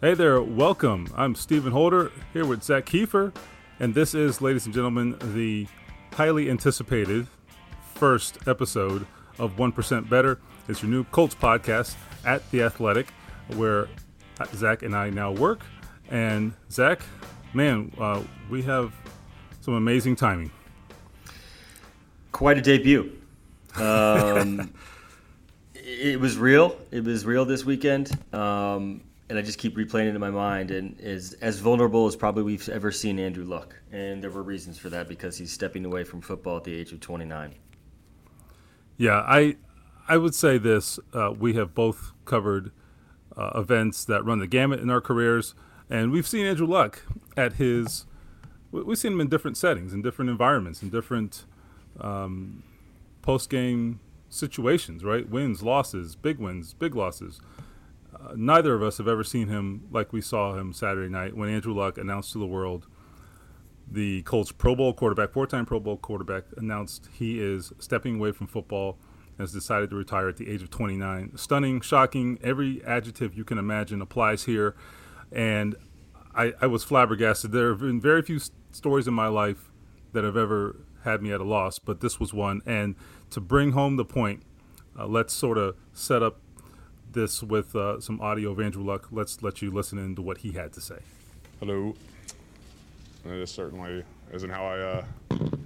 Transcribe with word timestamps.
Hey 0.00 0.14
there, 0.14 0.40
welcome. 0.40 1.08
I'm 1.16 1.34
Stephen 1.34 1.72
Holder 1.72 2.12
here 2.32 2.46
with 2.46 2.62
Zak 2.62 2.86
Keefer, 2.86 3.34
and 3.80 3.96
this 3.96 4.14
is, 4.14 4.40
ladies 4.40 4.64
and 4.64 4.72
gentlemen, 4.72 5.16
the 5.34 5.66
highly 6.12 6.48
anticipated 6.48 7.26
first 7.96 8.46
episode 8.46 9.08
of 9.40 9.56
1% 9.56 10.08
Better. 10.08 10.38
It's 10.68 10.82
your 10.82 10.90
new 10.92 11.02
Colts 11.02 11.34
podcast 11.34 11.96
at 12.24 12.48
The 12.52 12.62
Athletic, 12.62 13.08
where 13.56 13.88
Zak 14.54 14.84
and 14.84 14.94
I 14.94 15.10
now 15.10 15.32
work. 15.32 15.62
And 16.08 16.52
Zak, 16.70 17.00
man, 17.52 17.92
uh, 17.98 18.22
we 18.48 18.62
have 18.62 18.92
some 19.62 19.74
amazing 19.74 20.14
timing. 20.14 20.52
Quite 22.30 22.56
a 22.56 22.62
debut. 22.62 23.18
Um, 23.74 24.72
it 25.74 26.20
was 26.20 26.38
real. 26.38 26.76
It 26.92 27.02
was 27.02 27.26
real 27.26 27.44
this 27.44 27.64
weekend. 27.64 28.16
Um, 28.32 29.00
and 29.28 29.38
I 29.38 29.42
just 29.42 29.58
keep 29.58 29.76
replaying 29.76 30.08
it 30.08 30.14
in 30.14 30.20
my 30.20 30.30
mind. 30.30 30.70
And 30.70 30.98
is 31.00 31.34
as 31.34 31.58
vulnerable 31.58 32.06
as 32.06 32.16
probably 32.16 32.42
we've 32.42 32.68
ever 32.68 32.90
seen 32.90 33.18
Andrew 33.18 33.44
look. 33.44 33.80
And 33.92 34.22
there 34.22 34.30
were 34.30 34.42
reasons 34.42 34.78
for 34.78 34.88
that 34.90 35.08
because 35.08 35.36
he's 35.36 35.52
stepping 35.52 35.84
away 35.84 36.04
from 36.04 36.20
football 36.20 36.56
at 36.56 36.64
the 36.64 36.74
age 36.74 36.92
of 36.92 37.00
29. 37.00 37.54
Yeah, 38.96 39.22
I 39.26 39.56
I 40.08 40.16
would 40.16 40.34
say 40.34 40.58
this: 40.58 40.98
uh, 41.14 41.32
we 41.38 41.54
have 41.54 41.74
both 41.74 42.12
covered 42.24 42.72
uh, 43.36 43.52
events 43.54 44.04
that 44.06 44.24
run 44.24 44.40
the 44.40 44.46
gamut 44.46 44.80
in 44.80 44.90
our 44.90 45.00
careers, 45.00 45.54
and 45.88 46.10
we've 46.10 46.26
seen 46.26 46.44
Andrew 46.44 46.66
Luck 46.66 47.02
at 47.36 47.54
his. 47.54 48.06
We've 48.72 48.98
seen 48.98 49.12
him 49.12 49.20
in 49.20 49.28
different 49.28 49.56
settings, 49.56 49.94
in 49.94 50.02
different 50.02 50.30
environments, 50.30 50.82
in 50.82 50.90
different 50.90 51.46
um, 52.00 52.64
post 53.22 53.48
game 53.48 54.00
situations. 54.28 55.04
Right, 55.04 55.28
wins, 55.28 55.62
losses, 55.62 56.16
big 56.16 56.38
wins, 56.38 56.74
big 56.74 56.96
losses. 56.96 57.40
Neither 58.34 58.74
of 58.74 58.82
us 58.82 58.98
have 58.98 59.08
ever 59.08 59.24
seen 59.24 59.48
him 59.48 59.86
like 59.90 60.12
we 60.12 60.20
saw 60.20 60.54
him 60.54 60.72
Saturday 60.72 61.08
night 61.08 61.36
when 61.36 61.48
Andrew 61.48 61.74
Luck 61.74 61.98
announced 61.98 62.32
to 62.32 62.38
the 62.38 62.46
world 62.46 62.86
the 63.90 64.22
Colts 64.22 64.52
Pro 64.52 64.74
Bowl 64.74 64.92
quarterback, 64.92 65.32
four 65.32 65.46
time 65.46 65.66
Pro 65.66 65.80
Bowl 65.80 65.96
quarterback, 65.96 66.44
announced 66.56 67.08
he 67.12 67.40
is 67.40 67.72
stepping 67.78 68.16
away 68.16 68.32
from 68.32 68.46
football 68.46 68.98
and 69.30 69.40
has 69.40 69.52
decided 69.52 69.90
to 69.90 69.96
retire 69.96 70.28
at 70.28 70.36
the 70.36 70.50
age 70.50 70.62
of 70.62 70.70
29. 70.70 71.36
Stunning, 71.36 71.80
shocking, 71.80 72.38
every 72.42 72.84
adjective 72.84 73.34
you 73.34 73.44
can 73.44 73.58
imagine 73.58 74.02
applies 74.02 74.44
here. 74.44 74.74
And 75.32 75.76
I, 76.34 76.54
I 76.60 76.66
was 76.66 76.84
flabbergasted. 76.84 77.52
There 77.52 77.70
have 77.70 77.80
been 77.80 78.00
very 78.00 78.22
few 78.22 78.40
stories 78.72 79.08
in 79.08 79.14
my 79.14 79.28
life 79.28 79.70
that 80.12 80.24
have 80.24 80.36
ever 80.36 80.76
had 81.04 81.22
me 81.22 81.32
at 81.32 81.40
a 81.40 81.44
loss, 81.44 81.78
but 81.78 82.00
this 82.00 82.20
was 82.20 82.34
one. 82.34 82.60
And 82.66 82.96
to 83.30 83.40
bring 83.40 83.72
home 83.72 83.96
the 83.96 84.04
point, 84.04 84.42
uh, 84.98 85.06
let's 85.06 85.32
sort 85.32 85.58
of 85.58 85.76
set 85.92 86.22
up 86.22 86.40
this 87.12 87.42
with 87.42 87.74
uh, 87.74 88.00
some 88.00 88.20
audio 88.20 88.52
of 88.52 88.60
Andrew 88.60 88.84
Luck. 88.84 89.08
Let's 89.10 89.42
let 89.42 89.62
you 89.62 89.70
listen 89.70 89.98
into 89.98 90.22
what 90.22 90.38
he 90.38 90.52
had 90.52 90.72
to 90.74 90.80
say. 90.80 90.98
Hello. 91.60 91.94
This 93.24 93.50
certainly 93.50 94.04
isn't 94.32 94.50
how 94.50 94.64
I 94.64 94.78
uh, 94.78 95.04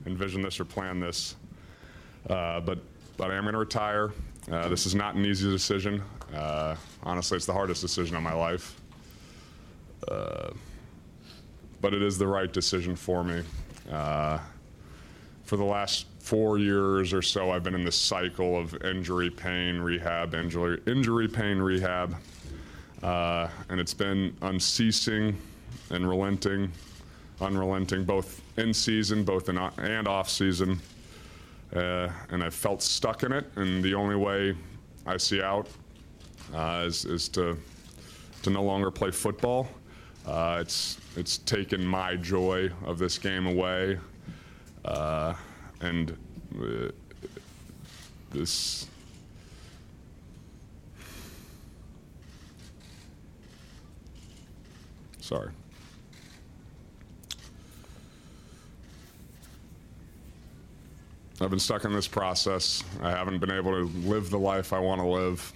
envisioned 0.07 0.45
this 0.45 0.59
or 0.59 0.65
planned 0.65 1.03
this, 1.03 1.37
uh, 2.29 2.61
but 2.61 2.79
but 3.17 3.31
I 3.31 3.37
am 3.37 3.45
going 3.45 3.53
to 3.53 3.59
retire. 3.59 4.13
Uh, 4.51 4.69
this 4.69 4.87
is 4.87 4.95
not 4.95 5.15
an 5.15 5.25
easy 5.25 5.49
decision. 5.51 6.03
Uh, 6.35 6.75
honestly, 7.03 7.37
it's 7.37 7.47
the 7.47 7.53
hardest 7.53 7.81
decision 7.81 8.17
of 8.17 8.23
my 8.23 8.33
life, 8.33 8.81
uh, 10.09 10.51
but 11.81 11.95
it 11.95 12.03
is 12.03 12.19
the 12.19 12.27
right 12.27 12.53
decision 12.53 12.97
for 12.97 13.23
me. 13.23 13.43
Uh, 13.91 14.39
for 15.45 15.57
the 15.57 15.65
last 15.65 16.07
four 16.23 16.57
years 16.57 17.13
or 17.13 17.21
so, 17.21 17.51
I've 17.51 17.65
been 17.65 17.75
in 17.75 17.85
this 17.85 17.97
cycle 17.97 18.57
of 18.57 18.81
injury, 18.85 19.29
pain, 19.29 19.79
rehab, 19.79 20.35
injury, 20.35 20.81
injury, 20.87 21.27
pain, 21.27 21.59
rehab, 21.59 22.15
uh, 23.03 23.49
and 23.69 23.81
it's 23.81 23.93
been 23.93 24.35
unceasing 24.43 25.37
and 25.91 26.09
relenting, 26.09 26.71
unrelenting, 27.41 28.05
both 28.05 28.41
in 28.57 28.73
season, 28.73 29.25
both 29.25 29.49
in 29.49 29.59
and 29.59 30.07
off 30.07 30.31
season. 30.31 30.81
Uh, 31.75 32.09
and 32.31 32.45
I 32.45 32.51
felt 32.51 32.83
stuck 32.83 33.25
in 33.25 33.33
it, 33.33 33.51
and 33.57 33.83
the 33.83 33.95
only 33.95 34.17
way 34.17 34.55
I 35.05 35.17
see 35.17 35.43
out 35.43 35.67
uh, 36.55 36.85
is, 36.87 37.05
is 37.05 37.29
to 37.31 37.57
to 38.43 38.51
no 38.51 38.63
longer 38.63 38.91
play 38.91 39.11
football. 39.11 39.69
Uh, 40.27 40.59
it's 40.61 40.99
it's 41.17 41.39
taken 41.39 41.85
my 41.85 42.15
joy 42.17 42.71
of 42.85 42.99
this 42.99 43.19
game 43.19 43.47
away. 43.47 43.99
And 45.83 46.17
uh, 46.59 46.89
this 48.31 48.87
sorry 55.21 55.51
I've 61.41 61.51
been 61.51 61.59
stuck 61.59 61.85
in 61.85 61.93
this 61.93 62.07
process. 62.07 62.85
I 63.03 63.11
haven't 63.11 63.39
been 63.39 63.51
able 63.51 63.73
to 63.73 63.85
live 64.09 64.31
the 64.31 64.39
life 64.39 64.73
I 64.73 64.79
want 64.79 65.01
to 65.01 65.07
live. 65.07 65.53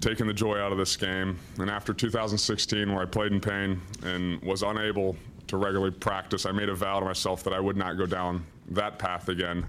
Taking 0.00 0.26
the 0.26 0.32
joy 0.32 0.58
out 0.58 0.72
of 0.72 0.78
this 0.78 0.96
game. 0.96 1.38
And 1.58 1.70
after 1.70 1.92
2016, 1.92 2.92
where 2.92 3.02
I 3.02 3.06
played 3.06 3.30
in 3.30 3.40
pain 3.40 3.80
and 4.02 4.42
was 4.42 4.64
unable 4.64 5.16
to 5.46 5.56
regularly 5.56 5.92
practice, 5.92 6.44
I 6.44 6.50
made 6.50 6.68
a 6.68 6.74
vow 6.74 6.98
to 6.98 7.04
myself 7.06 7.44
that 7.44 7.52
I 7.52 7.60
would 7.60 7.76
not 7.76 7.96
go 7.98 8.06
down 8.06 8.44
that 8.70 8.98
path 8.98 9.28
again. 9.28 9.66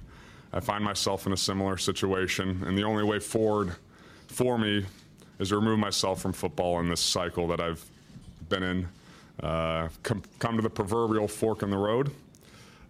I 0.51 0.59
find 0.59 0.83
myself 0.83 1.27
in 1.27 1.33
a 1.33 1.37
similar 1.37 1.77
situation, 1.77 2.63
and 2.65 2.77
the 2.77 2.83
only 2.83 3.03
way 3.03 3.19
forward 3.19 3.75
for 4.27 4.57
me 4.57 4.85
is 5.37 5.49
to 5.49 5.55
remove 5.55 5.79
myself 5.79 6.21
from 6.21 6.33
football 6.33 6.79
in 6.79 6.89
this 6.89 7.01
cycle 7.01 7.47
that 7.47 7.61
I've 7.61 7.83
been 8.49 8.63
in. 8.63 8.87
Uh, 9.41 9.89
come, 10.03 10.23
come 10.39 10.55
to 10.55 10.61
the 10.61 10.69
proverbial 10.69 11.27
fork 11.27 11.63
in 11.63 11.69
the 11.69 11.77
road, 11.77 12.11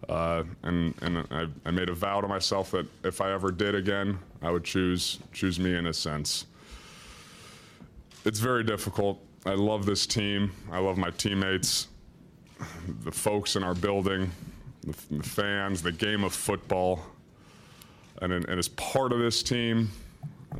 uh, 0.08 0.42
and 0.62 0.94
and 1.02 1.18
I, 1.30 1.46
I, 1.64 1.70
made 1.70 1.88
a 1.88 1.94
vow 1.94 2.20
to 2.20 2.26
myself 2.26 2.72
that 2.72 2.86
if 3.04 3.20
I 3.20 3.32
ever 3.32 3.52
did 3.52 3.76
again, 3.76 4.18
I 4.42 4.50
would 4.50 4.64
choose 4.64 5.20
choose 5.32 5.60
me 5.60 5.76
in 5.76 5.86
a 5.86 5.92
sense. 5.92 6.46
It's 8.24 8.40
very 8.40 8.64
difficult. 8.64 9.20
I 9.46 9.54
love 9.54 9.86
this 9.86 10.06
team. 10.06 10.50
I 10.72 10.78
love 10.78 10.98
my 10.98 11.10
teammates, 11.10 11.86
the 13.04 13.12
folks 13.12 13.54
in 13.54 13.62
our 13.62 13.74
building 13.74 14.32
the, 14.84 14.94
the 15.10 15.22
fans, 15.22 15.82
the 15.82 15.92
game 15.92 16.24
of 16.24 16.32
football. 16.32 17.00
And, 18.22 18.32
and 18.32 18.48
as 18.48 18.68
part 18.68 19.12
of 19.12 19.18
this 19.18 19.42
team, 19.42 19.90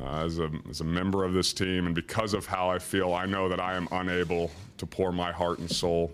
uh, 0.01 0.23
as, 0.25 0.39
a, 0.39 0.49
as 0.69 0.81
a 0.81 0.83
member 0.83 1.23
of 1.23 1.33
this 1.33 1.53
team, 1.53 1.85
and 1.85 1.93
because 1.93 2.33
of 2.33 2.45
how 2.45 2.69
I 2.69 2.79
feel, 2.79 3.13
I 3.13 3.25
know 3.25 3.49
that 3.49 3.59
I 3.59 3.75
am 3.75 3.87
unable 3.91 4.51
to 4.77 4.85
pour 4.85 5.11
my 5.11 5.31
heart 5.31 5.59
and 5.59 5.69
soul 5.69 6.11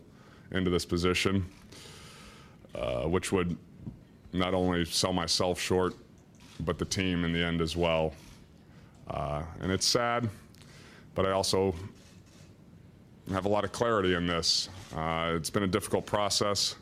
into 0.52 0.70
this 0.70 0.86
position, 0.86 1.46
uh, 2.76 3.04
which 3.04 3.32
would 3.32 3.56
not 4.34 4.54
only 4.54 4.86
sell 4.86 5.14
myself 5.14 5.60
short, 5.60 5.94
but 6.62 6.78
the 6.78 6.86
team 6.86 7.24
in 7.24 7.32
the 7.32 7.44
end 7.44 7.62
as 7.62 7.76
well. 7.76 8.14
Uh, 9.10 9.44
and 9.62 9.72
it's 9.72 9.86
sad, 9.86 10.30
but 11.16 11.26
I 11.26 11.32
also 11.32 11.74
have 13.32 13.46
a 13.46 13.50
lot 13.50 13.64
of 13.64 13.72
clarity 13.72 14.16
in 14.16 14.26
this. 14.26 14.70
Uh, 14.96 15.34
it's 15.36 15.50
been 15.50 15.64
a 15.64 15.68
difficult 15.68 16.06
process. 16.06 16.76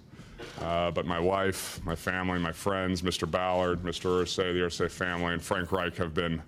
Uh, 0.61 0.91
but 0.91 1.05
my 1.05 1.19
wife, 1.19 1.79
my 1.83 1.95
family, 1.95 2.39
my 2.39 2.51
friends, 2.51 3.01
Mr. 3.01 3.29
Ballard, 3.29 3.81
Mr. 3.81 4.23
Irsay, 4.23 4.53
the 4.53 4.59
Irsay 4.59 4.89
family, 4.89 5.33
and 5.33 5.41
Frank 5.41 5.71
Reich 5.71 5.95
have 5.97 6.13
been 6.13 6.41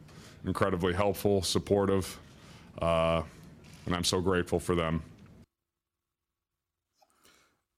incredibly 0.45 0.93
helpful, 0.93 1.41
supportive, 1.41 2.17
uh, 2.81 3.21
and 3.85 3.95
I'm 3.95 4.03
so 4.03 4.21
grateful 4.21 4.59
for 4.59 4.75
them. 4.75 5.01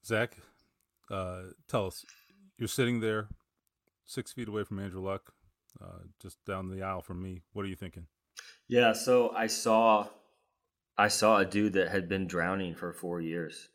Zak, 0.04 0.36
uh, 1.10 1.42
tell 1.68 1.86
us, 1.86 2.04
you're 2.58 2.68
sitting 2.68 3.00
there 3.00 3.28
six 4.04 4.32
feet 4.32 4.48
away 4.48 4.64
from 4.64 4.78
Andrew 4.78 5.02
Luck, 5.02 5.32
uh, 5.80 6.00
just 6.20 6.44
down 6.44 6.68
the 6.68 6.82
aisle 6.82 7.02
from 7.02 7.22
me. 7.22 7.42
What 7.52 7.64
are 7.64 7.68
you 7.68 7.76
thinking? 7.76 8.06
Yeah, 8.68 8.92
so 8.92 9.30
I 9.36 9.46
saw, 9.46 10.08
I 10.96 11.08
saw 11.08 11.38
a 11.38 11.44
dude 11.44 11.74
that 11.74 11.90
had 11.90 12.08
been 12.08 12.26
drowning 12.26 12.74
for 12.74 12.92
four 12.92 13.20
years 13.20 13.68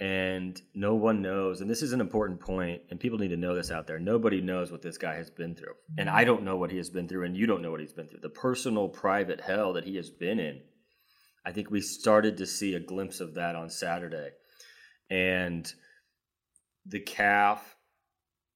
and 0.00 0.62
no 0.74 0.94
one 0.94 1.20
knows 1.20 1.60
and 1.60 1.68
this 1.68 1.82
is 1.82 1.92
an 1.92 2.00
important 2.00 2.38
point 2.38 2.80
and 2.90 3.00
people 3.00 3.18
need 3.18 3.28
to 3.28 3.36
know 3.36 3.54
this 3.54 3.70
out 3.70 3.86
there. 3.86 3.98
Nobody 3.98 4.40
knows 4.40 4.70
what 4.70 4.80
this 4.80 4.96
guy 4.96 5.16
has 5.16 5.30
been 5.30 5.54
through 5.54 5.74
and 5.96 6.08
i 6.08 6.24
don't 6.24 6.44
know 6.44 6.56
what 6.56 6.70
he 6.70 6.76
has 6.76 6.90
been 6.90 7.08
through 7.08 7.24
and 7.24 7.36
you 7.36 7.46
don't 7.46 7.62
know 7.62 7.70
what 7.70 7.80
he's 7.80 7.92
been 7.92 8.06
through. 8.06 8.20
The 8.20 8.28
personal 8.28 8.88
private 8.88 9.40
hell 9.40 9.72
that 9.72 9.84
he 9.84 9.96
has 9.96 10.10
been 10.10 10.38
in 10.38 10.60
i 11.44 11.50
think 11.50 11.70
we 11.70 11.80
started 11.80 12.36
to 12.36 12.46
see 12.46 12.74
a 12.74 12.80
glimpse 12.80 13.20
of 13.20 13.34
that 13.34 13.56
on 13.56 13.70
saturday. 13.70 14.30
And 15.10 15.70
the 16.86 17.00
calf 17.00 17.76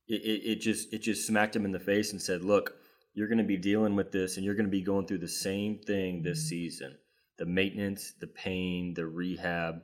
it, 0.06 0.22
it, 0.22 0.50
it 0.50 0.60
just 0.60 0.92
it 0.92 1.02
just 1.02 1.26
smacked 1.26 1.56
him 1.56 1.64
in 1.64 1.72
the 1.72 1.80
face 1.80 2.12
and 2.12 2.22
said 2.22 2.44
look 2.44 2.74
you're 3.14 3.28
going 3.28 3.38
to 3.38 3.44
be 3.44 3.56
dealing 3.56 3.96
with 3.96 4.12
this 4.12 4.36
and 4.36 4.44
you're 4.44 4.54
going 4.54 4.66
to 4.66 4.70
be 4.70 4.82
going 4.82 5.06
through 5.06 5.18
the 5.18 5.28
same 5.28 5.78
thing 5.78 6.22
this 6.22 6.40
mm-hmm. 6.40 6.48
season. 6.48 6.98
The 7.38 7.46
maintenance 7.46 8.12
the 8.20 8.26
pain 8.26 8.94
the 8.94 9.06
rehab 9.06 9.82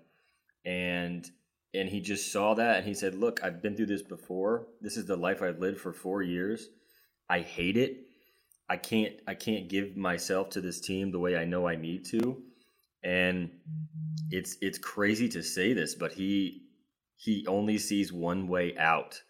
and 0.64 1.28
and 1.75 1.88
he 1.88 2.00
just 2.00 2.32
saw 2.32 2.55
that 2.55 2.79
and 2.79 2.87
he 2.87 2.94
said, 2.94 3.15
"Look, 3.15 3.43
I've 3.43 3.62
been 3.62 3.76
through 3.76 3.87
this 3.87 4.03
before. 4.03 4.67
This 4.81 4.97
is 4.97 5.06
the 5.06 5.17
life 5.17 5.43
I've 5.43 5.59
lived 5.59 5.81
for 5.81 5.93
4 5.93 6.23
years. 6.23 6.69
I 7.29 7.41
hate 7.41 7.76
it. 7.76 8.06
I 8.69 8.76
can't 8.76 9.15
I 9.26 9.35
can't 9.35 9.69
give 9.69 9.97
myself 9.97 10.50
to 10.50 10.61
this 10.61 10.81
team 10.81 11.11
the 11.11 11.19
way 11.19 11.37
I 11.37 11.44
know 11.44 11.67
I 11.67 11.76
need 11.76 12.05
to. 12.06 12.43
And 13.03 13.50
it's 14.31 14.56
it's 14.61 14.79
crazy 14.79 15.29
to 15.31 15.43
say 15.43 15.73
this, 15.73 15.94
but 15.94 16.12
he 16.12 16.62
he 17.17 17.47
only 17.47 17.79
sees 17.79 18.12
one 18.12 18.49
way 18.49 18.76
out. 18.79 19.23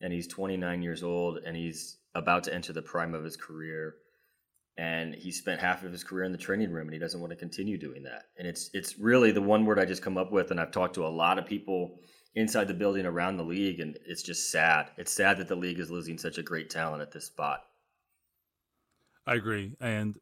And 0.00 0.12
he's 0.12 0.26
29 0.26 0.82
years 0.82 1.02
old 1.02 1.38
and 1.38 1.56
he's 1.56 1.98
about 2.14 2.44
to 2.44 2.54
enter 2.54 2.72
the 2.72 2.82
prime 2.82 3.14
of 3.14 3.24
his 3.24 3.36
career. 3.36 3.96
And 4.76 5.14
he 5.14 5.30
spent 5.30 5.60
half 5.60 5.84
of 5.84 5.92
his 5.92 6.02
career 6.02 6.24
in 6.24 6.32
the 6.32 6.38
training 6.38 6.72
room 6.72 6.88
and 6.88 6.92
he 6.92 6.98
doesn't 6.98 7.20
want 7.20 7.30
to 7.30 7.36
continue 7.36 7.78
doing 7.78 8.02
that. 8.02 8.24
And 8.36 8.48
it's 8.48 8.70
it's 8.74 8.98
really 8.98 9.30
the 9.30 9.42
one 9.42 9.64
word 9.64 9.78
I 9.78 9.84
just 9.84 10.02
come 10.02 10.18
up 10.18 10.32
with 10.32 10.50
and 10.50 10.60
I've 10.60 10.72
talked 10.72 10.94
to 10.94 11.06
a 11.06 11.08
lot 11.08 11.38
of 11.38 11.46
people 11.46 12.00
inside 12.34 12.66
the 12.66 12.74
building 12.74 13.06
around 13.06 13.36
the 13.36 13.44
league 13.44 13.78
and 13.78 13.96
it's 14.04 14.22
just 14.22 14.50
sad. 14.50 14.90
It's 14.96 15.12
sad 15.12 15.38
that 15.38 15.46
the 15.46 15.54
league 15.54 15.78
is 15.78 15.90
losing 15.90 16.18
such 16.18 16.38
a 16.38 16.42
great 16.42 16.70
talent 16.70 17.02
at 17.02 17.12
this 17.12 17.26
spot. 17.26 17.60
I 19.26 19.34
agree. 19.34 19.76
And 19.80 20.16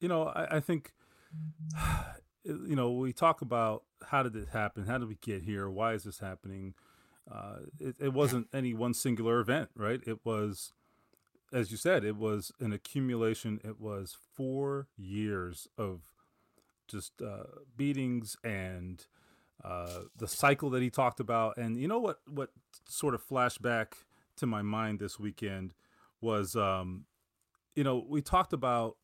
you 0.00 0.08
know, 0.08 0.24
I, 0.24 0.56
I 0.56 0.60
think 0.60 0.92
you 2.44 2.76
know, 2.76 2.92
we 2.92 3.12
talk 3.12 3.40
about 3.40 3.82
how 4.04 4.22
did 4.22 4.32
this 4.32 4.48
happen? 4.48 4.86
How 4.86 4.98
did 4.98 5.08
we 5.08 5.16
get 5.20 5.42
here? 5.42 5.68
Why 5.68 5.94
is 5.94 6.04
this 6.04 6.20
happening? 6.20 6.74
Uh, 7.30 7.56
it, 7.80 7.96
it 8.00 8.12
wasn't 8.12 8.48
any 8.52 8.72
one 8.72 8.94
singular 8.94 9.40
event, 9.40 9.70
right? 9.74 10.00
It 10.06 10.24
was, 10.24 10.72
as 11.52 11.70
you 11.70 11.76
said, 11.76 12.04
it 12.04 12.16
was 12.16 12.52
an 12.60 12.72
accumulation. 12.72 13.60
It 13.64 13.80
was 13.80 14.16
four 14.34 14.88
years 14.96 15.68
of 15.78 16.00
just 16.88 17.20
uh, 17.22 17.44
beatings 17.76 18.36
and 18.44 19.04
uh, 19.64 20.00
the 20.16 20.28
cycle 20.28 20.70
that 20.70 20.82
he 20.82 20.90
talked 20.90 21.20
about. 21.20 21.56
And 21.56 21.78
you 21.78 21.88
know 21.88 21.98
what? 21.98 22.20
What 22.28 22.50
sort 22.88 23.14
of 23.14 23.22
flashed 23.22 23.62
back 23.62 23.96
to 24.36 24.46
my 24.46 24.62
mind 24.62 24.98
this 24.98 25.18
weekend 25.18 25.74
was, 26.20 26.56
um, 26.56 27.04
you 27.74 27.84
know, 27.84 28.04
we 28.08 28.22
talked 28.22 28.52
about 28.52 28.96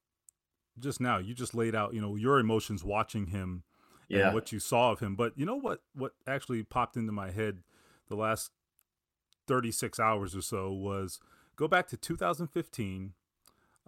just 0.78 1.00
now 1.00 1.18
you 1.18 1.34
just 1.34 1.54
laid 1.54 1.74
out 1.74 1.94
you 1.94 2.00
know 2.00 2.16
your 2.16 2.38
emotions 2.38 2.84
watching 2.84 3.26
him 3.26 3.62
yeah. 4.08 4.26
and 4.26 4.34
what 4.34 4.52
you 4.52 4.58
saw 4.58 4.92
of 4.92 5.00
him 5.00 5.14
but 5.14 5.32
you 5.36 5.44
know 5.44 5.56
what 5.56 5.80
what 5.94 6.12
actually 6.26 6.62
popped 6.62 6.96
into 6.96 7.12
my 7.12 7.30
head 7.30 7.58
the 8.08 8.16
last 8.16 8.50
36 9.48 9.98
hours 9.98 10.34
or 10.36 10.42
so 10.42 10.72
was 10.72 11.20
go 11.56 11.68
back 11.68 11.86
to 11.88 11.96
2015 11.96 13.12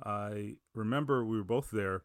i 0.05 0.55
remember 0.75 1.25
we 1.25 1.37
were 1.37 1.45
both 1.45 1.71
there 1.71 2.03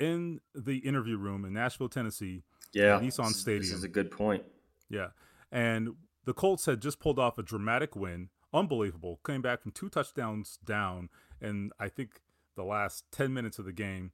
in 0.00 0.40
the 0.54 0.78
interview 0.78 1.16
room 1.16 1.44
in 1.44 1.52
nashville 1.52 1.88
tennessee 1.88 2.42
yeah 2.72 2.98
nissan 3.00 3.28
this, 3.28 3.40
stadium 3.40 3.62
this 3.62 3.72
is 3.72 3.84
a 3.84 3.88
good 3.88 4.10
point 4.10 4.42
yeah 4.88 5.08
and 5.52 5.90
the 6.24 6.34
colts 6.34 6.66
had 6.66 6.80
just 6.80 7.00
pulled 7.00 7.18
off 7.18 7.38
a 7.38 7.42
dramatic 7.42 7.94
win 7.94 8.28
unbelievable 8.52 9.20
came 9.24 9.42
back 9.42 9.62
from 9.62 9.72
two 9.72 9.88
touchdowns 9.88 10.58
down 10.64 11.08
and 11.40 11.72
i 11.78 11.88
think 11.88 12.20
the 12.56 12.64
last 12.64 13.04
10 13.12 13.32
minutes 13.32 13.58
of 13.58 13.64
the 13.64 13.72
game. 13.72 14.12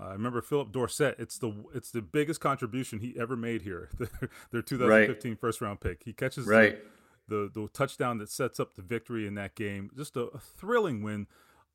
Uh, 0.00 0.06
I 0.06 0.12
remember 0.12 0.40
Phillip 0.40 0.72
Dorsett. 0.72 1.16
It's 1.18 1.38
the 1.38 1.52
it's 1.74 1.90
the 1.90 2.00
biggest 2.00 2.40
contribution 2.40 3.00
he 3.00 3.14
ever 3.18 3.36
made 3.36 3.62
here. 3.62 3.90
their 4.50 4.62
2015 4.62 5.30
right. 5.30 5.40
first 5.40 5.60
round 5.60 5.80
pick. 5.80 6.02
He 6.04 6.12
catches 6.12 6.46
right. 6.46 6.78
the, 6.82 6.88
the, 7.32 7.50
the 7.52 7.66
touchdown 7.68 8.18
that 8.18 8.30
sets 8.30 8.60
up 8.60 8.74
the 8.74 8.82
victory 8.82 9.26
in 9.26 9.34
that 9.36 9.54
game. 9.54 9.90
Just 9.96 10.16
a, 10.16 10.24
a 10.24 10.38
thrilling 10.38 11.02
win, 11.02 11.26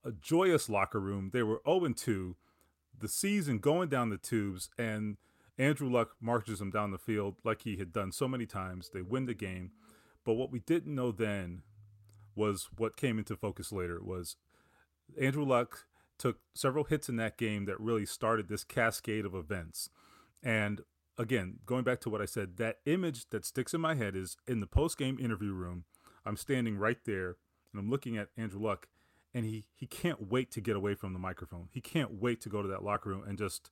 a 0.06 0.12
joyous 0.12 0.70
locker 0.70 1.00
room. 1.00 1.32
They 1.34 1.42
were 1.42 1.62
0 1.68 1.94
2, 1.94 2.36
the 3.00 3.08
season 3.08 3.58
going 3.58 3.90
down 3.90 4.10
the 4.10 4.18
tubes, 4.18 4.70
and 4.78 5.18
Andrew 5.58 5.90
Luck 5.90 6.12
marches 6.22 6.60
them 6.60 6.70
down 6.70 6.92
the 6.92 7.00
field 7.00 7.38
like 7.44 7.64
he 7.64 7.78
had 7.78 7.92
done 7.92 8.12
so 8.12 8.28
many 8.28 8.46
times. 8.46 8.92
They 8.94 9.02
win 9.02 9.26
the 9.26 9.34
game, 9.34 9.72
but 10.24 10.36
what 10.36 10.52
we 10.52 10.60
didn't 10.60 10.94
know 10.94 11.12
then 11.12 11.64
was 12.36 12.70
what 12.78 12.96
came 12.96 13.18
into 13.18 13.36
focus 13.36 13.72
later 13.72 14.00
was 14.00 14.36
Andrew 15.20 15.44
Luck 15.44 15.86
took 16.20 16.38
several 16.54 16.84
hits 16.84 17.10
in 17.10 17.16
that 17.16 17.36
game 17.36 17.66
that 17.66 17.80
really 17.80 18.06
started 18.06 18.48
this 18.48 18.64
cascade 18.64 19.26
of 19.26 19.34
events. 19.34 19.90
And 20.44 20.82
again, 21.18 21.60
going 21.66 21.84
back 21.84 22.00
to 22.02 22.10
what 22.10 22.22
I 22.22 22.26
said, 22.26 22.58
that 22.58 22.80
image 22.86 23.30
that 23.30 23.46
sticks 23.46 23.74
in 23.74 23.82
my 23.82 23.96
head 23.96 24.16
is 24.16 24.38
in 24.48 24.60
the 24.60 24.68
post 24.68 24.98
game 24.98 25.18
interview 25.20 25.54
room. 25.54 25.86
I'm 26.26 26.38
standing 26.38 26.78
right 26.78 26.98
there 27.06 27.38
and 27.72 27.80
I'm 27.80 27.90
looking 27.90 28.18
at 28.18 28.30
Andrew 28.38 28.62
Luck, 28.62 28.88
and 29.34 29.46
he 29.46 29.66
he 29.76 29.86
can't 29.86 30.30
wait 30.30 30.52
to 30.52 30.62
get 30.62 30.76
away 30.76 30.96
from 30.96 31.14
the 31.14 31.20
microphone. 31.20 31.70
He 31.72 31.82
can't 31.82 32.22
wait 32.22 32.42
to 32.42 32.50
go 32.50 32.62
to 32.62 32.68
that 32.70 32.84
locker 32.84 33.10
room 33.10 33.24
and 33.28 33.38
just 33.38 33.70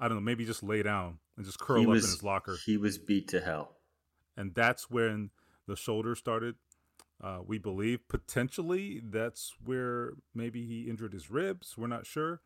I 0.00 0.08
don't 0.08 0.18
know, 0.18 0.22
maybe 0.22 0.44
just 0.44 0.62
lay 0.62 0.82
down 0.82 1.18
and 1.36 1.44
just 1.44 1.58
curl 1.58 1.82
up 1.82 1.88
in 1.88 1.94
his 1.94 2.22
locker. 2.22 2.56
He 2.64 2.76
was 2.76 2.98
beat 2.98 3.28
to 3.28 3.40
hell. 3.40 3.76
And 4.36 4.54
that's 4.54 4.88
when 4.88 5.30
the 5.66 5.74
shoulder 5.74 6.14
started 6.14 6.54
uh, 7.22 7.38
we 7.44 7.58
believe 7.58 8.06
potentially 8.08 9.00
that's 9.04 9.54
where 9.64 10.12
maybe 10.34 10.64
he 10.64 10.88
injured 10.88 11.12
his 11.12 11.30
ribs. 11.30 11.76
We're 11.76 11.88
not 11.88 12.06
sure, 12.06 12.40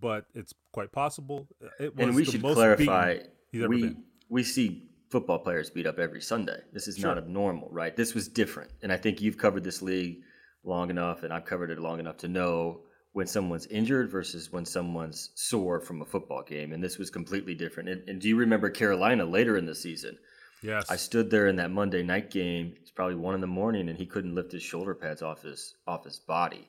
but 0.00 0.26
it's 0.34 0.54
quite 0.72 0.92
possible. 0.92 1.46
It 1.78 1.94
was 1.94 2.06
and 2.06 2.16
we 2.16 2.24
should 2.24 2.42
clarify 2.42 3.18
we, 3.52 3.96
We 4.28 4.42
see 4.42 4.90
football 5.10 5.38
players 5.38 5.70
beat 5.70 5.86
up 5.86 5.98
every 5.98 6.20
Sunday. 6.20 6.60
This 6.72 6.88
is 6.88 6.96
sure. 6.96 7.08
not 7.08 7.18
abnormal, 7.18 7.68
right? 7.70 7.96
This 7.96 8.14
was 8.14 8.28
different. 8.28 8.70
And 8.82 8.92
I 8.92 8.96
think 8.96 9.20
you've 9.20 9.38
covered 9.38 9.64
this 9.64 9.80
league 9.82 10.20
long 10.64 10.90
enough, 10.90 11.22
and 11.22 11.32
I've 11.32 11.46
covered 11.46 11.70
it 11.70 11.78
long 11.78 11.98
enough 11.98 12.18
to 12.18 12.28
know 12.28 12.82
when 13.12 13.26
someone's 13.26 13.66
injured 13.66 14.10
versus 14.10 14.52
when 14.52 14.66
someone's 14.66 15.30
sore 15.34 15.80
from 15.80 16.02
a 16.02 16.04
football 16.04 16.42
game. 16.42 16.72
And 16.72 16.84
this 16.84 16.98
was 16.98 17.10
completely 17.10 17.54
different. 17.54 17.88
And, 17.88 18.08
and 18.08 18.20
do 18.20 18.28
you 18.28 18.36
remember 18.36 18.68
Carolina 18.70 19.24
later 19.24 19.56
in 19.56 19.66
the 19.66 19.74
season? 19.74 20.18
Yes. 20.62 20.90
I 20.90 20.96
stood 20.96 21.30
there 21.30 21.46
in 21.46 21.56
that 21.56 21.70
Monday 21.70 22.02
night 22.02 22.30
game. 22.30 22.74
It's 22.82 22.90
probably 22.90 23.14
one 23.14 23.34
in 23.34 23.40
the 23.40 23.46
morning, 23.46 23.88
and 23.88 23.96
he 23.96 24.06
couldn't 24.06 24.34
lift 24.34 24.52
his 24.52 24.62
shoulder 24.62 24.94
pads 24.94 25.22
off 25.22 25.42
his 25.42 25.74
off 25.86 26.04
his 26.04 26.18
body. 26.18 26.68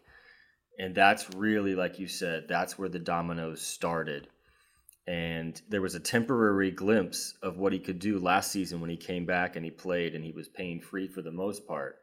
And 0.78 0.96
that's 0.96 1.30
really, 1.36 1.76
like 1.76 2.00
you 2.00 2.08
said, 2.08 2.46
that's 2.48 2.78
where 2.78 2.88
the 2.88 3.00
dominoes 3.00 3.62
started. 3.62 4.28
And 5.08 5.60
there 5.70 5.82
was 5.82 5.96
a 5.96 6.00
temporary 6.00 6.72
glimpse 6.72 7.34
of 7.42 7.58
what 7.58 7.74
he 7.74 7.80
could 7.80 8.00
do 8.00 8.20
last 8.20 8.52
season 8.52 8.80
when 8.80 8.90
he 8.90 8.98
came 8.98 9.26
back 9.26 9.56
and 9.56 9.66
he 9.66 9.72
played 9.72 10.14
and 10.14 10.24
he 10.24 10.32
was 10.32 10.48
pain 10.48 10.82
free 10.82 11.08
for 11.08 11.22
the 11.22 11.32
most 11.32 11.68
part. 11.68 11.98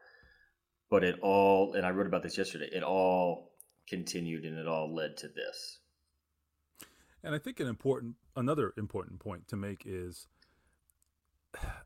But 0.90 1.04
it 1.04 1.18
all, 1.22 1.74
and 1.74 1.86
I 1.86 1.90
wrote 1.90 2.06
about 2.06 2.22
this 2.22 2.36
yesterday, 2.36 2.68
it 2.72 2.82
all 2.82 3.52
continued 3.88 4.44
and 4.44 4.58
it 4.58 4.66
all 4.66 4.92
led 4.92 5.16
to 5.18 5.28
this. 5.28 5.78
And 7.22 7.34
I 7.34 7.38
think 7.38 7.60
an 7.60 7.66
important, 7.66 8.16
another 8.34 8.72
important 8.76 9.20
point 9.20 9.48
to 9.48 9.56
make 9.56 9.82
is 9.84 10.26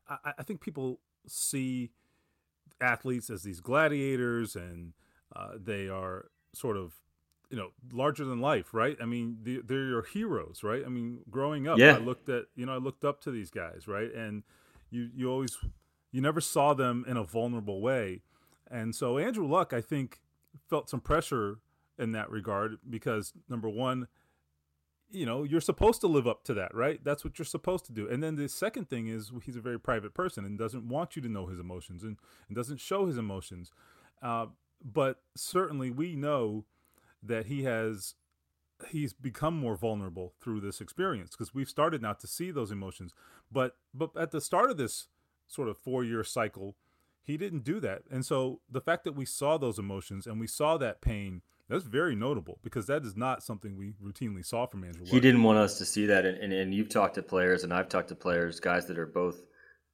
I, 0.09 0.33
I 0.39 0.43
think 0.43 0.61
people 0.61 0.99
see 1.27 1.91
athletes 2.79 3.29
as 3.29 3.43
these 3.43 3.59
gladiators 3.59 4.55
and 4.55 4.93
uh, 5.35 5.51
they 5.55 5.87
are 5.87 6.31
sort 6.53 6.77
of 6.77 6.93
you 7.51 7.57
know 7.57 7.69
larger 7.91 8.25
than 8.25 8.39
life 8.39 8.73
right? 8.73 8.97
I 9.01 9.05
mean 9.05 9.37
they're 9.43 9.85
your 9.85 10.03
heroes 10.03 10.63
right? 10.63 10.83
I 10.85 10.89
mean 10.89 11.19
growing 11.29 11.67
up 11.67 11.77
yeah. 11.77 11.95
i 11.95 11.97
looked 11.99 12.29
at 12.29 12.45
you 12.55 12.65
know 12.65 12.73
i 12.73 12.77
looked 12.77 13.03
up 13.03 13.21
to 13.21 13.31
these 13.31 13.51
guys 13.51 13.87
right? 13.87 14.11
And 14.13 14.43
you 14.89 15.09
you 15.13 15.29
always 15.29 15.57
you 16.11 16.21
never 16.21 16.41
saw 16.41 16.73
them 16.73 17.05
in 17.07 17.17
a 17.17 17.23
vulnerable 17.23 17.81
way. 17.81 18.21
And 18.69 18.95
so 18.95 19.17
andrew 19.17 19.45
luck 19.45 19.73
i 19.73 19.81
think 19.81 20.21
felt 20.69 20.89
some 20.89 21.01
pressure 21.01 21.59
in 21.99 22.13
that 22.13 22.31
regard 22.31 22.77
because 22.89 23.33
number 23.49 23.69
one 23.69 24.07
you 25.09 25.25
know 25.25 25.43
you're 25.43 25.61
supposed 25.61 25.99
to 26.01 26.07
live 26.07 26.25
up 26.25 26.45
to 26.45 26.53
that 26.53 26.73
right? 26.73 27.03
That's 27.03 27.25
what 27.25 27.37
you're 27.37 27.45
supposed 27.45 27.85
to 27.85 27.91
do. 27.91 28.07
And 28.07 28.23
then 28.23 28.37
the 28.37 28.47
second 28.47 28.89
thing 28.89 29.07
is 29.07 29.31
he's 29.43 29.57
a 29.57 29.61
very 29.61 29.79
private 29.79 30.13
person 30.13 30.45
and 30.45 30.57
doesn't 30.57 30.87
want 30.87 31.17
you 31.17 31.21
to 31.21 31.29
know 31.29 31.47
his 31.47 31.59
emotions 31.59 32.03
and, 32.03 32.17
and 32.47 32.55
doesn't 32.55 32.79
show 32.79 33.07
his 33.07 33.17
emotions. 33.17 33.71
Uh, 34.21 34.47
but 34.83 35.17
certainly 35.35 35.91
we 35.91 36.15
know 36.15 36.65
that 37.23 37.47
he 37.47 37.63
has 37.63 38.15
he's 38.89 39.13
become 39.13 39.55
more 39.55 39.75
vulnerable 39.75 40.33
through 40.41 40.59
this 40.59 40.81
experience 40.81 41.31
because 41.31 41.53
we've 41.53 41.69
started 41.69 42.01
now 42.01 42.13
to 42.13 42.27
see 42.27 42.51
those 42.51 42.71
emotions. 42.71 43.13
But 43.51 43.77
but 43.93 44.11
at 44.17 44.31
the 44.31 44.41
start 44.41 44.71
of 44.71 44.77
this 44.77 45.07
sort 45.47 45.67
of 45.67 45.77
four 45.77 46.03
year 46.03 46.23
cycle 46.23 46.75
he 47.23 47.37
didn't 47.37 47.63
do 47.63 47.79
that. 47.79 48.01
And 48.09 48.25
so 48.25 48.61
the 48.69 48.81
fact 48.81 49.03
that 49.03 49.13
we 49.13 49.25
saw 49.25 49.57
those 49.57 49.77
emotions 49.77 50.25
and 50.25 50.39
we 50.39 50.47
saw 50.47 50.77
that 50.77 51.01
pain 51.01 51.41
that's 51.69 51.85
very 51.85 52.15
notable 52.15 52.59
because 52.63 52.87
that 52.87 53.05
is 53.05 53.15
not 53.15 53.43
something 53.43 53.77
we 53.77 53.93
routinely 54.03 54.45
saw 54.45 54.65
from 54.65 54.83
Andrew. 54.83 55.05
He 55.05 55.21
didn't 55.21 55.43
want 55.43 55.57
us 55.57 55.77
to 55.77 55.85
see 55.85 56.05
that, 56.07 56.25
and, 56.25 56.37
and, 56.37 56.51
and 56.51 56.73
you've 56.73 56.89
talked 56.89 57.15
to 57.15 57.23
players, 57.23 57.63
and 57.63 57.73
I've 57.73 57.87
talked 57.87 58.09
to 58.09 58.15
players, 58.15 58.59
guys 58.59 58.87
that 58.87 58.99
are 58.99 59.05
both, 59.05 59.41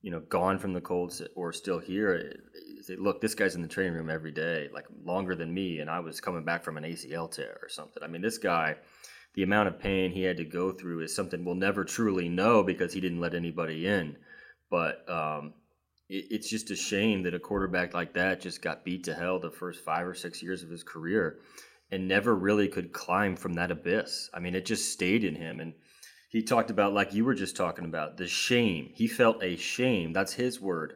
you 0.01 0.12
know, 0.12 0.20
gone 0.20 0.60
from 0.60 0.74
the 0.74 0.82
Colts 0.82 1.22
or 1.36 1.51
still 1.51 1.80
here. 1.80 2.34
Say, 2.82 2.96
look, 2.96 3.22
this 3.22 3.36
guy's 3.36 3.56
in 3.56 3.62
the 3.62 3.68
training 3.68 3.94
room 3.94 4.10
every 4.10 4.32
day, 4.32 4.70
like 4.74 4.86
longer 5.04 5.36
than 5.36 5.54
me, 5.54 5.80
and 5.80 5.89
I 5.89 6.00
was 6.00 6.22
coming 6.22 6.46
back 6.46 6.63
from 6.63 6.77
an 6.77 6.84
ACL 6.84 7.30
tear 7.30 7.60
or 7.62 7.70
something. 7.70 8.04
I 8.04 8.08
mean, 8.08 8.22
this 8.22 8.38
guy, 8.38 8.75
the 9.34 9.44
amount 9.44 9.68
of 9.68 9.80
pain 9.80 10.12
he 10.12 10.24
had 10.24 10.38
to 10.38 10.46
go 10.46 10.72
through 10.72 11.01
is 11.01 11.16
something 11.16 11.44
we'll 11.44 11.56
never 11.56 11.84
truly 11.84 12.30
know 12.30 12.63
because 12.63 12.94
he 12.94 13.01
didn't 13.01 13.22
let 13.22 13.34
anybody 13.34 13.88
in. 13.88 14.18
But 14.70 15.10
um, 15.10 15.54
it, 16.10 16.25
it's 16.30 16.50
just 16.50 16.72
a 16.72 16.75
shame 16.75 17.24
that 17.24 17.34
a 17.34 17.39
quarterback 17.39 17.94
like 17.94 18.13
that 18.13 18.42
just 18.42 18.62
got 18.62 18.86
beat 18.86 19.06
to 19.06 19.13
hell 19.13 19.39
the 19.39 19.51
first 19.51 19.84
five 19.84 20.08
or 20.08 20.13
six 20.13 20.42
years 20.42 20.63
of 20.63 20.70
his 20.70 20.84
career 20.84 21.39
and 21.92 22.08
never 22.08 22.36
really 22.36 22.68
could 22.68 22.92
climb 22.92 23.36
from 23.36 23.54
that 23.54 23.72
abyss. 23.72 24.30
I 24.34 24.39
mean, 24.39 24.56
it 24.56 24.66
just 24.66 24.92
stayed 24.92 25.24
in 25.24 25.36
him. 25.36 25.60
And 25.60 25.74
he 26.28 26.44
talked 26.44 26.70
about, 26.70 26.94
like 26.94 27.14
you 27.14 27.24
were 27.24 27.36
just 27.36 27.56
talking 27.56 27.86
about, 27.86 28.18
the 28.18 28.28
shame. 28.28 28.92
He 28.94 29.08
felt 29.08 29.44
a 29.44 29.56
shame, 29.56 30.14
that's 30.14 30.34
his 30.34 30.60
word, 30.60 30.94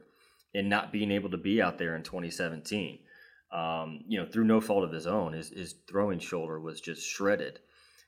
in 0.54 0.70
not 0.70 0.92
being 0.92 1.12
able 1.12 1.30
to 1.32 1.38
be 1.38 1.62
out 1.62 1.78
there 1.78 1.96
in 1.96 2.04
2017. 2.04 3.00
Um, 3.52 4.02
you 4.08 4.20
know, 4.20 4.26
through 4.26 4.46
no 4.46 4.62
fault 4.62 4.84
of 4.84 4.92
his 4.92 5.08
own, 5.08 5.34
his, 5.34 5.50
his 5.50 5.76
throwing 5.88 6.20
shoulder 6.20 6.60
was 6.60 6.80
just 6.80 7.08
shredded. 7.08 7.60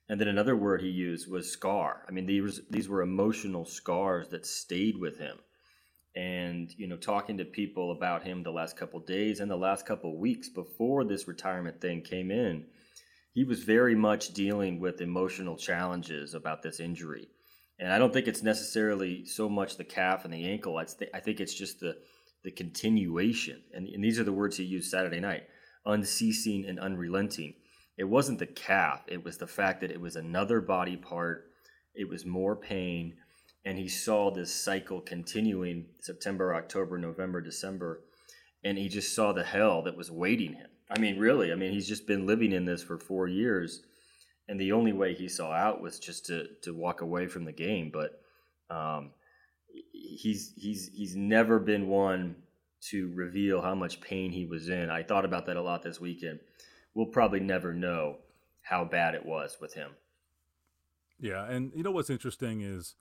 And 0.10 0.20
then 0.20 0.28
another 0.28 0.56
word 0.56 0.82
he 0.82 0.90
used 0.90 1.30
was 1.30 1.52
scar. 1.52 2.06
I 2.08 2.12
mean, 2.12 2.26
these 2.26 2.62
these 2.70 2.90
were 2.90 3.02
emotional 3.02 3.66
scars 3.66 4.28
that 4.30 4.46
stayed 4.46 4.98
with 4.98 5.18
him. 5.18 5.38
And 6.16 6.72
you 6.78 6.88
know, 6.88 6.98
talking 6.98 7.38
to 7.38 7.46
people 7.46 7.92
about 7.92 8.24
him 8.24 8.44
the 8.44 8.52
last 8.52 8.78
couple 8.78 9.00
days 9.00 9.40
and 9.40 9.50
the 9.50 9.56
last 9.56 9.86
couple 9.86 10.18
weeks 10.18 10.50
before 10.50 11.04
this 11.04 11.28
retirement 11.28 11.80
thing 11.80 12.02
came 12.02 12.32
in, 12.32 12.66
he 13.34 13.44
was 13.44 13.64
very 13.64 13.96
much 13.96 14.34
dealing 14.34 14.80
with 14.80 15.02
emotional 15.02 15.58
challenges 15.58 16.34
about 16.34 16.62
this 16.62 16.80
injury. 16.80 17.28
And 17.80 17.92
I 17.92 17.98
don't 17.98 18.14
think 18.14 18.28
it's 18.28 18.44
necessarily 18.44 19.26
so 19.26 19.50
much 19.50 19.78
the 19.78 19.84
calf 19.84 20.26
and 20.26 20.34
the 20.34 20.50
ankle. 20.50 20.78
I, 20.78 20.86
th- 20.86 21.12
I 21.14 21.20
think 21.20 21.40
it's 21.40 21.56
just 21.56 21.80
the 21.80 21.98
the 22.44 22.52
continuation. 22.52 23.62
And, 23.74 23.88
and 23.88 24.04
these 24.04 24.20
are 24.20 24.26
the 24.26 24.34
words 24.34 24.58
he 24.58 24.64
used 24.64 24.92
Saturday 24.92 25.20
night: 25.20 25.44
unceasing 25.86 26.66
and 26.66 26.80
unrelenting 26.80 27.56
it 27.98 28.06
wasn't 28.06 28.40
the 28.40 28.48
calf, 28.48 29.04
it 29.08 29.24
was 29.24 29.38
the 29.38 29.48
fact 29.48 29.82
that 29.82 29.92
it 29.92 30.02
was 30.02 30.16
another 30.16 30.62
body 30.62 30.98
part, 30.98 31.52
it 31.94 32.10
was 32.10 32.26
more 32.26 32.56
pain, 32.56 33.16
and 33.66 33.78
he 33.78 33.88
saw 33.88 34.32
this 34.32 34.54
cycle 34.54 35.00
continuing 35.00 35.86
September, 36.00 36.56
October, 36.56 36.98
November, 36.98 37.40
December, 37.40 38.02
and 38.64 38.78
he 38.78 38.90
just 38.90 39.14
saw 39.16 39.32
the 39.32 39.44
hell 39.44 39.84
that 39.84 39.96
was 39.96 40.10
waiting 40.10 40.54
him. 40.54 40.70
I 40.96 41.00
mean, 41.00 41.18
really, 41.18 41.52
I 41.52 41.56
mean, 41.56 41.72
he's 41.72 41.88
just 41.88 42.06
been 42.06 42.28
living 42.28 42.52
in 42.52 42.66
this 42.66 42.84
for 42.84 42.98
four 42.98 43.28
years, 43.28 43.82
and 44.48 44.60
the 44.60 44.74
only 44.74 44.94
way 44.94 45.14
he 45.14 45.28
saw 45.28 45.52
out 45.52 45.82
was 45.82 46.00
just 46.00 46.26
to 46.28 46.48
to 46.62 46.74
walk 46.74 47.02
away 47.02 47.28
from 47.28 47.46
the 47.46 47.52
game. 47.52 47.92
But 47.92 48.22
um, 48.70 49.12
he's 49.92 50.54
he's 50.56 50.90
he's 50.94 51.16
never 51.16 51.60
been 51.60 51.88
one 51.88 52.36
to 52.90 53.12
reveal 53.14 53.62
how 53.62 53.74
much 53.74 54.02
pain 54.02 54.32
he 54.32 54.46
was 54.46 54.70
in. 54.70 54.90
I 54.90 55.04
thought 55.04 55.26
about 55.26 55.46
that 55.48 55.58
a 55.58 55.62
lot 55.62 55.84
this 55.84 56.00
weekend 56.00 56.40
we'll 56.94 57.08
probably 57.08 57.40
never 57.40 57.74
know 57.74 58.18
how 58.62 58.86
bad 58.86 59.16
it 59.16 59.26
was 59.26 59.58
with 59.60 59.74
him. 59.74 59.92
Yeah, 61.20 61.46
and 61.46 61.72
you 61.76 61.84
know 61.84 61.92
what's 61.92 62.10
interesting 62.10 62.62
is 62.62 62.96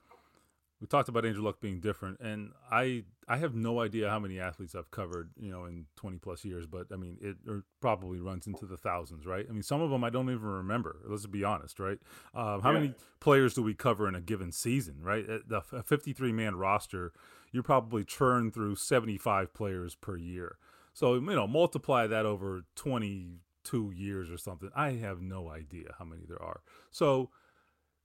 we 0.81 0.87
talked 0.87 1.07
about 1.07 1.25
Andrew 1.25 1.43
Luck 1.43 1.61
being 1.61 1.79
different, 1.79 2.19
and 2.19 2.51
I 2.69 3.05
I 3.27 3.37
have 3.37 3.55
no 3.55 3.79
idea 3.79 4.09
how 4.09 4.19
many 4.19 4.39
athletes 4.39 4.75
I've 4.75 4.91
covered, 4.91 5.31
you 5.39 5.49
know, 5.49 5.65
in 5.65 5.85
20 5.95 6.17
plus 6.17 6.43
years, 6.43 6.65
but 6.65 6.87
I 6.91 6.97
mean, 6.97 7.17
it 7.21 7.37
probably 7.79 8.19
runs 8.19 8.47
into 8.47 8.65
the 8.65 8.75
thousands, 8.75 9.25
right? 9.25 9.45
I 9.47 9.53
mean, 9.53 9.63
some 9.63 9.81
of 9.81 9.89
them 9.89 10.03
I 10.03 10.09
don't 10.09 10.29
even 10.29 10.43
remember. 10.43 10.97
Let's 11.05 11.25
be 11.25 11.43
honest, 11.43 11.79
right? 11.79 11.99
Um, 12.33 12.61
how 12.61 12.71
yeah. 12.71 12.79
many 12.79 12.93
players 13.19 13.53
do 13.53 13.63
we 13.63 13.73
cover 13.73 14.07
in 14.07 14.15
a 14.15 14.21
given 14.21 14.51
season, 14.51 14.97
right? 15.01 15.25
The 15.47 15.61
53 15.61 16.31
man 16.33 16.55
roster, 16.57 17.13
you 17.51 17.63
probably 17.63 18.03
churn 18.03 18.51
through 18.51 18.75
75 18.75 19.53
players 19.53 19.95
per 19.95 20.17
year. 20.17 20.57
So, 20.93 21.15
you 21.15 21.21
know, 21.21 21.47
multiply 21.47 22.07
that 22.07 22.25
over 22.25 22.65
22 22.75 23.91
years 23.95 24.29
or 24.29 24.37
something. 24.37 24.69
I 24.75 24.93
have 24.93 25.21
no 25.21 25.49
idea 25.49 25.95
how 25.97 26.05
many 26.05 26.23
there 26.27 26.41
are. 26.41 26.61
So 26.91 27.29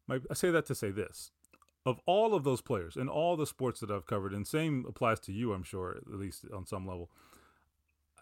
my, 0.06 0.20
I 0.30 0.34
say 0.34 0.50
that 0.50 0.66
to 0.66 0.74
say 0.74 0.90
this. 0.90 1.32
Of 1.88 2.00
all 2.06 2.34
of 2.34 2.44
those 2.44 2.60
players 2.60 2.96
in 2.96 3.08
all 3.08 3.36
the 3.36 3.46
sports 3.46 3.80
that 3.80 3.90
I've 3.90 4.06
covered, 4.06 4.34
and 4.34 4.46
same 4.46 4.84
applies 4.86 5.20
to 5.20 5.32
you, 5.32 5.52
I'm 5.52 5.62
sure, 5.62 5.96
at 5.96 6.18
least 6.18 6.44
on 6.54 6.66
some 6.66 6.86
level, 6.86 7.10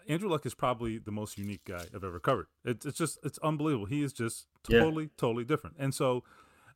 Andrew 0.09 0.29
Luck 0.29 0.47
is 0.47 0.55
probably 0.55 0.99
the 0.99 1.11
most 1.11 1.37
unique 1.37 1.65
guy 1.65 1.85
I've 1.95 2.05
ever 2.05 2.21
covered. 2.21 2.47
It's, 2.65 2.87
it's 2.87 2.99
just, 2.99 3.19
it's 3.25 3.39
unbelievable. 3.39 3.87
He 3.87 4.03
is 4.03 4.13
just 4.13 4.47
totally, 4.63 5.05
yeah. 5.05 5.11
totally 5.17 5.45
different. 5.45 5.77
And 5.79 5.93
so 5.93 6.23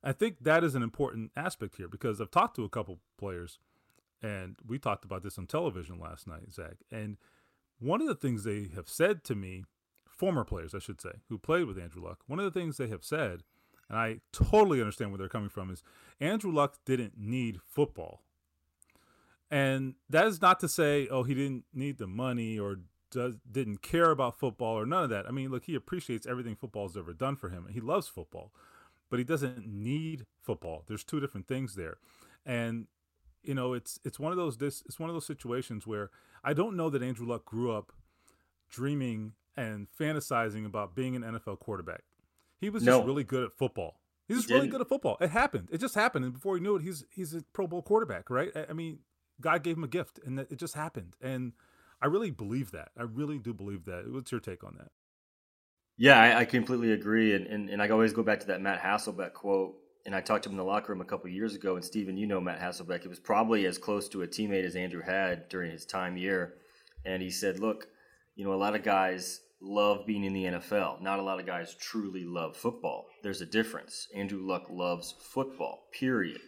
I 0.02 0.12
think 0.12 0.38
that 0.40 0.64
is 0.64 0.74
an 0.74 0.82
important 0.82 1.30
aspect 1.36 1.76
here 1.76 1.88
because 1.88 2.20
I've 2.20 2.30
talked 2.30 2.56
to 2.56 2.64
a 2.64 2.68
couple 2.68 2.98
players 3.18 3.58
and 4.22 4.56
we 4.66 4.78
talked 4.78 5.04
about 5.04 5.22
this 5.22 5.38
on 5.38 5.46
television 5.46 5.98
last 5.98 6.26
night, 6.26 6.52
Zak. 6.52 6.78
And 6.90 7.18
one 7.78 8.00
of 8.00 8.08
the 8.08 8.14
things 8.14 8.44
they 8.44 8.68
have 8.74 8.88
said 8.88 9.24
to 9.24 9.34
me 9.34 9.64
former 10.06 10.44
players, 10.44 10.74
I 10.74 10.80
should 10.80 11.00
say, 11.00 11.12
who 11.28 11.38
played 11.38 11.64
with 11.64 11.78
Andrew 11.78 12.02
Luck, 12.02 12.18
one 12.26 12.38
of 12.38 12.44
the 12.44 12.58
things 12.58 12.76
they 12.76 12.88
have 12.88 13.04
said, 13.04 13.42
and 13.90 13.98
I 13.98 14.20
totally 14.32 14.80
understand 14.80 15.10
where 15.10 15.18
they're 15.18 15.28
coming 15.28 15.48
from, 15.48 15.70
is 15.70 15.82
Andrew 16.20 16.52
Luck 16.52 16.76
didn't 16.86 17.18
need 17.18 17.60
football. 17.66 18.22
And 19.50 19.94
that 20.08 20.26
is 20.26 20.40
not 20.40 20.60
to 20.60 20.68
say, 20.68 21.08
oh, 21.10 21.24
he 21.24 21.34
didn't 21.34 21.64
need 21.74 21.98
the 21.98 22.06
money 22.06 22.56
or 22.56 22.76
does, 23.10 23.34
didn't 23.50 23.82
care 23.82 24.12
about 24.12 24.38
football 24.38 24.78
or 24.78 24.86
none 24.86 25.02
of 25.02 25.10
that. 25.10 25.26
I 25.26 25.32
mean, 25.32 25.50
look, 25.50 25.64
he 25.64 25.74
appreciates 25.74 26.24
everything 26.24 26.54
football's 26.54 26.96
ever 26.96 27.12
done 27.12 27.34
for 27.34 27.48
him. 27.48 27.66
He 27.68 27.80
loves 27.80 28.06
football, 28.06 28.52
but 29.10 29.18
he 29.18 29.24
doesn't 29.24 29.66
need 29.66 30.24
football. 30.40 30.84
There's 30.86 31.02
two 31.02 31.18
different 31.18 31.48
things 31.48 31.74
there. 31.74 31.96
And 32.46 32.86
you 33.42 33.54
know, 33.54 33.72
it's 33.72 33.98
it's 34.04 34.20
one 34.20 34.32
of 34.32 34.38
those 34.38 34.58
this 34.58 34.82
it's 34.86 35.00
one 35.00 35.08
of 35.08 35.16
those 35.16 35.26
situations 35.26 35.86
where 35.86 36.10
I 36.44 36.52
don't 36.52 36.76
know 36.76 36.90
that 36.90 37.02
Andrew 37.02 37.26
Luck 37.26 37.44
grew 37.44 37.72
up 37.72 37.92
dreaming 38.68 39.32
and 39.56 39.88
fantasizing 39.98 40.64
about 40.64 40.94
being 40.94 41.16
an 41.16 41.22
NFL 41.22 41.58
quarterback. 41.58 42.02
He 42.60 42.70
was 42.70 42.84
just 42.84 43.04
really 43.04 43.24
good 43.24 43.44
at 43.44 43.52
football. 43.52 44.00
He's 44.28 44.38
just 44.38 44.48
he 44.48 44.54
really 44.54 44.68
good 44.68 44.80
at 44.80 44.88
football. 44.88 45.16
It 45.20 45.30
happened. 45.30 45.68
It 45.72 45.78
just 45.78 45.94
happened, 45.94 46.24
and 46.24 46.34
before 46.34 46.54
he 46.56 46.62
knew 46.62 46.76
it, 46.76 46.82
he's 46.82 47.04
he's 47.10 47.34
a 47.34 47.42
Pro 47.52 47.66
Bowl 47.66 47.82
quarterback, 47.82 48.30
right? 48.30 48.50
I 48.68 48.72
mean, 48.72 49.00
God 49.40 49.62
gave 49.64 49.76
him 49.76 49.84
a 49.84 49.88
gift, 49.88 50.20
and 50.24 50.38
it 50.38 50.56
just 50.56 50.74
happened. 50.74 51.16
And 51.20 51.52
I 52.00 52.06
really 52.06 52.30
believe 52.30 52.70
that. 52.72 52.90
I 52.96 53.02
really 53.02 53.38
do 53.38 53.52
believe 53.52 53.86
that. 53.86 54.04
What's 54.08 54.30
your 54.30 54.40
take 54.40 54.62
on 54.62 54.76
that? 54.78 54.92
Yeah, 55.96 56.20
I, 56.20 56.40
I 56.40 56.44
completely 56.44 56.92
agree, 56.92 57.34
and, 57.34 57.46
and 57.46 57.70
and 57.70 57.82
I 57.82 57.88
always 57.88 58.12
go 58.12 58.22
back 58.22 58.40
to 58.40 58.46
that 58.48 58.60
Matt 58.60 58.80
Hasselbeck 58.80 59.32
quote. 59.32 59.76
And 60.06 60.14
I 60.14 60.22
talked 60.22 60.44
to 60.44 60.48
him 60.48 60.54
in 60.54 60.58
the 60.58 60.64
locker 60.64 60.92
room 60.92 61.02
a 61.02 61.04
couple 61.04 61.28
years 61.28 61.54
ago. 61.54 61.76
And 61.76 61.84
Stephen, 61.84 62.16
you 62.16 62.26
know 62.26 62.40
Matt 62.40 62.58
Hasselbeck. 62.58 63.04
It 63.04 63.08
was 63.08 63.20
probably 63.20 63.66
as 63.66 63.76
close 63.76 64.08
to 64.10 64.22
a 64.22 64.26
teammate 64.26 64.64
as 64.64 64.74
Andrew 64.74 65.02
had 65.02 65.48
during 65.50 65.70
his 65.70 65.84
time 65.84 66.16
here. 66.16 66.54
And 67.04 67.22
he 67.22 67.30
said, 67.30 67.58
"Look, 67.58 67.88
you 68.34 68.44
know, 68.44 68.54
a 68.54 68.56
lot 68.56 68.74
of 68.74 68.82
guys 68.82 69.40
love 69.60 70.06
being 70.06 70.24
in 70.24 70.32
the 70.32 70.44
NFL. 70.44 71.02
Not 71.02 71.18
a 71.18 71.22
lot 71.22 71.38
of 71.40 71.46
guys 71.46 71.74
truly 71.74 72.24
love 72.24 72.56
football. 72.56 73.06
There's 73.22 73.40
a 73.40 73.46
difference. 73.46 74.08
Andrew 74.14 74.40
Luck 74.42 74.66
loves 74.70 75.14
football, 75.32 75.88
period. 75.92 76.40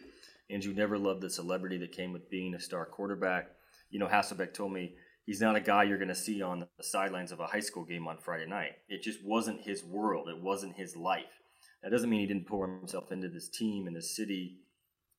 Andrew 0.49 0.73
never 0.73 0.97
loved 0.97 1.21
the 1.21 1.29
celebrity 1.29 1.77
that 1.77 1.91
came 1.91 2.11
with 2.11 2.29
being 2.29 2.53
a 2.55 2.59
star 2.59 2.85
quarterback. 2.85 3.47
You 3.89 3.99
know, 3.99 4.07
Hasselbeck 4.07 4.53
told 4.53 4.73
me 4.73 4.95
he's 5.25 5.41
not 5.41 5.55
a 5.55 5.61
guy 5.61 5.83
you're 5.83 5.97
going 5.97 6.07
to 6.07 6.15
see 6.15 6.41
on 6.41 6.59
the 6.59 6.83
sidelines 6.83 7.31
of 7.31 7.39
a 7.39 7.47
high 7.47 7.59
school 7.59 7.85
game 7.85 8.07
on 8.07 8.17
Friday 8.17 8.47
night. 8.47 8.73
It 8.89 9.03
just 9.03 9.23
wasn't 9.23 9.61
his 9.61 9.83
world, 9.83 10.29
it 10.29 10.41
wasn't 10.41 10.75
his 10.75 10.95
life. 10.95 11.41
That 11.83 11.91
doesn't 11.91 12.09
mean 12.09 12.21
he 12.21 12.27
didn't 12.27 12.47
pour 12.47 12.67
himself 12.67 13.11
into 13.11 13.27
this 13.29 13.49
team 13.49 13.87
and 13.87 13.95
this 13.95 14.15
city 14.15 14.59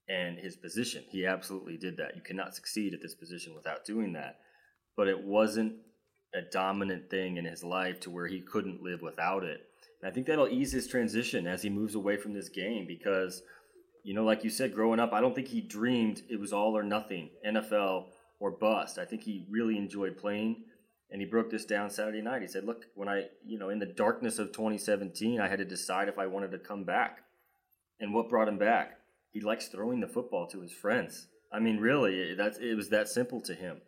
and 0.08 0.38
his 0.38 0.56
position. 0.56 1.04
He 1.10 1.26
absolutely 1.26 1.76
did 1.76 1.96
that. 1.98 2.16
You 2.16 2.22
cannot 2.22 2.54
succeed 2.54 2.94
at 2.94 3.02
this 3.02 3.14
position 3.14 3.54
without 3.54 3.84
doing 3.84 4.12
that. 4.14 4.38
But 4.96 5.08
it 5.08 5.22
wasn't 5.22 5.74
a 6.34 6.42
dominant 6.42 7.08
thing 7.10 7.36
in 7.36 7.44
his 7.44 7.62
life 7.62 8.00
to 8.00 8.10
where 8.10 8.26
he 8.26 8.40
couldn't 8.40 8.82
live 8.82 9.02
without 9.02 9.44
it. 9.44 9.68
And 10.00 10.10
I 10.10 10.12
think 10.14 10.26
that'll 10.26 10.48
ease 10.48 10.72
his 10.72 10.86
transition 10.86 11.46
as 11.46 11.62
he 11.62 11.70
moves 11.70 11.94
away 11.94 12.16
from 12.16 12.34
this 12.34 12.48
game 12.48 12.86
because, 12.86 13.42
you 14.02 14.14
know, 14.14 14.24
like 14.24 14.44
you 14.44 14.50
said, 14.50 14.74
growing 14.74 15.00
up, 15.00 15.12
I 15.12 15.20
don't 15.20 15.34
think 15.34 15.48
he 15.48 15.60
dreamed 15.60 16.22
it 16.28 16.40
was 16.40 16.52
all 16.52 16.76
or 16.76 16.82
nothing, 16.82 17.30
NFL 17.46 18.06
or 18.40 18.50
bust. 18.50 18.98
I 18.98 19.04
think 19.04 19.22
he 19.22 19.46
really 19.48 19.78
enjoyed 19.78 20.16
playing. 20.16 20.64
And 21.10 21.20
he 21.20 21.26
broke 21.26 21.50
this 21.50 21.64
down 21.64 21.90
Saturday 21.90 22.22
night. 22.22 22.42
He 22.42 22.48
said, 22.48 22.64
Look, 22.64 22.86
when 22.96 23.08
I, 23.08 23.26
you 23.46 23.56
know, 23.56 23.68
in 23.68 23.78
the 23.78 23.86
darkness 23.86 24.40
of 24.40 24.48
2017, 24.48 25.40
I 25.40 25.46
had 25.46 25.58
to 25.58 25.64
decide 25.64 26.08
if 26.08 26.18
I 26.18 26.26
wanted 26.26 26.50
to 26.52 26.58
come 26.58 26.82
back. 26.82 27.20
And 28.00 28.12
what 28.12 28.28
brought 28.28 28.48
him 28.48 28.58
back? 28.58 28.98
He 29.30 29.40
likes 29.40 29.68
throwing 29.68 30.00
the 30.00 30.08
football 30.08 30.48
to 30.48 30.60
his 30.60 30.72
friends. 30.72 31.28
I 31.52 31.60
mean, 31.60 31.78
really, 31.78 32.34
that's 32.34 32.58
it 32.58 32.74
was 32.74 32.88
that 32.88 33.08
simple 33.08 33.40
to 33.42 33.54
him. 33.54 33.80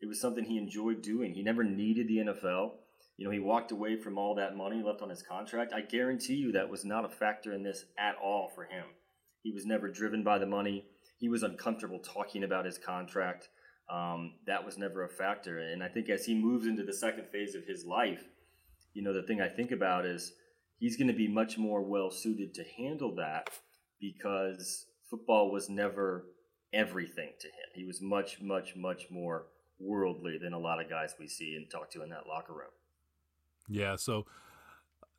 It 0.00 0.06
was 0.06 0.20
something 0.20 0.44
he 0.44 0.58
enjoyed 0.58 1.02
doing. 1.02 1.34
He 1.34 1.42
never 1.42 1.64
needed 1.64 2.08
the 2.08 2.18
NFL. 2.18 2.72
You 3.16 3.24
know, 3.24 3.32
he 3.32 3.40
walked 3.40 3.72
away 3.72 3.96
from 3.96 4.16
all 4.16 4.36
that 4.36 4.56
money 4.56 4.80
left 4.82 5.02
on 5.02 5.10
his 5.10 5.22
contract. 5.22 5.72
I 5.72 5.80
guarantee 5.80 6.34
you 6.34 6.52
that 6.52 6.70
was 6.70 6.84
not 6.84 7.04
a 7.04 7.08
factor 7.08 7.52
in 7.52 7.64
this 7.64 7.84
at 7.98 8.14
all 8.22 8.48
for 8.54 8.64
him. 8.64 8.84
He 9.42 9.52
was 9.52 9.66
never 9.66 9.88
driven 9.88 10.22
by 10.22 10.38
the 10.38 10.46
money. 10.46 10.84
He 11.18 11.28
was 11.28 11.42
uncomfortable 11.42 11.98
talking 11.98 12.44
about 12.44 12.64
his 12.64 12.78
contract. 12.78 13.48
Um, 13.90 14.34
that 14.46 14.64
was 14.64 14.78
never 14.78 15.04
a 15.04 15.08
factor. 15.08 15.58
And 15.58 15.82
I 15.82 15.88
think 15.88 16.08
as 16.10 16.26
he 16.26 16.34
moves 16.34 16.66
into 16.66 16.84
the 16.84 16.92
second 16.92 17.26
phase 17.32 17.56
of 17.56 17.64
his 17.64 17.84
life, 17.84 18.22
you 18.94 19.02
know, 19.02 19.12
the 19.12 19.22
thing 19.22 19.40
I 19.40 19.48
think 19.48 19.72
about 19.72 20.06
is 20.06 20.32
he's 20.78 20.96
going 20.96 21.08
to 21.08 21.14
be 21.14 21.28
much 21.28 21.58
more 21.58 21.82
well 21.82 22.10
suited 22.10 22.54
to 22.54 22.64
handle 22.76 23.14
that 23.16 23.48
because 24.00 24.86
football 25.10 25.50
was 25.50 25.68
never 25.68 26.26
everything 26.72 27.30
to 27.40 27.46
him. 27.48 27.68
He 27.74 27.84
was 27.84 28.00
much, 28.00 28.40
much, 28.40 28.76
much 28.76 29.06
more 29.10 29.46
worldly 29.78 30.38
than 30.38 30.52
a 30.52 30.58
lot 30.58 30.80
of 30.80 30.88
guys 30.88 31.14
we 31.18 31.28
see 31.28 31.54
and 31.56 31.70
talk 31.70 31.90
to 31.90 32.02
in 32.02 32.10
that 32.10 32.26
locker 32.26 32.52
room. 32.52 32.70
Yeah. 33.68 33.96
So 33.96 34.26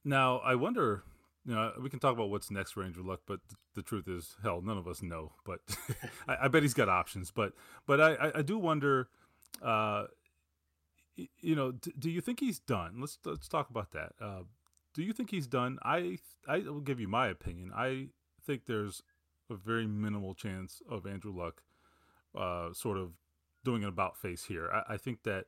now 0.03 0.39
I 0.39 0.55
wonder. 0.55 1.03
You 1.45 1.55
know, 1.55 1.71
we 1.81 1.89
can 1.89 1.99
talk 1.99 2.13
about 2.13 2.29
what's 2.29 2.51
next 2.51 2.73
for 2.73 2.83
Andrew 2.83 3.03
Luck, 3.03 3.21
but 3.25 3.39
the 3.73 3.81
truth 3.81 4.07
is, 4.07 4.35
hell, 4.43 4.61
none 4.61 4.77
of 4.77 4.87
us 4.87 5.01
know. 5.01 5.31
But 5.45 5.59
I, 6.27 6.37
I, 6.43 6.47
bet 6.49 6.61
he's 6.61 6.73
got 6.73 6.89
options. 6.89 7.31
But 7.31 7.53
but 7.87 7.99
I, 7.99 8.31
I 8.35 8.41
do 8.41 8.57
wonder. 8.57 9.07
Uh, 9.61 10.05
you 11.15 11.55
know, 11.55 11.71
d- 11.71 11.93
do 11.97 12.09
you 12.09 12.21
think 12.21 12.39
he's 12.39 12.59
done? 12.59 12.97
Let's 12.99 13.17
let's 13.25 13.47
talk 13.47 13.69
about 13.69 13.91
that. 13.91 14.11
Uh, 14.21 14.41
do 14.93 15.01
you 15.01 15.13
think 15.13 15.31
he's 15.31 15.47
done? 15.47 15.79
I 15.83 16.17
I 16.47 16.59
will 16.59 16.81
give 16.81 16.99
you 16.99 17.07
my 17.07 17.27
opinion. 17.27 17.71
I 17.75 18.07
think 18.45 18.65
there's 18.65 19.01
a 19.49 19.55
very 19.55 19.87
minimal 19.87 20.33
chance 20.33 20.81
of 20.89 21.05
Andrew 21.05 21.33
Luck 21.35 21.63
uh, 22.37 22.73
sort 22.73 22.97
of 22.97 23.13
doing 23.69 23.83
an 23.83 23.89
about 23.89 24.17
face 24.17 24.45
here. 24.45 24.69
I, 24.73 24.93
I 24.93 24.97
think 24.97 25.23
that 25.23 25.45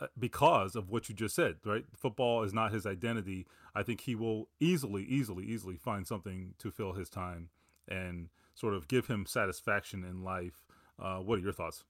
uh, 0.00 0.06
because 0.18 0.74
of 0.74 0.90
what 0.90 1.08
you 1.08 1.14
just 1.14 1.36
said, 1.36 1.56
right? 1.64 1.84
Football 1.96 2.42
is 2.42 2.52
not 2.52 2.72
his 2.72 2.84
identity. 2.84 3.46
I 3.76 3.84
think 3.84 4.00
he 4.00 4.16
will 4.16 4.48
easily, 4.58 5.04
easily, 5.04 5.44
easily 5.44 5.76
find 5.76 6.04
something 6.04 6.54
to 6.58 6.72
fill 6.72 6.94
his 6.94 7.08
time 7.08 7.50
and 7.86 8.28
sort 8.54 8.74
of 8.74 8.88
give 8.88 9.06
him 9.06 9.24
satisfaction 9.24 10.02
in 10.02 10.24
life. 10.24 10.64
Uh, 11.00 11.18
what 11.18 11.38
are 11.38 11.42
your 11.42 11.52
thoughts? 11.52 11.84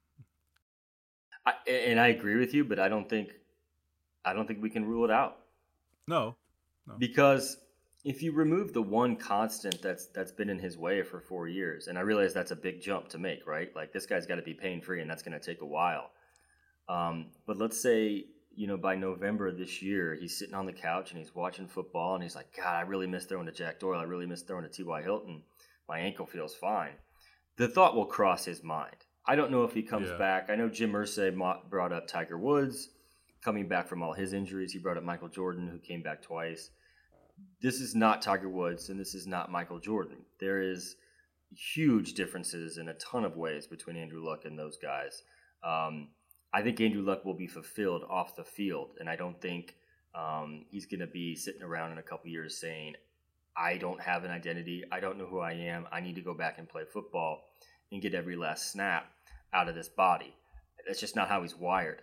I, 1.46 1.54
and 1.66 1.98
I 1.98 2.08
agree 2.08 2.36
with 2.36 2.52
you, 2.52 2.64
but 2.64 2.78
I 2.78 2.88
don't 2.88 3.08
think 3.08 3.30
I 4.24 4.32
don't 4.34 4.46
think 4.46 4.62
we 4.62 4.70
can 4.70 4.84
rule 4.84 5.04
it 5.04 5.10
out. 5.10 5.38
No, 6.06 6.36
no. 6.86 6.94
because 6.98 7.56
if 8.04 8.22
you 8.22 8.32
remove 8.32 8.74
the 8.74 8.82
one 8.82 9.16
constant 9.16 9.80
that's 9.80 10.06
that's 10.06 10.30
been 10.32 10.50
in 10.50 10.58
his 10.58 10.76
way 10.76 11.02
for 11.02 11.20
four 11.20 11.48
years, 11.48 11.88
and 11.88 11.98
I 11.98 12.02
realize 12.02 12.34
that's 12.34 12.50
a 12.50 12.56
big 12.56 12.80
jump 12.82 13.08
to 13.08 13.18
make, 13.18 13.46
right? 13.46 13.74
Like 13.74 13.92
this 13.92 14.04
guy's 14.04 14.26
got 14.26 14.36
to 14.36 14.42
be 14.42 14.52
pain 14.52 14.82
free, 14.82 15.00
and 15.00 15.10
that's 15.10 15.22
going 15.22 15.38
to 15.38 15.44
take 15.44 15.62
a 15.62 15.66
while. 15.66 16.10
Um, 16.88 17.26
but 17.46 17.56
let's 17.56 17.80
say 17.80 18.26
you 18.54 18.66
know 18.66 18.76
by 18.76 18.94
November 18.94 19.50
this 19.50 19.80
year, 19.80 20.14
he's 20.20 20.38
sitting 20.38 20.54
on 20.54 20.66
the 20.66 20.72
couch 20.72 21.10
and 21.10 21.18
he's 21.18 21.34
watching 21.34 21.66
football, 21.66 22.14
and 22.14 22.22
he's 22.22 22.36
like, 22.36 22.54
God, 22.54 22.74
I 22.74 22.80
really 22.82 23.06
miss 23.06 23.24
throwing 23.24 23.46
to 23.46 23.52
Jack 23.52 23.80
Doyle. 23.80 23.98
I 23.98 24.04
really 24.04 24.26
miss 24.26 24.42
throwing 24.42 24.64
to 24.64 24.70
T.Y. 24.70 25.02
Hilton. 25.02 25.42
My 25.88 25.98
ankle 25.98 26.26
feels 26.26 26.54
fine. 26.54 26.92
The 27.56 27.68
thought 27.68 27.96
will 27.96 28.06
cross 28.06 28.44
his 28.44 28.62
mind. 28.62 28.96
I 29.26 29.36
don't 29.36 29.50
know 29.50 29.64
if 29.64 29.72
he 29.72 29.82
comes 29.82 30.08
yeah. 30.10 30.18
back. 30.18 30.50
I 30.50 30.56
know 30.56 30.68
Jim 30.68 30.92
Irsay 30.92 31.34
brought 31.70 31.92
up 31.92 32.06
Tiger 32.06 32.36
Woods 32.36 32.90
coming 33.42 33.68
back 33.68 33.88
from 33.88 34.02
all 34.02 34.12
his 34.12 34.34
injuries. 34.34 34.72
He 34.72 34.78
brought 34.78 34.98
up 34.98 35.04
Michael 35.04 35.28
Jordan, 35.28 35.68
who 35.68 35.78
came 35.78 36.02
back 36.02 36.22
twice. 36.22 36.70
This 37.60 37.80
is 37.80 37.94
not 37.94 38.22
Tiger 38.22 38.48
Woods, 38.48 38.88
and 38.90 39.00
this 39.00 39.14
is 39.14 39.26
not 39.26 39.50
Michael 39.50 39.80
Jordan. 39.80 40.18
There 40.38 40.62
is 40.62 40.96
huge 41.56 42.14
differences 42.14 42.78
in 42.78 42.88
a 42.88 42.94
ton 42.94 43.24
of 43.24 43.36
ways 43.36 43.66
between 43.66 43.96
Andrew 43.96 44.24
Luck 44.24 44.44
and 44.44 44.58
those 44.58 44.76
guys. 44.76 45.22
Um, 45.62 46.08
I 46.52 46.62
think 46.62 46.80
Andrew 46.80 47.02
Luck 47.02 47.24
will 47.24 47.34
be 47.34 47.46
fulfilled 47.46 48.04
off 48.08 48.36
the 48.36 48.44
field, 48.44 48.90
and 49.00 49.08
I 49.08 49.16
don't 49.16 49.40
think 49.40 49.74
um, 50.14 50.66
he's 50.70 50.86
going 50.86 51.00
to 51.00 51.06
be 51.06 51.34
sitting 51.34 51.62
around 51.62 51.92
in 51.92 51.98
a 51.98 52.02
couple 52.02 52.30
years 52.30 52.60
saying, 52.60 52.94
"I 53.56 53.78
don't 53.78 54.00
have 54.00 54.24
an 54.24 54.30
identity. 54.30 54.84
I 54.92 55.00
don't 55.00 55.18
know 55.18 55.26
who 55.26 55.40
I 55.40 55.52
am. 55.52 55.88
I 55.90 56.00
need 56.00 56.14
to 56.16 56.22
go 56.22 56.34
back 56.34 56.58
and 56.58 56.68
play 56.68 56.84
football 56.84 57.50
and 57.90 58.02
get 58.02 58.14
every 58.14 58.36
last 58.36 58.70
snap 58.70 59.10
out 59.52 59.68
of 59.68 59.74
this 59.74 59.88
body." 59.88 60.34
That's 60.86 61.00
just 61.00 61.16
not 61.16 61.28
how 61.28 61.42
he's 61.42 61.56
wired. 61.56 62.02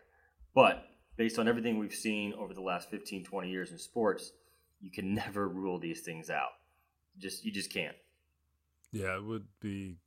But 0.54 0.84
based 1.18 1.40
on 1.40 1.48
everything 1.48 1.78
we've 1.78 1.94
seen 1.94 2.34
over 2.34 2.54
the 2.54 2.62
last 2.62 2.90
15, 2.90 3.24
20 3.24 3.50
years 3.50 3.72
in 3.72 3.78
sports, 3.78 4.32
you 4.82 4.92
can 4.92 5.14
never 5.16 5.48
rule 5.48 5.80
these 5.80 6.02
things 6.02 6.30
out. 6.30 6.52
Just 7.18 7.46
you 7.46 7.52
just 7.52 7.72
can't. 7.72 7.96
Yeah, 8.92 9.16
it 9.16 9.24
would 9.24 9.46
be 9.60 9.98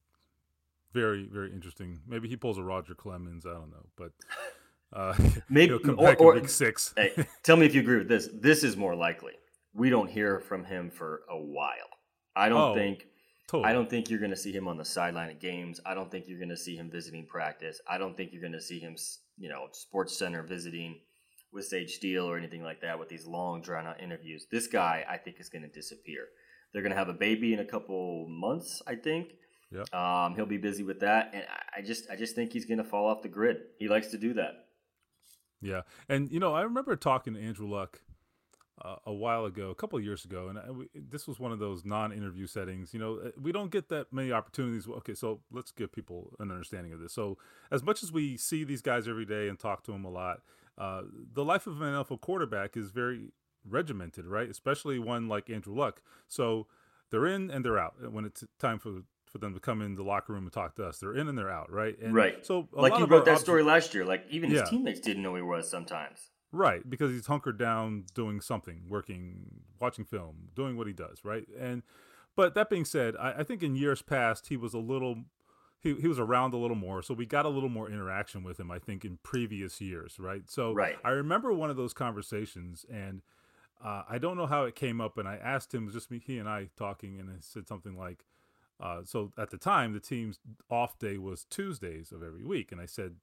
very 0.93 1.26
very 1.31 1.52
interesting. 1.52 2.00
Maybe 2.07 2.28
he 2.28 2.37
pulls 2.37 2.59
a 2.59 2.62
Roger 2.62 2.95
Clemens. 2.95 3.47
I 3.47 3.52
don't 3.52 3.71
know, 3.71 3.87
but 3.97 4.12
uh, 4.93 5.14
maybe 5.49 5.71
he'll 5.71 5.78
come 5.78 5.97
back 5.97 6.21
or, 6.21 6.37
in 6.37 6.43
week 6.43 6.50
six. 6.50 6.93
hey, 6.97 7.26
tell 7.43 7.57
me 7.57 7.66
if 7.66 7.75
you 7.75 7.81
agree 7.81 7.99
with 7.99 8.09
this. 8.09 8.28
This 8.33 8.64
is 8.64 8.76
more 8.76 8.95
likely. 8.95 9.33
We 9.75 9.90
don't 9.90 10.09
hear 10.09 10.40
from 10.40 10.64
him 10.64 10.90
for 10.90 11.23
a 11.28 11.37
while. 11.37 11.90
I 12.37 12.49
don't 12.49 12.71
oh, 12.71 12.75
think. 12.75 13.07
Totally. 13.47 13.69
I 13.69 13.75
don't 13.75 13.90
think 13.90 14.09
you're 14.09 14.21
going 14.21 14.31
to 14.31 14.37
see 14.37 14.52
him 14.52 14.66
on 14.66 14.78
the 14.78 14.85
sideline 14.85 15.28
at 15.28 15.38
games. 15.38 15.78
I 15.85 15.93
don't 15.93 16.11
think 16.11 16.26
you're 16.26 16.38
going 16.38 16.49
to 16.49 16.57
see 16.57 16.76
him 16.76 16.90
visiting 16.90 17.26
practice. 17.26 17.78
I 17.87 17.99
don't 17.99 18.16
think 18.16 18.33
you're 18.33 18.40
going 18.40 18.54
to 18.54 18.61
see 18.61 18.78
him, 18.78 18.97
you 19.37 19.50
know, 19.50 19.69
Sports 19.73 20.16
Center 20.16 20.43
visiting 20.43 21.00
with 21.54 21.66
Sage 21.66 21.94
Steele 21.94 22.28
or 22.28 22.37
anything 22.37 22.62
like 22.62 22.80
that 22.82 22.99
with 22.99 23.08
these 23.08 23.26
long 23.26 23.62
drawn 23.62 23.87
out 23.87 24.00
interviews. 24.00 24.46
This 24.50 24.66
guy, 24.66 25.04
I 25.08 25.16
think, 25.16 25.40
is 25.40 25.49
going 25.49 25.62
to 25.62 25.68
disappear. 25.68 26.26
They're 26.73 26.82
going 26.82 26.92
to 26.92 26.99
have 26.99 27.08
a 27.08 27.14
baby 27.14 27.52
in 27.52 27.61
a 27.61 27.64
couple 27.64 28.26
months, 28.28 28.82
I 28.87 28.96
think. 28.96 29.34
Yeah. 29.70 29.84
Um, 29.92 30.34
he'll 30.34 30.46
be 30.46 30.58
busy 30.58 30.82
with 30.82 31.00
that, 31.00 31.30
and 31.32 31.44
I 31.76 31.82
just 31.82 32.08
I 32.11 32.16
just 32.16 32.34
think 32.34 32.52
he's 32.52 32.64
going 32.66 32.78
to 32.78 32.84
fall 32.84 33.08
off 33.08 33.23
the 33.23 33.28
grid. 33.28 33.56
He 33.78 33.88
likes 33.88 34.08
to 34.08 34.18
do 34.18 34.34
that. 34.34 34.66
Yeah, 35.61 35.82
and 36.08 36.30
you 36.30 36.38
know 36.38 36.54
I 36.54 36.62
remember 36.62 36.94
talking 36.94 37.35
to 37.35 37.40
Andrew 37.40 37.68
Luck 37.68 38.00
uh, 38.83 38.96
a 39.07 39.12
while 39.12 39.44
ago, 39.46 39.70
a 39.70 39.74
couple 39.74 39.98
of 39.98 40.05
years 40.05 40.24
ago, 40.24 40.48
and 40.48 40.59
I, 40.59 40.70
we, 40.70 40.88
this 40.94 41.26
was 41.26 41.38
one 41.38 41.52
of 41.52 41.59
those 41.59 41.85
non-interview 41.85 42.46
settings. 42.46 42.92
You 42.92 43.00
know, 43.00 43.18
uh, 43.18 43.31
we 43.40 43.52
don't 43.52 43.70
get 43.70 43.88
that 43.88 44.12
many 44.12 44.33
opportunities. 44.33 44.87
Okay, 44.87 45.14
so 45.14 45.40
let's 45.50 45.70
give 45.70 45.92
people 45.92 46.35
an 46.38 46.50
understanding 46.50 46.92
of 46.92 47.00
this. 47.00 47.12
So, 47.12 47.38
as 47.70 47.83
much 47.83 48.02
as 48.02 48.12
we 48.12 48.37
see 48.37 48.64
these 48.64 48.83
guys 48.83 49.09
every 49.09 49.24
day 49.24 49.48
and 49.48 49.59
talk 49.59 49.85
to 49.85 49.92
them 49.92 50.05
a 50.05 50.11
lot, 50.11 50.40
uh, 50.78 51.02
the 51.32 51.44
life 51.44 51.66
of 51.66 51.80
an 51.80 51.94
NFL 51.94 52.20
quarterback 52.20 52.76
is 52.76 52.90
very 52.90 53.32
regimented, 53.68 54.26
right? 54.26 54.48
Especially 54.48 54.98
one 54.98 55.28
like 55.28 55.50
Andrew 55.50 55.74
Luck. 55.74 56.02
So 56.28 56.66
they're 57.10 57.26
in 57.26 57.50
and 57.50 57.64
they're 57.64 57.78
out 57.78 57.94
when 58.12 58.24
it's 58.24 58.44
time 58.58 58.78
for 58.78 59.02
for 59.30 59.38
them 59.38 59.52
to 59.52 59.58
come 59.58 59.82
in 59.82 59.96
the 59.96 60.02
locker 60.04 60.32
room 60.32 60.44
and 60.44 60.52
talk 60.52 60.76
to 60.76 60.84
us. 60.84 60.98
They're 60.98 61.14
in 61.14 61.28
and 61.28 61.37
they're 61.37 61.50
out, 61.50 61.70
right? 61.72 61.98
And 62.00 62.14
right. 62.14 62.46
So 62.46 62.68
like 62.72 62.96
you 62.98 63.06
wrote 63.06 63.24
that 63.24 63.40
story 63.40 63.64
last 63.64 63.92
year. 63.92 64.04
Like 64.04 64.24
even 64.30 64.50
his 64.50 64.60
yeah. 64.60 64.66
teammates 64.66 65.00
didn't 65.00 65.22
know 65.22 65.34
he 65.34 65.42
was 65.42 65.68
sometimes. 65.68 66.30
Right, 66.52 66.88
because 66.88 67.10
he's 67.10 67.26
hunkered 67.26 67.58
down 67.58 68.04
doing 68.14 68.40
something, 68.40 68.82
working, 68.88 69.62
watching 69.80 70.04
film, 70.04 70.50
doing 70.54 70.76
what 70.76 70.87
he 70.87 70.92
does, 70.92 71.24
right? 71.24 71.44
And 71.58 71.82
but 72.37 72.54
that 72.54 72.70
being 72.70 72.84
said, 72.84 73.16
I, 73.16 73.40
I 73.40 73.42
think 73.42 73.64
in 73.64 73.74
years 73.74 74.02
past 74.02 74.46
he 74.48 74.56
was 74.56 74.72
a 74.72 74.78
little 74.78 75.24
he, 75.85 75.94
he 75.94 76.09
was 76.09 76.18
around 76.18 76.53
a 76.53 76.57
little 76.57 76.77
more 76.77 77.03
so 77.03 77.14
we 77.14 77.25
got 77.25 77.47
a 77.47 77.49
little 77.49 77.68
more 77.68 77.88
interaction 77.88 78.42
with 78.42 78.59
him 78.59 78.70
i 78.70 78.79
think 78.79 79.05
in 79.05 79.18
previous 79.23 79.81
years 79.81 80.16
right 80.18 80.51
so 80.51 80.73
right. 80.73 80.97
i 81.05 81.11
remember 81.11 81.53
one 81.53 81.70
of 81.70 81.77
those 81.77 81.92
conversations 81.92 82.85
and 82.92 83.23
uh, 83.85 84.03
i 84.09 84.18
don't 84.18 84.37
know 84.37 84.47
how 84.47 84.64
it 84.64 84.75
came 84.75 85.01
up 85.01 85.16
and 85.16 85.29
i 85.29 85.37
asked 85.37 85.73
him 85.73 85.88
just 85.92 86.11
me 86.11 86.20
he 86.25 86.38
and 86.38 86.49
i 86.49 86.68
talking 86.77 87.20
and 87.20 87.31
i 87.31 87.37
said 87.38 87.68
something 87.68 87.97
like 87.97 88.25
uh, 88.81 89.03
so 89.05 89.31
at 89.38 89.51
the 89.51 89.57
time 89.57 89.92
the 89.92 90.01
team's 90.01 90.40
off 90.68 90.99
day 90.99 91.16
was 91.16 91.44
tuesdays 91.44 92.11
of 92.11 92.23
every 92.25 92.44
week 92.44 92.73
and 92.73 92.81
i 92.81 92.87
said 92.87 93.14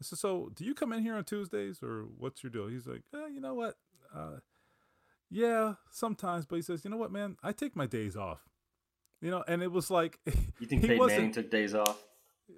I 0.00 0.04
said, 0.04 0.18
so 0.18 0.50
do 0.54 0.64
you 0.64 0.74
come 0.74 0.92
in 0.92 1.02
here 1.02 1.16
on 1.16 1.24
Tuesdays 1.24 1.82
or 1.82 2.06
what's 2.16 2.42
your 2.42 2.50
deal? 2.50 2.68
He's 2.68 2.86
like, 2.86 3.02
eh, 3.14 3.26
you 3.34 3.40
know 3.40 3.54
what? 3.54 3.76
Uh, 4.14 4.38
yeah, 5.28 5.74
sometimes. 5.90 6.46
But 6.46 6.56
he 6.56 6.62
says, 6.62 6.84
you 6.84 6.90
know 6.90 6.96
what, 6.96 7.12
man? 7.12 7.36
I 7.42 7.52
take 7.52 7.74
my 7.74 7.86
days 7.86 8.16
off. 8.16 8.48
You 9.20 9.30
know, 9.30 9.44
and 9.48 9.62
it 9.62 9.72
was 9.72 9.90
like 9.90 10.18
you 10.60 10.66
think 10.66 10.82
Peyton 10.82 11.06
Manning 11.06 11.32
took 11.32 11.50
days 11.50 11.74
off? 11.74 11.98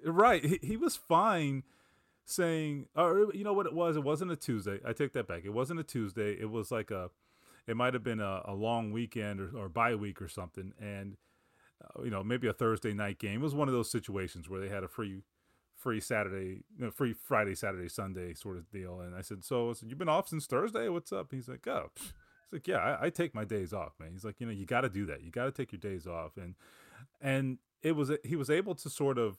Right. 0.05 0.43
He, 0.43 0.59
he 0.61 0.77
was 0.77 0.95
fine 0.95 1.63
saying, 2.25 2.87
or 2.95 3.33
you 3.33 3.43
know 3.43 3.53
what 3.53 3.65
it 3.65 3.73
was? 3.73 3.95
It 3.95 4.03
wasn't 4.03 4.31
a 4.31 4.35
Tuesday. 4.35 4.79
I 4.85 4.93
take 4.93 5.13
that 5.13 5.27
back. 5.27 5.41
It 5.43 5.53
wasn't 5.53 5.79
a 5.79 5.83
Tuesday. 5.83 6.33
It 6.39 6.49
was 6.49 6.71
like 6.71 6.91
a, 6.91 7.09
it 7.67 7.75
might 7.75 7.93
have 7.93 8.03
been 8.03 8.19
a, 8.19 8.41
a 8.45 8.53
long 8.53 8.91
weekend 8.91 9.39
or, 9.39 9.51
or 9.57 9.69
bye 9.69 9.95
week 9.95 10.21
or 10.21 10.27
something, 10.27 10.73
and 10.79 11.17
uh, 11.83 12.03
you 12.03 12.11
know 12.11 12.23
maybe 12.23 12.47
a 12.47 12.53
Thursday 12.53 12.93
night 12.93 13.19
game. 13.19 13.41
It 13.41 13.43
was 13.43 13.55
one 13.55 13.67
of 13.67 13.73
those 13.73 13.91
situations 13.91 14.47
where 14.47 14.59
they 14.59 14.69
had 14.69 14.83
a 14.83 14.87
free, 14.87 15.21
free 15.75 15.99
Saturday, 15.99 16.61
you 16.77 16.85
know, 16.85 16.91
free 16.91 17.13
Friday, 17.13 17.55
Saturday, 17.55 17.89
Sunday 17.89 18.33
sort 18.33 18.57
of 18.57 18.69
deal. 18.71 19.01
And 19.01 19.15
I 19.15 19.21
said, 19.21 19.43
so 19.43 19.71
I 19.71 19.73
said, 19.73 19.89
you've 19.89 19.99
been 19.99 20.09
off 20.09 20.29
since 20.29 20.45
Thursday. 20.45 20.89
What's 20.89 21.11
up? 21.11 21.31
He's 21.31 21.49
like, 21.49 21.65
oh. 21.67 21.89
Psh 21.95 22.13
He's 22.51 22.59
like, 22.59 22.67
yeah, 22.67 22.77
I, 22.77 23.05
I 23.05 23.09
take 23.09 23.33
my 23.33 23.45
days 23.45 23.73
off, 23.73 23.93
man. 23.99 24.11
He's 24.11 24.25
like, 24.25 24.39
you 24.39 24.45
know, 24.45 24.51
you 24.51 24.65
got 24.65 24.81
to 24.81 24.89
do 24.89 25.05
that. 25.05 25.23
You 25.23 25.31
got 25.31 25.45
to 25.45 25.51
take 25.51 25.71
your 25.71 25.79
days 25.79 26.05
off, 26.05 26.37
and 26.37 26.55
and 27.21 27.59
it 27.81 27.93
was 27.93 28.11
he 28.23 28.35
was 28.35 28.49
able 28.49 28.75
to 28.75 28.89
sort 28.89 29.17
of 29.17 29.37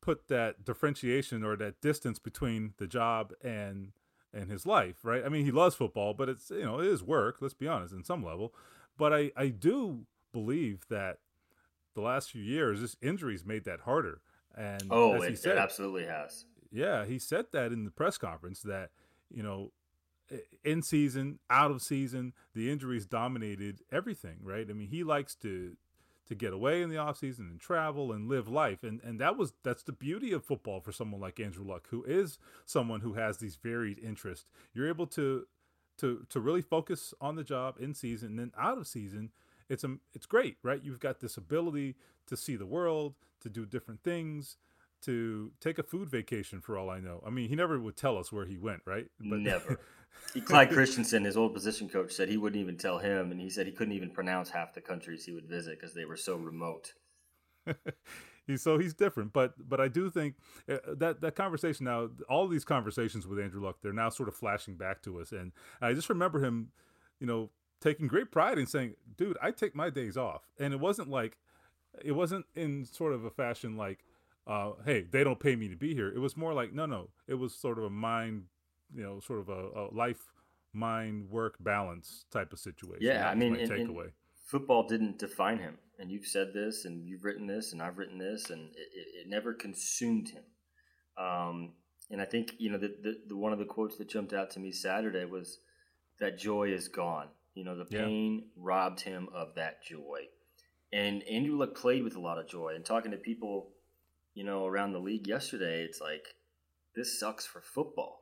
put 0.00 0.28
that 0.28 0.64
differentiation 0.64 1.44
or 1.44 1.56
that 1.56 1.80
distance 1.80 2.18
between 2.18 2.74
the 2.78 2.86
job 2.86 3.32
and 3.42 3.92
and 4.32 4.50
his 4.50 4.66
life, 4.66 4.96
right? 5.04 5.24
I 5.24 5.28
mean, 5.28 5.44
he 5.44 5.50
loves 5.50 5.74
football, 5.74 6.14
but 6.14 6.28
it's 6.28 6.50
you 6.50 6.64
know 6.64 6.80
it 6.80 6.86
is 6.86 7.02
work. 7.02 7.36
Let's 7.40 7.54
be 7.54 7.68
honest, 7.68 7.94
in 7.94 8.04
some 8.04 8.24
level. 8.24 8.52
But 8.96 9.12
I 9.12 9.30
I 9.36 9.48
do 9.48 10.06
believe 10.32 10.86
that 10.90 11.18
the 11.94 12.00
last 12.00 12.30
few 12.30 12.42
years, 12.42 12.80
this 12.80 12.96
injuries 13.02 13.44
made 13.44 13.64
that 13.64 13.80
harder. 13.80 14.20
And 14.56 14.82
oh, 14.90 15.14
it, 15.22 15.38
said, 15.38 15.52
it 15.52 15.58
absolutely 15.58 16.04
has. 16.06 16.46
Yeah, 16.70 17.04
he 17.04 17.18
said 17.18 17.46
that 17.52 17.72
in 17.72 17.84
the 17.84 17.90
press 17.90 18.18
conference 18.18 18.60
that 18.62 18.90
you 19.30 19.42
know 19.42 19.72
in 20.64 20.82
season, 20.82 21.38
out 21.48 21.70
of 21.70 21.82
season, 21.82 22.32
the 22.54 22.70
injuries 22.70 23.06
dominated 23.06 23.80
everything, 23.90 24.36
right? 24.42 24.66
I 24.68 24.72
mean, 24.72 24.88
he 24.88 25.04
likes 25.04 25.34
to 25.36 25.76
to 26.28 26.34
get 26.34 26.52
away 26.52 26.82
in 26.82 26.90
the 26.90 26.98
off 26.98 27.16
season 27.16 27.46
and 27.46 27.58
travel 27.58 28.12
and 28.12 28.28
live 28.28 28.48
life. 28.48 28.82
And 28.82 29.00
and 29.02 29.18
that 29.20 29.36
was 29.36 29.54
that's 29.62 29.82
the 29.82 29.92
beauty 29.92 30.32
of 30.32 30.44
football 30.44 30.80
for 30.80 30.92
someone 30.92 31.20
like 31.20 31.40
Andrew 31.40 31.64
Luck, 31.64 31.88
who 31.90 32.04
is 32.04 32.38
someone 32.66 33.00
who 33.00 33.14
has 33.14 33.38
these 33.38 33.56
varied 33.56 33.98
interests. 33.98 34.46
You're 34.74 34.88
able 34.88 35.06
to 35.08 35.46
to 35.98 36.26
to 36.28 36.40
really 36.40 36.62
focus 36.62 37.14
on 37.20 37.36
the 37.36 37.44
job 37.44 37.76
in 37.80 37.94
season 37.94 38.30
and 38.30 38.38
then 38.38 38.52
out 38.58 38.78
of 38.78 38.86
season. 38.86 39.30
It's 39.68 39.84
a, 39.84 39.96
it's 40.14 40.24
great, 40.24 40.56
right? 40.62 40.82
You've 40.82 41.00
got 41.00 41.20
this 41.20 41.36
ability 41.36 41.96
to 42.26 42.38
see 42.38 42.56
the 42.56 42.64
world, 42.64 43.14
to 43.42 43.50
do 43.50 43.66
different 43.66 44.02
things, 44.02 44.56
to 45.02 45.52
take 45.60 45.78
a 45.78 45.82
food 45.82 46.08
vacation 46.08 46.60
for 46.60 46.78
all 46.78 46.88
I 46.88 47.00
know. 47.00 47.22
I 47.26 47.30
mean, 47.30 47.48
he 47.48 47.54
never 47.54 47.78
would 47.78 47.96
tell 47.96 48.16
us 48.16 48.32
where 48.32 48.46
he 48.46 48.56
went, 48.56 48.80
right? 48.86 49.06
But, 49.20 49.40
never. 49.40 49.78
Clyde 50.44 50.70
Christensen, 50.70 51.24
his 51.24 51.36
old 51.36 51.54
position 51.54 51.88
coach, 51.88 52.12
said 52.12 52.28
he 52.28 52.36
wouldn't 52.36 52.60
even 52.60 52.76
tell 52.76 52.98
him, 52.98 53.30
and 53.30 53.40
he 53.40 53.50
said 53.50 53.66
he 53.66 53.72
couldn't 53.72 53.94
even 53.94 54.10
pronounce 54.10 54.50
half 54.50 54.74
the 54.74 54.80
countries 54.80 55.24
he 55.24 55.32
would 55.32 55.46
visit 55.46 55.78
because 55.78 55.94
they 55.94 56.04
were 56.04 56.16
so 56.16 56.36
remote. 56.36 56.92
he's 58.46 58.62
so 58.62 58.78
he's 58.78 58.94
different, 58.94 59.32
but 59.32 59.54
but 59.68 59.80
I 59.80 59.88
do 59.88 60.10
think 60.10 60.34
uh, 60.68 60.78
that 60.96 61.20
that 61.20 61.34
conversation 61.34 61.84
now, 61.84 62.08
all 62.28 62.48
these 62.48 62.64
conversations 62.64 63.26
with 63.26 63.38
Andrew 63.38 63.62
Luck, 63.62 63.76
they're 63.82 63.92
now 63.92 64.08
sort 64.08 64.28
of 64.28 64.34
flashing 64.34 64.76
back 64.76 65.02
to 65.02 65.20
us, 65.20 65.32
and 65.32 65.52
I 65.80 65.94
just 65.94 66.08
remember 66.08 66.44
him, 66.44 66.72
you 67.20 67.26
know, 67.26 67.50
taking 67.80 68.06
great 68.06 68.30
pride 68.30 68.58
in 68.58 68.66
saying, 68.66 68.94
"Dude, 69.16 69.38
I 69.40 69.50
take 69.50 69.74
my 69.74 69.90
days 69.90 70.16
off," 70.16 70.42
and 70.58 70.74
it 70.74 70.80
wasn't 70.80 71.08
like, 71.08 71.38
it 72.04 72.12
wasn't 72.12 72.46
in 72.54 72.84
sort 72.84 73.12
of 73.12 73.24
a 73.24 73.30
fashion 73.30 73.76
like, 73.76 74.00
uh, 74.46 74.72
"Hey, 74.84 75.02
they 75.02 75.24
don't 75.24 75.40
pay 75.40 75.56
me 75.56 75.68
to 75.68 75.76
be 75.76 75.94
here." 75.94 76.08
It 76.08 76.18
was 76.18 76.36
more 76.36 76.54
like, 76.54 76.72
no, 76.72 76.86
no, 76.86 77.10
it 77.26 77.34
was 77.34 77.54
sort 77.54 77.78
of 77.78 77.84
a 77.84 77.90
mind 77.90 78.44
you 78.94 79.02
know, 79.02 79.20
sort 79.20 79.40
of 79.40 79.48
a, 79.48 79.70
a 79.80 79.84
life, 79.94 80.20
mind, 80.72 81.28
work 81.30 81.56
balance 81.60 82.24
type 82.30 82.52
of 82.52 82.58
situation. 82.58 82.98
Yeah, 83.02 83.28
I 83.28 83.34
mean, 83.34 83.52
my 83.54 83.58
and- 83.60 83.70
and 83.72 83.88
takeaway. 83.90 84.10
football 84.46 84.86
didn't 84.86 85.18
define 85.18 85.58
him. 85.58 85.78
And 86.00 86.12
you've 86.12 86.26
said 86.26 86.52
this, 86.54 86.84
and 86.84 87.04
you've 87.04 87.24
written 87.24 87.46
this, 87.48 87.72
and 87.72 87.82
I've 87.82 87.98
written 87.98 88.18
this, 88.18 88.50
and 88.50 88.68
it, 88.76 88.88
it, 88.94 89.06
it 89.22 89.28
never 89.28 89.52
consumed 89.52 90.28
him. 90.28 90.44
Um, 91.16 91.72
and 92.10 92.22
I 92.22 92.24
think 92.24 92.54
you 92.58 92.70
know 92.70 92.78
the, 92.78 92.94
the, 93.02 93.18
the 93.28 93.36
one 93.36 93.52
of 93.52 93.58
the 93.58 93.64
quotes 93.64 93.96
that 93.98 94.08
jumped 94.08 94.32
out 94.32 94.50
to 94.52 94.60
me 94.60 94.70
Saturday 94.70 95.24
was 95.24 95.58
that 96.20 96.38
joy 96.38 96.70
is 96.72 96.86
gone. 96.88 97.26
You 97.54 97.64
know, 97.64 97.76
the 97.76 97.86
Yeah. 97.90 98.04
pain 98.04 98.44
robbed 98.56 99.00
him 99.00 99.28
of 99.34 99.56
that 99.56 99.82
joy. 99.82 100.28
And 100.92 101.22
Andrew 101.24 101.58
Luck 101.58 101.74
played 101.74 102.04
with 102.04 102.14
a 102.14 102.20
lot 102.20 102.38
of 102.38 102.46
joy. 102.48 102.74
And 102.76 102.84
talking 102.84 103.10
to 103.10 103.16
people, 103.16 103.70
you 104.34 104.44
know, 104.44 104.64
around 104.66 104.92
the 104.92 105.00
league 105.00 105.26
yesterday, 105.26 105.82
it's 105.82 106.00
like 106.00 106.36
this 106.94 107.18
sucks 107.18 107.44
for 107.44 107.60
football. 107.60 108.17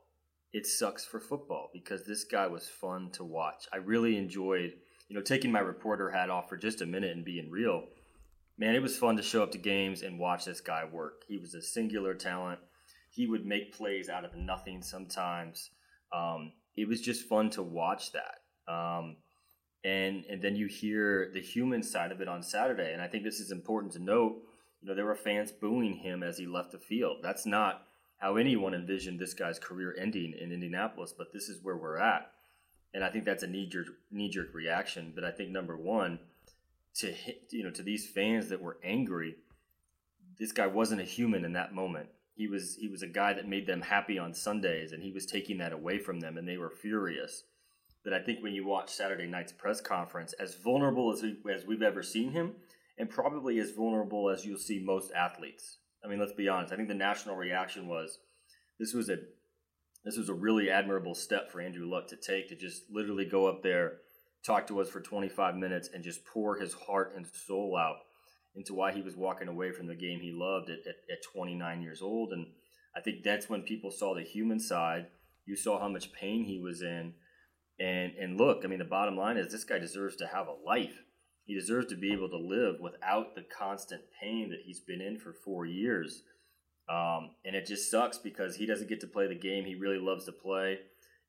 It 0.53 0.65
sucks 0.65 1.05
for 1.05 1.19
football 1.19 1.69
because 1.73 2.05
this 2.05 2.23
guy 2.23 2.47
was 2.47 2.67
fun 2.67 3.11
to 3.11 3.23
watch. 3.23 3.67
I 3.71 3.77
really 3.77 4.17
enjoyed, 4.17 4.73
you 5.09 5.15
know, 5.15 5.21
taking 5.21 5.51
my 5.51 5.59
reporter 5.59 6.09
hat 6.09 6.29
off 6.29 6.49
for 6.49 6.57
just 6.57 6.81
a 6.81 6.85
minute 6.85 7.15
and 7.15 7.25
being 7.25 7.51
real. 7.51 7.85
Man, 8.57 8.73
it 8.73 8.81
was 8.81 8.97
fun 8.97 9.17
to 9.17 9.23
show 9.23 9.43
up 9.43 9.51
to 9.51 9.57
games 9.57 10.01
and 10.01 10.17
watch 10.17 10.45
this 10.45 10.61
guy 10.61 10.83
work. 10.85 11.23
He 11.27 11.37
was 11.37 11.53
a 11.53 11.61
singular 11.61 12.13
talent. 12.15 12.59
He 13.11 13.27
would 13.27 13.45
make 13.45 13.73
plays 13.75 14.09
out 14.09 14.25
of 14.25 14.35
nothing 14.35 14.81
sometimes. 14.81 15.69
Um, 16.11 16.53
it 16.75 16.87
was 16.87 17.01
just 17.01 17.27
fun 17.27 17.49
to 17.51 17.61
watch 17.61 18.13
that. 18.13 18.71
Um, 18.71 19.17
and 19.83 20.25
and 20.25 20.41
then 20.41 20.55
you 20.55 20.67
hear 20.67 21.31
the 21.33 21.41
human 21.41 21.83
side 21.83 22.11
of 22.11 22.21
it 22.21 22.27
on 22.27 22.41
Saturday. 22.41 22.93
And 22.93 23.01
I 23.01 23.07
think 23.07 23.23
this 23.23 23.39
is 23.39 23.51
important 23.51 23.93
to 23.93 23.99
note. 23.99 24.41
You 24.81 24.89
know, 24.89 24.95
there 24.95 25.05
were 25.05 25.15
fans 25.15 25.51
booing 25.51 25.95
him 25.95 26.23
as 26.23 26.37
he 26.37 26.45
left 26.45 26.71
the 26.71 26.79
field. 26.79 27.17
That's 27.21 27.45
not 27.45 27.86
how 28.17 28.35
anyone 28.35 28.73
envisioned 28.73 29.19
this 29.19 29.33
guy's 29.33 29.59
career 29.59 29.95
ending 29.99 30.33
in 30.39 30.51
Indianapolis, 30.51 31.13
but 31.15 31.31
this 31.33 31.49
is 31.49 31.63
where 31.63 31.77
we're 31.77 31.97
at. 31.97 32.31
And 32.93 33.03
I 33.03 33.09
think 33.09 33.25
that's 33.25 33.43
a 33.43 33.47
knee 33.47 33.67
jerk 33.67 33.87
knee 34.11 34.29
jerk 34.29 34.53
reaction. 34.53 35.11
But 35.13 35.23
I 35.23 35.31
think 35.31 35.51
number 35.51 35.77
one, 35.77 36.19
to 36.95 37.07
hit, 37.11 37.43
you 37.51 37.63
know 37.63 37.71
to 37.71 37.83
these 37.83 38.09
fans 38.09 38.49
that 38.49 38.61
were 38.61 38.77
angry, 38.83 39.35
this 40.39 40.51
guy 40.51 40.67
wasn't 40.67 41.01
a 41.01 41.05
human 41.05 41.45
in 41.45 41.53
that 41.53 41.73
moment. 41.73 42.09
He 42.35 42.47
was 42.47 42.75
he 42.75 42.87
was 42.87 43.03
a 43.03 43.07
guy 43.07 43.33
that 43.33 43.47
made 43.47 43.67
them 43.67 43.81
happy 43.81 44.17
on 44.17 44.33
Sundays, 44.33 44.91
and 44.91 45.03
he 45.03 45.11
was 45.11 45.25
taking 45.25 45.57
that 45.59 45.73
away 45.73 45.99
from 45.99 46.19
them, 46.19 46.37
and 46.37 46.47
they 46.47 46.57
were 46.57 46.69
furious. 46.69 47.43
But 48.03 48.13
I 48.13 48.19
think 48.19 48.41
when 48.41 48.53
you 48.53 48.65
watch 48.65 48.89
Saturday 48.89 49.27
night's 49.27 49.51
press 49.51 49.81
conference, 49.81 50.33
as 50.33 50.55
vulnerable 50.55 51.11
as 51.11 51.21
we, 51.21 51.37
as 51.53 51.65
we've 51.65 51.81
ever 51.81 52.01
seen 52.01 52.31
him, 52.31 52.53
and 52.97 53.09
probably 53.09 53.59
as 53.59 53.71
vulnerable 53.71 54.29
as 54.29 54.45
you'll 54.45 54.57
see 54.57 54.79
most 54.79 55.11
athletes. 55.11 55.77
I 56.03 56.07
mean, 56.07 56.19
let's 56.19 56.33
be 56.33 56.47
honest. 56.47 56.73
I 56.73 56.75
think 56.75 56.87
the 56.87 56.93
national 56.93 57.35
reaction 57.35 57.87
was 57.87 58.19
this 58.79 58.93
was 58.93 59.09
a 59.09 59.17
this 60.05 60.17
was 60.17 60.29
a 60.29 60.33
really 60.33 60.69
admirable 60.69 61.15
step 61.15 61.51
for 61.51 61.59
Andrew 61.59 61.89
Luck 61.89 62.07
to 62.07 62.15
take 62.15 62.49
to 62.49 62.55
just 62.55 62.83
literally 62.89 63.25
go 63.25 63.47
up 63.47 63.61
there, 63.61 63.97
talk 64.45 64.67
to 64.67 64.79
us 64.79 64.89
for 64.89 65.01
25 65.01 65.55
minutes, 65.55 65.89
and 65.93 66.03
just 66.03 66.25
pour 66.25 66.57
his 66.57 66.73
heart 66.73 67.13
and 67.15 67.27
soul 67.27 67.77
out 67.77 67.97
into 68.55 68.73
why 68.73 68.91
he 68.91 69.01
was 69.01 69.15
walking 69.15 69.47
away 69.47 69.71
from 69.71 69.87
the 69.87 69.95
game 69.95 70.19
he 70.19 70.31
loved 70.31 70.69
at, 70.69 70.79
at, 70.79 70.95
at 71.11 71.23
29 71.33 71.81
years 71.81 72.01
old. 72.01 72.31
And 72.31 72.47
I 72.95 73.01
think 73.01 73.23
that's 73.23 73.49
when 73.49 73.61
people 73.61 73.91
saw 73.91 74.15
the 74.15 74.23
human 74.23 74.59
side. 74.59 75.07
You 75.45 75.55
saw 75.55 75.79
how 75.79 75.89
much 75.89 76.13
pain 76.13 76.45
he 76.45 76.59
was 76.59 76.81
in. 76.81 77.13
And, 77.79 78.13
and 78.19 78.37
look, 78.37 78.61
I 78.63 78.67
mean, 78.67 78.79
the 78.79 78.85
bottom 78.85 79.15
line 79.15 79.37
is 79.37 79.51
this 79.51 79.63
guy 79.63 79.77
deserves 79.77 80.15
to 80.17 80.27
have 80.27 80.47
a 80.47 80.65
life. 80.65 81.03
He 81.47 81.55
deserves 81.55 81.87
to 81.87 81.95
be 81.95 82.11
able 82.11 82.27
to 82.29 82.37
live 82.37 82.81
without 82.81 83.33
the 83.33 83.41
constant 83.41 84.01
pain 84.21 84.49
that 84.49 84.59
he's 84.65 84.81
been 84.81 84.99
in 84.99 85.17
for 85.17 85.31
four 85.31 85.65
years. 85.65 86.23
Um, 86.89 87.31
and 87.45 87.55
it 87.55 87.65
just 87.65 87.89
sucks 87.89 88.17
because 88.17 88.57
he 88.57 88.65
doesn't 88.65 88.89
get 88.89 88.99
to 88.99 89.07
play 89.07 89.27
the 89.27 89.35
game 89.35 89.63
he 89.63 89.75
really 89.75 89.97
loves 89.97 90.25
to 90.25 90.33
play, 90.33 90.79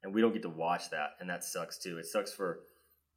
and 0.03 0.13
we 0.13 0.21
don't 0.21 0.33
get 0.33 0.43
to 0.43 0.49
watch 0.49 0.91
that, 0.91 1.11
and 1.21 1.31
that 1.31 1.45
sucks 1.45 1.79
too. 1.79 1.99
It 1.99 2.07
sucks 2.07 2.33
for 2.33 2.61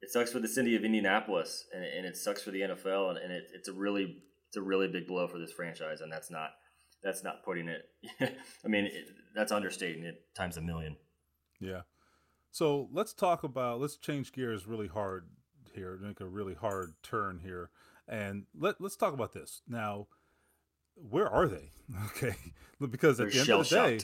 it 0.00 0.10
sucks 0.10 0.32
for 0.32 0.40
the 0.40 0.48
city 0.48 0.74
of 0.74 0.84
Indianapolis, 0.84 1.66
and, 1.72 1.84
and 1.84 2.06
it 2.06 2.16
sucks 2.16 2.42
for 2.42 2.50
the 2.50 2.60
NFL, 2.60 3.10
and, 3.10 3.18
and 3.18 3.32
it, 3.32 3.44
it's 3.54 3.68
a 3.68 3.72
really 3.72 4.22
it's 4.48 4.56
a 4.56 4.62
really 4.62 4.88
big 4.88 5.06
blow 5.06 5.26
for 5.26 5.38
this 5.38 5.52
franchise, 5.52 6.00
and 6.00 6.12
that's 6.12 6.30
not 6.30 6.50
that's 7.02 7.24
not 7.24 7.44
putting 7.44 7.68
it. 7.68 7.88
I 8.64 8.68
mean, 8.68 8.86
it, 8.86 9.06
that's 9.34 9.50
understating 9.50 10.04
it 10.04 10.22
times 10.36 10.56
a 10.56 10.60
million. 10.60 10.96
Yeah. 11.60 11.82
So 12.52 12.88
let's 12.92 13.12
talk 13.12 13.44
about 13.44 13.80
let's 13.80 13.96
change 13.96 14.32
gears 14.32 14.66
really 14.66 14.88
hard 14.88 15.28
here, 15.74 15.98
make 16.02 16.20
a 16.20 16.26
really 16.26 16.54
hard 16.54 16.94
turn 17.02 17.40
here, 17.42 17.70
and 18.08 18.44
let 18.58 18.80
let's 18.80 18.96
talk 18.96 19.12
about 19.14 19.32
this 19.32 19.62
now. 19.68 20.06
Where 20.94 21.28
are 21.28 21.48
they? 21.48 21.70
Okay, 22.16 22.34
because 22.90 23.20
at 23.20 23.32
They're 23.32 23.44
the 23.44 23.52
end 23.52 23.60
of 23.60 23.68
the 23.68 23.74
day, 23.76 24.00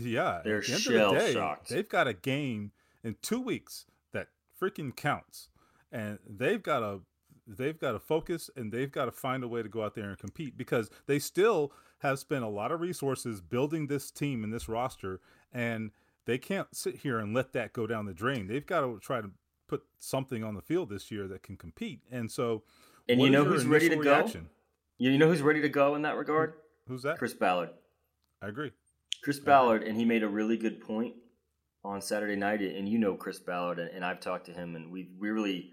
yeah, 0.00 0.40
They're 0.44 0.58
at 0.58 0.64
the 0.66 0.72
end 0.72 0.86
of 0.86 1.12
the 1.12 1.18
day, 1.18 1.32
shell-shocked. 1.32 1.68
they've 1.68 1.88
got 1.88 2.08
a 2.08 2.14
game 2.14 2.72
in 3.04 3.16
two 3.22 3.40
weeks 3.40 3.86
that 4.12 4.28
freaking 4.60 4.94
counts, 4.96 5.48
and 5.92 6.18
they've 6.28 6.62
got 6.62 6.82
a 6.82 7.00
they've 7.46 7.78
got 7.78 7.92
to 7.92 7.98
focus 7.98 8.50
and 8.56 8.70
they've 8.72 8.92
got 8.92 9.06
to 9.06 9.12
find 9.12 9.42
a 9.42 9.48
way 9.48 9.62
to 9.62 9.68
go 9.68 9.82
out 9.82 9.94
there 9.94 10.08
and 10.10 10.18
compete 10.18 10.56
because 10.58 10.90
they 11.06 11.18
still 11.18 11.72
have 12.00 12.18
spent 12.18 12.44
a 12.44 12.48
lot 12.48 12.70
of 12.70 12.80
resources 12.80 13.40
building 13.40 13.86
this 13.86 14.10
team 14.10 14.44
and 14.44 14.52
this 14.52 14.68
roster, 14.68 15.20
and 15.52 15.90
they 16.26 16.38
can't 16.38 16.68
sit 16.76 16.96
here 16.96 17.18
and 17.18 17.34
let 17.34 17.52
that 17.54 17.72
go 17.72 17.86
down 17.86 18.04
the 18.06 18.12
drain. 18.14 18.46
They've 18.46 18.66
got 18.66 18.82
to 18.82 18.98
try 19.00 19.20
to 19.20 19.30
put 19.68 19.82
something 19.98 20.42
on 20.42 20.54
the 20.54 20.62
field 20.62 20.90
this 20.90 21.10
year 21.10 21.28
that 21.28 21.42
can 21.42 21.56
compete, 21.56 22.00
and 22.10 22.30
so. 22.30 22.64
And 23.08 23.20
you 23.20 23.30
know 23.30 23.44
who's 23.44 23.64
ready 23.64 23.88
to 23.88 23.94
initial 23.94 24.42
go? 24.42 24.46
You 24.98 25.16
know 25.16 25.28
who's 25.28 25.42
ready 25.42 25.62
to 25.62 25.68
go 25.68 25.94
in 25.94 26.02
that 26.02 26.16
regard? 26.16 26.54
Who's 26.88 27.02
that? 27.02 27.18
Chris 27.18 27.34
Ballard. 27.34 27.70
I 28.42 28.48
agree. 28.48 28.72
Chris 29.22 29.38
Ballard, 29.38 29.82
and 29.82 29.96
he 29.96 30.04
made 30.04 30.22
a 30.22 30.28
really 30.28 30.56
good 30.56 30.80
point 30.80 31.14
on 31.84 32.00
Saturday 32.00 32.36
night. 32.36 32.60
And 32.60 32.88
you 32.88 32.98
know 32.98 33.14
Chris 33.14 33.38
Ballard, 33.38 33.78
and, 33.78 34.04
I've 34.04 34.20
talked 34.20 34.46
to 34.46 34.52
him, 34.52 34.76
and 34.76 34.90
we 34.90 35.10
we 35.18 35.30
really 35.30 35.72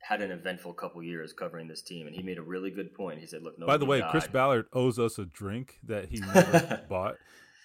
had 0.00 0.20
an 0.20 0.30
eventful 0.30 0.74
couple 0.74 1.02
years 1.02 1.32
covering 1.32 1.66
this 1.68 1.82
team. 1.82 2.06
And 2.06 2.14
he 2.14 2.22
made 2.22 2.38
a 2.38 2.42
really 2.42 2.70
good 2.70 2.94
point. 2.94 3.20
He 3.20 3.26
said, 3.26 3.42
"Look, 3.42 3.58
By 3.58 3.76
the 3.76 3.86
way, 3.86 4.02
Chris. 4.10 4.26
Ballard 4.26 4.66
owes 4.72 4.98
us 4.98 5.18
a 5.18 5.24
drink 5.24 5.78
that 5.84 6.06
he 6.06 6.20
never 6.20 6.84
bought. 6.88 7.16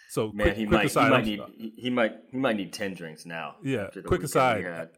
So 0.09 0.31
man, 0.31 0.47
quick, 0.47 0.57
he 0.57 0.65
quick 0.65 0.77
might 0.77 0.85
aside, 0.87 1.05
he 1.05 1.09
might 1.09 1.25
need 1.25 1.41
he, 1.57 1.81
he 1.81 1.89
might 1.89 2.13
he 2.31 2.37
might 2.37 2.55
need 2.55 2.73
ten 2.73 2.93
drinks 2.93 3.25
now. 3.25 3.55
Yeah, 3.63 3.87
quick 4.05 4.23
aside. 4.23 4.89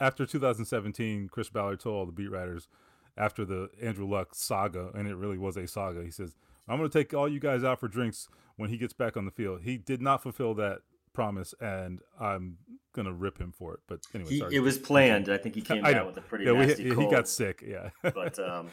After 0.00 0.26
2017, 0.26 1.28
Chris 1.28 1.50
Ballard 1.50 1.80
told 1.80 1.96
all 1.96 2.06
the 2.06 2.12
beat 2.12 2.30
writers 2.30 2.68
after 3.16 3.44
the 3.44 3.68
Andrew 3.82 4.08
Luck 4.08 4.34
saga, 4.34 4.90
and 4.94 5.06
it 5.06 5.14
really 5.14 5.38
was 5.38 5.56
a 5.56 5.66
saga. 5.66 6.02
He 6.02 6.10
says, 6.10 6.34
"I'm 6.68 6.78
going 6.78 6.88
to 6.88 6.98
take 6.98 7.12
all 7.14 7.28
you 7.28 7.40
guys 7.40 7.62
out 7.64 7.80
for 7.80 7.88
drinks 7.88 8.28
when 8.56 8.70
he 8.70 8.78
gets 8.78 8.92
back 8.92 9.16
on 9.16 9.24
the 9.24 9.30
field." 9.30 9.62
He 9.62 9.76
did 9.76 10.00
not 10.00 10.22
fulfill 10.22 10.54
that 10.54 10.78
promise, 11.12 11.54
and 11.60 12.00
I'm 12.18 12.58
going 12.94 13.06
to 13.06 13.12
rip 13.12 13.38
him 13.38 13.52
for 13.52 13.74
it. 13.74 13.80
But 13.86 14.00
anyway, 14.14 14.30
He, 14.30 14.38
sorry. 14.38 14.54
it 14.54 14.60
was 14.60 14.78
planned. 14.78 15.28
I 15.28 15.36
think 15.36 15.54
he 15.54 15.60
came 15.60 15.82
know. 15.82 16.06
with 16.06 16.16
a 16.16 16.22
pretty 16.22 16.44
yeah, 16.44 16.52
we, 16.52 16.66
nasty 16.66 16.84
he 16.84 17.10
got 17.10 17.28
sick. 17.28 17.62
Yeah, 17.66 17.90
but 18.02 18.38
um, 18.48 18.68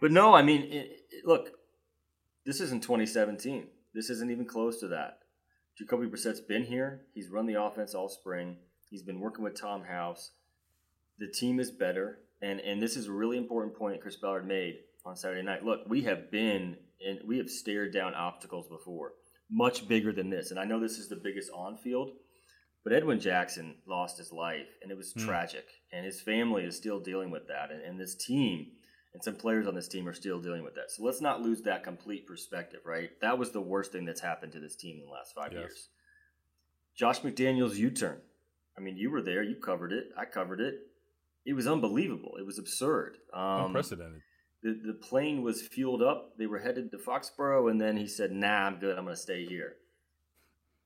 but 0.00 0.10
no, 0.12 0.34
I 0.34 0.42
mean, 0.42 0.62
it, 0.64 0.90
it- 1.10 1.24
look, 1.26 1.50
this 2.44 2.60
isn't 2.60 2.82
2017. 2.82 3.68
This 3.94 4.10
isn't 4.10 4.30
even 4.30 4.44
close 4.44 4.80
to 4.80 4.88
that. 4.88 5.18
Jacoby 5.78 6.06
Brissett's 6.06 6.40
been 6.40 6.64
here. 6.64 7.02
He's 7.14 7.28
run 7.28 7.46
the 7.46 7.60
offense 7.60 7.94
all 7.94 8.08
spring. 8.08 8.58
He's 8.94 9.02
been 9.02 9.18
working 9.18 9.42
with 9.42 9.60
Tom 9.60 9.82
House. 9.82 10.30
The 11.18 11.26
team 11.26 11.58
is 11.58 11.72
better, 11.72 12.20
and 12.40 12.60
and 12.60 12.80
this 12.80 12.96
is 12.96 13.08
a 13.08 13.12
really 13.12 13.36
important 13.36 13.74
point 13.76 14.00
Chris 14.00 14.14
Ballard 14.14 14.46
made 14.46 14.76
on 15.04 15.16
Saturday 15.16 15.42
night. 15.42 15.64
Look, 15.64 15.80
we 15.88 16.02
have 16.02 16.30
been 16.30 16.76
and 17.04 17.18
we 17.26 17.38
have 17.38 17.50
stared 17.50 17.92
down 17.92 18.14
obstacles 18.14 18.68
before, 18.68 19.14
much 19.50 19.88
bigger 19.88 20.12
than 20.12 20.30
this. 20.30 20.52
And 20.52 20.60
I 20.60 20.64
know 20.64 20.78
this 20.78 20.98
is 20.98 21.08
the 21.08 21.16
biggest 21.16 21.50
on 21.52 21.76
field, 21.76 22.12
but 22.84 22.92
Edwin 22.92 23.18
Jackson 23.18 23.74
lost 23.84 24.16
his 24.16 24.32
life, 24.32 24.68
and 24.80 24.92
it 24.92 24.96
was 24.96 25.12
Hmm. 25.12 25.24
tragic. 25.26 25.66
And 25.90 26.06
his 26.06 26.20
family 26.20 26.62
is 26.62 26.76
still 26.76 27.00
dealing 27.00 27.32
with 27.32 27.48
that, 27.48 27.72
and, 27.72 27.82
and 27.82 27.98
this 27.98 28.14
team 28.14 28.76
and 29.12 29.24
some 29.24 29.34
players 29.34 29.66
on 29.66 29.74
this 29.74 29.88
team 29.88 30.06
are 30.06 30.14
still 30.14 30.40
dealing 30.40 30.62
with 30.62 30.76
that. 30.76 30.92
So 30.92 31.02
let's 31.02 31.20
not 31.20 31.42
lose 31.42 31.62
that 31.62 31.82
complete 31.82 32.28
perspective, 32.28 32.82
right? 32.84 33.10
That 33.20 33.38
was 33.40 33.50
the 33.50 33.60
worst 33.60 33.90
thing 33.90 34.04
that's 34.04 34.20
happened 34.20 34.52
to 34.52 34.60
this 34.60 34.76
team 34.76 35.00
in 35.00 35.06
the 35.06 35.10
last 35.12 35.34
five 35.34 35.52
Yes. 35.52 35.58
years. 35.62 35.88
Josh 36.94 37.22
McDaniels' 37.22 37.74
U 37.74 37.90
turn. 37.90 38.20
I 38.76 38.80
mean, 38.80 38.96
you 38.96 39.10
were 39.10 39.22
there, 39.22 39.42
you 39.42 39.56
covered 39.56 39.92
it, 39.92 40.08
I 40.16 40.24
covered 40.24 40.60
it. 40.60 40.74
It 41.46 41.52
was 41.54 41.66
unbelievable. 41.66 42.36
It 42.38 42.46
was 42.46 42.58
absurd. 42.58 43.18
Um, 43.32 43.66
unprecedented. 43.66 44.22
the, 44.62 44.80
the 44.86 44.94
plane 44.94 45.42
was 45.42 45.60
fueled 45.62 46.02
up. 46.02 46.38
They 46.38 46.46
were 46.46 46.58
headed 46.58 46.90
to 46.90 46.98
Foxborough, 46.98 47.70
and 47.70 47.78
then 47.80 47.96
he 47.98 48.06
said, 48.06 48.32
"Nah, 48.32 48.66
I'm 48.66 48.78
good. 48.78 48.96
I'm 48.96 49.04
going 49.04 49.14
to 49.16 49.20
stay 49.20 49.44
here." 49.44 49.76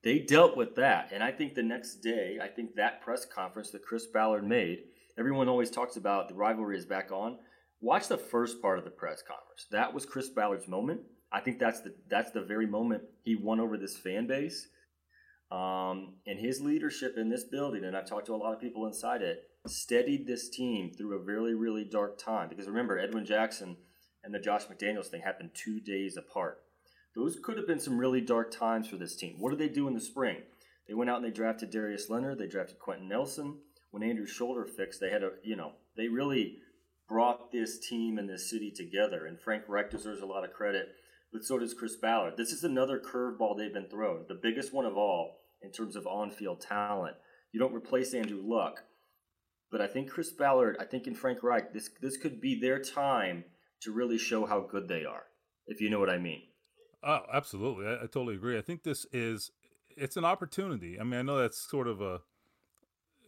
They 0.03 0.18
dealt 0.18 0.57
with 0.57 0.74
that, 0.77 1.11
and 1.12 1.22
I 1.22 1.33
think 1.33 1.55
the 1.55 1.62
next 1.62 1.96
day, 1.96 2.38
I 2.42 2.48
think 2.48 2.74
that 2.74 3.01
press 3.03 3.24
conference 3.24 3.70
that 3.70 3.85
Chris 3.85 4.07
Ballard 4.07 4.44
made, 4.46 4.85
everyone 5.16 5.48
always 5.48 5.70
talks 5.70 5.96
about 5.96 6.29
the 6.29 6.35
rivalry 6.35 6.77
is 6.77 6.87
back 6.87 7.11
on. 7.12 7.38
Watch 7.81 8.09
the 8.09 8.18
first 8.18 8.61
part 8.61 8.79
of 8.79 8.85
the 8.85 8.90
press 8.90 9.22
conference. 9.22 9.66
That 9.70 9.92
was 9.94 10.07
Chris 10.07 10.29
Ballard's 10.29 10.68
moment. 10.68 11.01
I 11.31 11.40
think 11.40 11.59
that's 11.59 11.81
the 11.83 11.94
that's 12.09 12.33
the 12.33 12.42
very 12.42 12.66
moment 12.66 13.03
he 13.22 13.37
won 13.37 13.61
over 13.61 13.77
this 13.77 13.96
fan 13.96 14.27
base. 14.27 14.68
Um, 15.51 16.15
and 16.27 16.39
his 16.39 16.61
leadership 16.61 17.17
in 17.17 17.31
this 17.31 17.45
building, 17.45 17.85
and 17.85 17.97
I've 17.97 18.09
talked 18.09 18.27
to 18.27 18.35
a 18.35 18.37
lot 18.37 18.53
of 18.53 18.61
people 18.61 18.87
inside 18.87 19.23
it, 19.23 19.45
steadied 19.67 20.27
this 20.27 20.49
team 20.49 20.93
through 20.93 21.17
a 21.17 21.23
really, 21.23 21.55
really 21.55 21.85
dark 21.85 22.19
time. 22.19 22.49
Because 22.49 22.67
remember, 22.67 22.99
Edwin 22.99 23.25
Jackson 23.25 23.77
and 24.23 24.35
the 24.35 24.39
Josh 24.39 24.67
McDaniels 24.67 25.07
thing 25.07 25.23
happened 25.23 25.51
two 25.55 25.81
days 25.81 26.17
apart. 26.17 26.61
Those 27.15 27.39
could 27.43 27.57
have 27.57 27.67
been 27.67 27.81
some 27.81 27.99
really 27.99 28.21
dark 28.21 28.51
times 28.51 28.89
for 28.89 28.97
this 28.97 29.17
team. 29.17 29.37
What 29.39 29.51
did 29.51 29.59
they 29.59 29.73
do 29.73 29.89
in 29.89 29.95
the 29.95 30.01
spring? 30.01 30.37
They 30.87 30.95
went 30.95 31.11
out 31.11 31.17
and 31.17 31.25
they 31.25 31.31
drafted 31.35 31.71
Darius 31.71 32.09
Leonard. 32.09 32.39
They 32.39 32.47
drafted 32.47 32.79
Quenton 32.79 33.09
Nelson. 33.09 33.59
When 33.91 34.03
Andrew's 34.03 34.31
shoulder 34.31 34.67
fixed, 34.67 35.01
they 35.01 35.11
had 35.11 35.23
a 35.23 35.33
you 35.43 35.57
know 35.57 35.73
they 35.97 36.09
really 36.09 36.59
brought 37.09 37.51
this 37.51 37.79
team 37.79 38.19
and 38.19 38.29
this 38.29 38.51
city 38.51 38.71
together. 38.71 39.27
And 39.27 39.41
Frank 39.41 39.65
Reich 39.67 39.91
deserves 39.91 40.21
a 40.21 40.27
lot 40.27 40.45
of 40.45 40.53
credit, 40.53 40.89
but 41.33 41.45
so 41.45 41.59
does 41.59 41.75
Chris 41.75 41.97
Ballard. 41.97 42.35
This 42.37 42.53
is 42.53 42.64
another 42.64 43.01
curveball 43.01 43.57
they've 43.57 43.73
been 43.73 43.88
thrown, 43.88 44.25
the 44.29 44.38
biggest 44.41 44.73
one 44.73 44.87
of 44.87 44.97
all 44.97 45.38
in 45.62 45.73
terms 45.73 45.97
of 45.97 46.07
on-field 46.07 46.61
talent. 46.61 47.17
You 47.53 47.61
don't 47.61 47.75
replace 47.75 48.14
Andrew 48.14 48.41
Luck, 48.43 48.85
but 49.71 49.81
I 49.81 49.87
think 49.87 50.11
Chris 50.11 50.31
Ballard, 50.31 50.77
I 50.79 50.85
think 50.85 51.07
in 51.07 51.14
Frank 51.14 51.43
Reich, 51.43 51.73
this 51.73 51.91
this 52.01 52.17
could 52.17 52.41
be 52.41 52.59
their 52.61 52.79
time 52.79 53.45
to 53.83 53.93
really 53.93 54.19
show 54.19 54.47
how 54.47 54.61
good 54.61 54.88
they 54.88 55.05
are, 55.05 55.25
if 55.67 55.81
you 55.81 55.91
know 55.91 56.01
what 56.01 56.11
I 56.11 56.19
mean. 56.19 56.43
Oh, 57.03 57.21
absolutely. 57.33 57.87
I, 57.87 57.95
I 57.95 58.07
totally 58.07 58.35
agree. 58.35 58.59
I 58.59 58.62
think 58.62 58.83
this 58.83 59.07
is 59.12 59.51
it's 59.97 60.17
an 60.17 60.25
opportunity. 60.25 60.99
I 61.01 61.05
mean, 61.05 61.21
I 61.21 61.23
know 61.23 61.38
that's 61.38 61.59
sort 61.59 61.88
of 61.88 62.01
a 62.01 62.21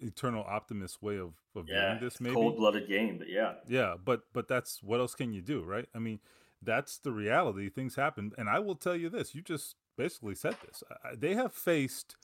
eternal 0.00 0.44
optimist 0.48 1.02
way 1.02 1.18
of, 1.18 1.34
of 1.54 1.66
yeah, 1.68 1.94
viewing 1.94 2.04
this 2.04 2.20
maybe 2.20 2.34
cold 2.34 2.56
blooded 2.56 2.88
game, 2.88 3.18
but 3.18 3.28
yeah. 3.28 3.54
Yeah, 3.68 3.94
but 4.02 4.22
but 4.32 4.48
that's 4.48 4.82
what 4.82 5.00
else 5.00 5.14
can 5.14 5.32
you 5.32 5.42
do, 5.42 5.62
right? 5.62 5.86
I 5.94 5.98
mean, 5.98 6.20
that's 6.62 6.98
the 6.98 7.12
reality. 7.12 7.68
Things 7.68 7.96
happen, 7.96 8.32
and 8.36 8.48
I 8.48 8.58
will 8.58 8.74
tell 8.74 8.96
you 8.96 9.08
this: 9.08 9.34
you 9.34 9.42
just 9.42 9.76
basically 9.96 10.34
said 10.34 10.56
this. 10.64 10.82
They 11.16 11.34
have 11.34 11.52
faced 11.52 12.16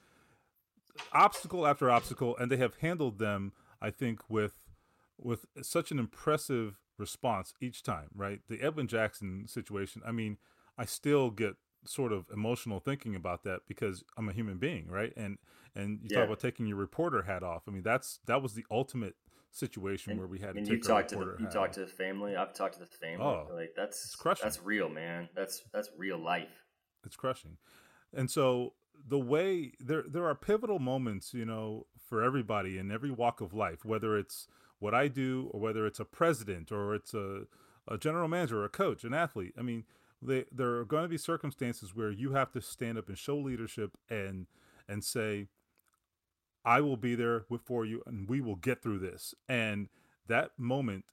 obstacle 1.12 1.66
after 1.66 1.90
obstacle, 1.90 2.36
and 2.36 2.50
they 2.50 2.56
have 2.56 2.76
handled 2.76 3.18
them. 3.18 3.52
I 3.80 3.90
think 3.90 4.28
with 4.28 4.60
with 5.18 5.46
such 5.62 5.90
an 5.90 5.98
impressive 5.98 6.78
response 6.98 7.54
each 7.60 7.82
time. 7.82 8.08
Right, 8.14 8.40
the 8.48 8.62
Edwin 8.62 8.88
Jackson 8.88 9.46
situation. 9.48 10.02
I 10.06 10.12
mean, 10.12 10.38
I 10.78 10.84
still 10.84 11.30
get 11.30 11.56
sort 11.84 12.12
of 12.12 12.26
emotional 12.32 12.80
thinking 12.80 13.14
about 13.14 13.44
that 13.44 13.60
because 13.68 14.02
I'm 14.16 14.28
a 14.28 14.32
human 14.32 14.58
being, 14.58 14.88
right? 14.88 15.12
And 15.16 15.38
and 15.74 16.00
you 16.02 16.08
yeah. 16.10 16.18
talk 16.18 16.26
about 16.26 16.40
taking 16.40 16.66
your 16.66 16.76
reporter 16.76 17.22
hat 17.22 17.42
off. 17.42 17.62
I 17.68 17.70
mean, 17.70 17.82
that's 17.82 18.20
that 18.26 18.42
was 18.42 18.54
the 18.54 18.66
ultimate 18.70 19.14
situation 19.56 20.12
and, 20.12 20.20
where 20.20 20.28
we 20.28 20.38
had 20.38 20.52
to 20.52 20.58
and 20.58 20.66
take 20.66 20.76
you 20.76 20.82
talked 20.82 21.08
to 21.10 21.16
the, 21.16 21.36
you 21.38 21.46
talked 21.46 21.74
to 21.74 21.80
the 21.80 21.86
family. 21.86 22.36
I've 22.36 22.54
talked 22.54 22.74
to 22.74 22.80
the 22.80 22.86
family. 22.86 23.24
Oh, 23.24 23.48
like 23.54 23.72
that's 23.76 24.14
crushing. 24.14 24.44
That's 24.44 24.62
real, 24.62 24.88
man. 24.88 25.28
That's 25.34 25.62
that's 25.72 25.90
real 25.96 26.18
life. 26.18 26.64
It's 27.04 27.16
crushing. 27.16 27.56
And 28.14 28.30
so 28.30 28.74
the 29.08 29.18
way 29.18 29.72
there 29.80 30.04
there 30.06 30.26
are 30.26 30.34
pivotal 30.34 30.78
moments, 30.78 31.32
you 31.32 31.44
know, 31.44 31.86
for 32.08 32.22
everybody 32.22 32.78
in 32.78 32.90
every 32.90 33.10
walk 33.10 33.40
of 33.40 33.54
life, 33.54 33.84
whether 33.84 34.18
it's 34.18 34.46
what 34.78 34.94
I 34.94 35.08
do 35.08 35.50
or 35.52 35.60
whether 35.60 35.86
it's 35.86 36.00
a 36.00 36.04
president 36.04 36.70
or 36.70 36.94
it's 36.94 37.14
a 37.14 37.42
a 37.88 37.96
general 37.96 38.28
manager, 38.28 38.60
or 38.60 38.64
a 38.64 38.68
coach, 38.68 39.04
an 39.04 39.14
athlete. 39.14 39.54
I 39.56 39.62
mean, 39.62 39.84
they, 40.20 40.44
there 40.50 40.74
are 40.76 40.84
going 40.84 41.04
to 41.04 41.08
be 41.08 41.18
circumstances 41.18 41.94
where 41.94 42.10
you 42.10 42.32
have 42.32 42.50
to 42.52 42.60
stand 42.60 42.98
up 42.98 43.08
and 43.08 43.16
show 43.16 43.36
leadership 43.36 43.96
and 44.10 44.46
and 44.88 45.02
say, 45.02 45.48
I 46.66 46.82
will 46.82 46.96
be 46.96 47.14
there 47.14 47.44
for 47.64 47.86
you, 47.86 48.02
and 48.06 48.28
we 48.28 48.40
will 48.40 48.56
get 48.56 48.82
through 48.82 48.98
this. 48.98 49.34
And 49.48 49.88
that 50.26 50.50
moment 50.58 51.04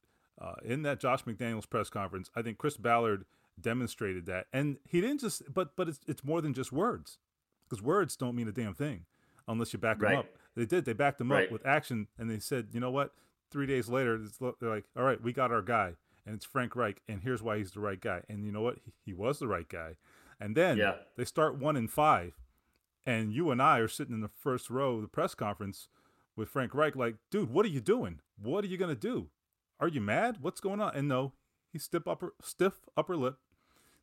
uh, 0.42 0.56
in 0.66 0.82
that 0.82 1.00
Josh 1.00 1.24
McDaniels 1.24 1.70
press 1.70 1.90
conference, 1.90 2.30
I 2.36 2.42
think 2.42 2.58
Chris 2.58 2.76
Ballard 2.76 3.26
demonstrated 3.62 4.26
that, 4.26 4.48
and 4.52 4.78
he 4.86 5.00
didn't 5.00 5.22
just, 5.22 5.44
but 5.54 5.76
but 5.76 5.88
it's 5.88 6.00
it's 6.08 6.24
more 6.24 6.42
than 6.42 6.54
just 6.54 6.72
words, 6.72 7.20
because 7.70 7.82
words 7.82 8.16
don't 8.16 8.36
mean 8.36 8.48
a 8.48 8.52
damn 8.52 8.74
thing 8.74 9.06
unless 9.48 9.72
you 9.72 9.80
back 9.80 10.00
them 10.00 10.18
up. 10.18 10.26
They 10.56 10.66
did. 10.66 10.86
They 10.86 10.94
backed 10.94 11.20
them 11.20 11.32
right. 11.32 11.46
up 11.46 11.52
with 11.52 11.66
action, 11.66 12.08
and 12.18 12.30
they 12.30 12.40
said, 12.40 12.70
you 12.72 12.80
know 12.80 12.92
what? 12.92 13.14
Three 13.52 13.68
days 13.68 13.88
later, 13.88 14.20
they're 14.60 14.70
like, 14.70 14.86
all 14.98 15.04
right, 15.04 15.22
we 15.22 15.32
got 15.32 15.52
our 15.52 15.62
guy 15.62 15.94
and 16.26 16.36
it's 16.36 16.46
Frank 16.46 16.76
Reich, 16.76 17.02
and 17.08 17.22
here's 17.22 17.44
why 17.44 17.58
he's 17.58 17.72
the 17.72 17.80
right 17.80 18.00
guy. 18.00 18.22
And 18.30 18.46
you 18.46 18.52
know 18.52 18.62
what? 18.62 18.78
He, 18.84 18.94
he 19.06 19.14
was 19.14 19.40
the 19.40 19.48
right 19.48 19.68
guy. 19.68 19.96
And 20.40 20.56
then 20.56 20.78
yeah. 20.78 20.96
they 21.16 21.26
start 21.26 21.58
one 21.58 21.76
and 21.76 21.90
five, 21.92 22.34
and 23.06 23.34
you 23.34 23.52
and 23.52 23.62
I 23.62 23.80
are 23.80 23.88
sitting 23.88 24.14
in 24.14 24.22
the 24.22 24.30
first 24.30 24.70
row 24.70 24.96
of 24.96 25.02
the 25.02 25.08
press 25.08 25.36
conference 25.36 25.88
with 26.36 26.50
Frank 26.50 26.74
Reich, 26.74 26.96
like, 26.96 27.16
dude, 27.30 27.52
what 27.52 27.66
are 27.66 27.70
you 27.70 27.82
doing? 27.82 28.20
What 28.42 28.64
are 28.64 28.68
you 28.68 28.78
gonna 28.78 28.96
do? 28.96 29.30
Are 29.80 29.88
you 29.88 30.02
mad? 30.02 30.38
What's 30.42 30.62
going 30.62 30.82
on? 30.82 30.96
And 30.96 31.08
no, 31.08 31.34
he 31.72 31.80
stiff 31.80 32.08
upper 32.08 32.34
stiff 32.42 32.74
upper 32.96 33.16
lip, 33.16 33.36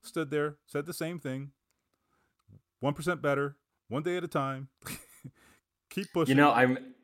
stood 0.03 0.31
there, 0.31 0.57
said 0.67 0.87
the 0.87 0.93
same 0.93 1.19
thing. 1.19 1.53
One 2.81 2.95
percent 2.95 3.23
better, 3.23 3.57
one 3.89 4.03
day 4.03 4.17
at 4.17 4.25
a 4.25 4.29
time. 4.29 4.69
Keep 5.91 6.13
pushing. 6.13 6.37
You 6.37 6.43
know, 6.43 6.53
I'm 6.53 6.95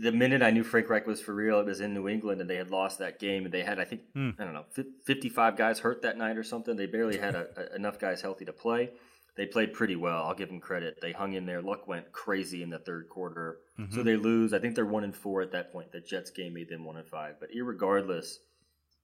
the 0.00 0.12
minute 0.12 0.42
I 0.42 0.50
knew 0.50 0.64
Frank 0.64 0.88
Reich 0.88 1.06
was 1.06 1.20
for 1.20 1.34
real, 1.34 1.60
it 1.60 1.66
was 1.66 1.80
in 1.80 1.94
New 1.94 2.08
England, 2.08 2.40
and 2.40 2.48
they 2.48 2.56
had 2.56 2.70
lost 2.70 2.98
that 2.98 3.18
game, 3.18 3.44
and 3.44 3.52
they 3.52 3.62
had 3.62 3.78
I 3.78 3.84
think 3.84 4.02
hmm. 4.12 4.30
I 4.38 4.44
don't 4.44 4.54
know 4.54 4.64
fifty-five 5.04 5.56
guys 5.56 5.78
hurt 5.78 6.02
that 6.02 6.16
night 6.16 6.36
or 6.36 6.42
something. 6.42 6.76
They 6.76 6.86
barely 6.86 7.18
had 7.18 7.34
a, 7.34 7.46
a, 7.56 7.76
enough 7.76 7.98
guys 7.98 8.22
healthy 8.22 8.44
to 8.44 8.52
play. 8.52 8.90
They 9.36 9.46
played 9.46 9.72
pretty 9.72 9.96
well. 9.96 10.22
I'll 10.22 10.34
give 10.34 10.48
them 10.48 10.60
credit. 10.60 10.98
They 11.02 11.12
hung 11.12 11.32
in 11.32 11.44
there. 11.44 11.60
Luck 11.60 11.88
went 11.88 12.12
crazy 12.12 12.62
in 12.62 12.70
the 12.70 12.78
third 12.78 13.08
quarter, 13.08 13.58
mm-hmm. 13.78 13.92
so 13.92 14.02
they 14.02 14.16
lose. 14.16 14.52
I 14.52 14.60
think 14.60 14.76
they're 14.76 14.86
one 14.86 15.02
and 15.02 15.14
four 15.14 15.42
at 15.42 15.52
that 15.52 15.72
point. 15.72 15.90
The 15.90 16.00
Jets 16.00 16.30
game 16.30 16.54
made 16.54 16.68
them 16.68 16.84
one 16.84 16.96
and 16.96 17.08
five. 17.08 17.36
But 17.40 17.48
regardless, 17.60 18.38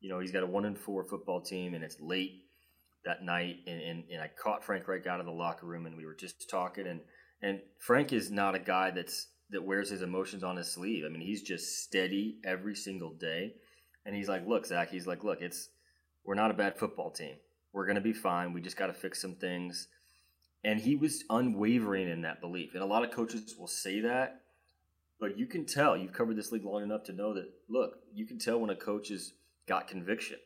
you 0.01 0.09
know 0.09 0.21
he's 0.21 0.31
got 0.31 0.45
a 0.45 0.47
one 0.47 0.67
and 0.67 0.79
four 0.79 1.05
football 1.05 1.41
team, 1.41 1.75
and 1.75 1.83
it's 1.83 2.01
late 2.01 2.45
that 3.05 3.25
night. 3.25 3.57
And, 3.67 3.81
and, 3.81 4.05
and 4.13 4.23
I 4.23 4.31
caught 4.41 4.65
Frank 4.65 4.87
Reich 4.87 5.07
out 5.07 5.19
of 5.19 5.27
the 5.27 5.33
locker 5.33 5.67
room, 5.67 5.87
and 5.87 5.97
we 5.97 6.07
were 6.07 6.15
just 6.15 6.49
talking. 6.49 6.87
And 6.87 7.01
and 7.43 7.61
Frank 7.79 8.13
is 8.13 8.31
not 8.31 8.55
a 8.55 8.61
guy 8.61 8.93
that's 8.93 9.27
that 9.51 9.65
wears 9.65 9.91
his 9.91 10.03
emotions 10.03 10.45
on 10.45 10.57
his 10.57 10.73
sleeve. 10.73 11.05
I 11.05 11.09
mean, 11.09 11.23
he's 11.23 11.43
just 11.43 11.83
steady 11.83 12.39
every 12.45 12.77
single 12.77 13.13
day. 13.15 13.55
And 14.07 14.15
he's 14.15 14.29
like, 14.29 14.47
look, 14.47 14.65
Zak, 14.65 14.91
he's 14.91 15.07
like, 15.07 15.25
look, 15.25 15.43
it's 15.43 15.69
we're 16.25 16.35
not 16.35 16.51
a 16.51 16.55
bad 16.55 16.79
football 16.79 17.11
team. 17.11 17.35
We're 17.73 17.87
gonna 17.87 18.01
be 18.01 18.13
fine. 18.13 18.53
We 18.53 18.61
just 18.61 18.77
gotta 18.77 18.93
fix 18.93 19.21
some 19.21 19.35
things. 19.35 19.89
And 20.63 20.81
he 20.81 20.97
was 20.97 21.25
unwavering 21.31 22.09
in 22.09 22.23
that 22.23 22.41
belief. 22.41 22.75
And 22.75 22.83
a 22.83 22.87
lot 22.87 23.05
of 23.05 23.11
coaches 23.11 23.55
will 23.59 23.67
say 23.67 24.01
that, 24.01 24.43
but 25.19 25.39
you 25.39 25.47
can 25.47 25.65
tell, 25.65 25.97
you've 25.97 26.13
covered 26.13 26.37
this 26.37 26.53
league 26.53 26.65
long 26.65 26.83
enough 26.83 27.05
to 27.05 27.13
know 27.13 27.35
that, 27.35 27.51
look, 27.69 27.99
you 28.15 28.27
can 28.27 28.39
tell 28.39 28.59
when 28.59 28.71
a 28.71 28.77
coach 28.77 29.09
has 29.09 29.33
got 29.67 29.89
conviction. 29.89 30.39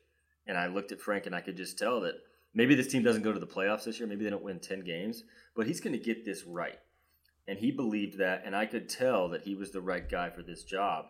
And 0.46 0.56
I 0.56 0.66
looked 0.66 0.92
at 0.92 1.00
Frank 1.00 1.26
and 1.26 1.34
I 1.34 1.40
could 1.40 1.56
just 1.56 1.78
tell 1.78 2.00
that 2.02 2.14
maybe 2.54 2.74
this 2.74 2.88
team 2.88 3.02
doesn't 3.02 3.22
go 3.22 3.32
to 3.32 3.40
the 3.40 3.46
playoffs 3.46 3.84
this 3.84 3.98
year. 3.98 4.08
Maybe 4.08 4.24
they 4.24 4.30
don't 4.30 4.42
win 4.42 4.60
10 4.60 4.84
games, 4.84 5.24
but 5.56 5.66
he's 5.66 5.80
going 5.80 5.98
to 5.98 6.04
get 6.04 6.24
this 6.24 6.44
right 6.44 6.78
and 7.46 7.58
he 7.58 7.70
believed 7.70 8.18
that, 8.18 8.42
and 8.44 8.56
I 8.56 8.66
could 8.66 8.88
tell 8.88 9.28
that 9.28 9.42
he 9.42 9.54
was 9.54 9.70
the 9.70 9.80
right 9.80 10.08
guy 10.08 10.30
for 10.30 10.42
this 10.42 10.64
job. 10.64 11.06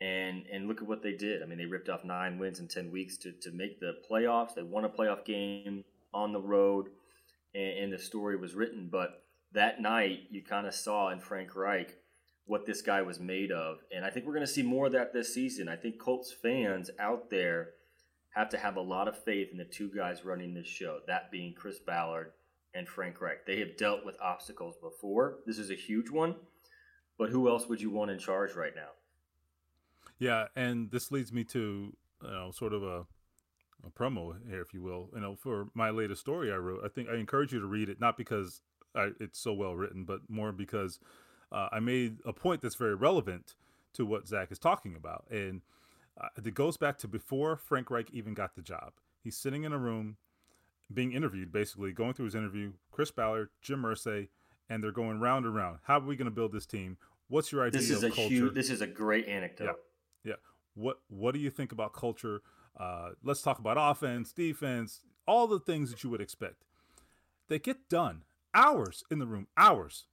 And 0.00 0.44
and 0.50 0.66
look 0.66 0.80
at 0.80 0.88
what 0.88 1.02
they 1.02 1.12
did. 1.12 1.42
I 1.42 1.46
mean, 1.46 1.58
they 1.58 1.66
ripped 1.66 1.90
off 1.90 2.04
nine 2.04 2.38
wins 2.38 2.58
in 2.58 2.68
ten 2.68 2.90
weeks 2.90 3.18
to 3.18 3.32
to 3.32 3.50
make 3.50 3.80
the 3.80 3.98
playoffs. 4.10 4.54
They 4.54 4.62
won 4.62 4.84
a 4.84 4.88
playoff 4.88 5.26
game 5.26 5.84
on 6.14 6.32
the 6.32 6.40
road, 6.40 6.88
and, 7.54 7.84
and 7.84 7.92
the 7.92 7.98
story 7.98 8.36
was 8.36 8.54
written. 8.54 8.88
But 8.90 9.22
that 9.52 9.80
night, 9.80 10.20
you 10.30 10.42
kind 10.42 10.66
of 10.66 10.74
saw 10.74 11.10
in 11.10 11.20
Frank 11.20 11.54
Reich 11.54 11.94
what 12.46 12.66
this 12.66 12.82
guy 12.82 13.02
was 13.02 13.20
made 13.20 13.52
of, 13.52 13.78
and 13.94 14.04
I 14.04 14.10
think 14.10 14.26
we're 14.26 14.34
going 14.34 14.46
to 14.46 14.52
see 14.52 14.62
more 14.62 14.86
of 14.86 14.92
that 14.92 15.12
this 15.12 15.32
season. 15.32 15.68
I 15.68 15.76
think 15.76 16.00
Colts 16.00 16.32
fans 16.32 16.90
out 16.98 17.30
there 17.30 17.70
have 18.34 18.48
to 18.50 18.58
have 18.58 18.76
a 18.76 18.80
lot 18.80 19.08
of 19.08 19.22
faith 19.22 19.48
in 19.52 19.58
the 19.58 19.64
two 19.64 19.90
guys 19.94 20.24
running 20.24 20.54
this 20.54 20.66
show. 20.66 20.98
That 21.06 21.30
being 21.30 21.54
Chris 21.54 21.78
Ballard 21.78 22.32
and 22.74 22.88
Frank 22.88 23.20
Reich. 23.20 23.46
They 23.46 23.58
have 23.60 23.76
dealt 23.76 24.04
with 24.04 24.14
obstacles 24.20 24.76
before. 24.80 25.38
This 25.46 25.58
is 25.58 25.70
a 25.70 25.74
huge 25.74 26.10
one, 26.10 26.36
but 27.18 27.30
who 27.30 27.48
else 27.48 27.68
would 27.68 27.80
you 27.80 27.90
want 27.90 28.10
in 28.10 28.18
charge 28.18 28.54
right 28.54 28.74
now? 28.74 28.90
Yeah, 30.18 30.46
and 30.54 30.90
this 30.90 31.10
leads 31.10 31.32
me 31.32 31.44
to 31.44 31.96
you 32.22 32.30
know 32.30 32.50
sort 32.52 32.72
of 32.72 32.82
a 32.82 33.06
a 33.86 33.90
promo 33.90 34.34
here, 34.48 34.60
if 34.60 34.72
you 34.74 34.82
will. 34.82 35.08
You 35.14 35.20
know, 35.20 35.36
for 35.36 35.68
my 35.74 35.90
latest 35.90 36.20
story 36.20 36.52
I 36.52 36.56
wrote, 36.56 36.82
I 36.84 36.88
think 36.88 37.08
I 37.08 37.16
encourage 37.16 37.52
you 37.52 37.60
to 37.60 37.66
read 37.66 37.88
it, 37.88 38.00
not 38.00 38.16
because 38.16 38.60
I, 38.94 39.10
it's 39.20 39.38
so 39.38 39.52
well 39.52 39.74
written, 39.74 40.04
but 40.04 40.20
more 40.28 40.52
because 40.52 40.98
uh, 41.52 41.68
I 41.72 41.80
made 41.80 42.18
a 42.24 42.32
point 42.32 42.62
that's 42.62 42.74
very 42.74 42.94
relevant 42.94 43.54
to 43.94 44.06
what 44.06 44.28
Zak 44.28 44.52
is 44.52 44.58
talking 44.58 44.94
about, 44.94 45.24
and 45.30 45.62
uh, 46.20 46.28
it 46.44 46.54
goes 46.54 46.76
back 46.76 46.98
to 46.98 47.08
before 47.08 47.56
Frank 47.56 47.90
Reich 47.90 48.10
even 48.12 48.34
got 48.34 48.54
the 48.54 48.62
job. 48.62 48.92
He's 49.22 49.36
sitting 49.36 49.64
in 49.64 49.72
a 49.72 49.78
room 49.78 50.16
being 50.92 51.12
interviewed, 51.12 51.52
basically 51.52 51.92
going 51.92 52.14
through 52.14 52.26
his 52.26 52.34
interview. 52.34 52.72
Chris 52.90 53.10
Ballard, 53.10 53.50
Jim 53.62 53.82
Irsay, 53.82 54.28
and 54.68 54.82
they're 54.82 54.92
going 54.92 55.20
round 55.20 55.44
and 55.44 55.54
round. 55.54 55.78
How 55.84 55.98
are 55.98 56.04
we 56.04 56.16
going 56.16 56.26
to 56.26 56.34
build 56.34 56.52
this 56.52 56.66
team? 56.66 56.96
What's 57.28 57.52
your 57.52 57.64
idea 57.64 57.80
this 57.80 57.90
is 57.90 58.02
of 58.02 58.12
a 58.12 58.14
culture? 58.14 58.34
Huge, 58.34 58.54
this 58.54 58.70
is 58.70 58.80
a 58.80 58.86
great 58.86 59.26
anecdote. 59.28 59.76
Yeah, 60.24 60.32
yeah. 60.32 60.36
What 60.74 61.00
What 61.08 61.34
do 61.34 61.40
you 61.40 61.50
think 61.50 61.72
about 61.72 61.92
culture? 61.92 62.42
Uh, 62.78 63.10
let's 63.22 63.42
talk 63.42 63.58
about 63.58 63.76
offense, 63.78 64.32
defense, 64.32 65.00
all 65.26 65.46
the 65.46 65.60
things 65.60 65.90
that 65.90 66.02
you 66.02 66.10
would 66.10 66.20
expect. 66.20 66.64
They 67.48 67.58
get 67.58 67.88
done 67.88 68.22
hours 68.54 69.04
in 69.10 69.18
the 69.18 69.26
room, 69.26 69.48
hours, 69.56 70.06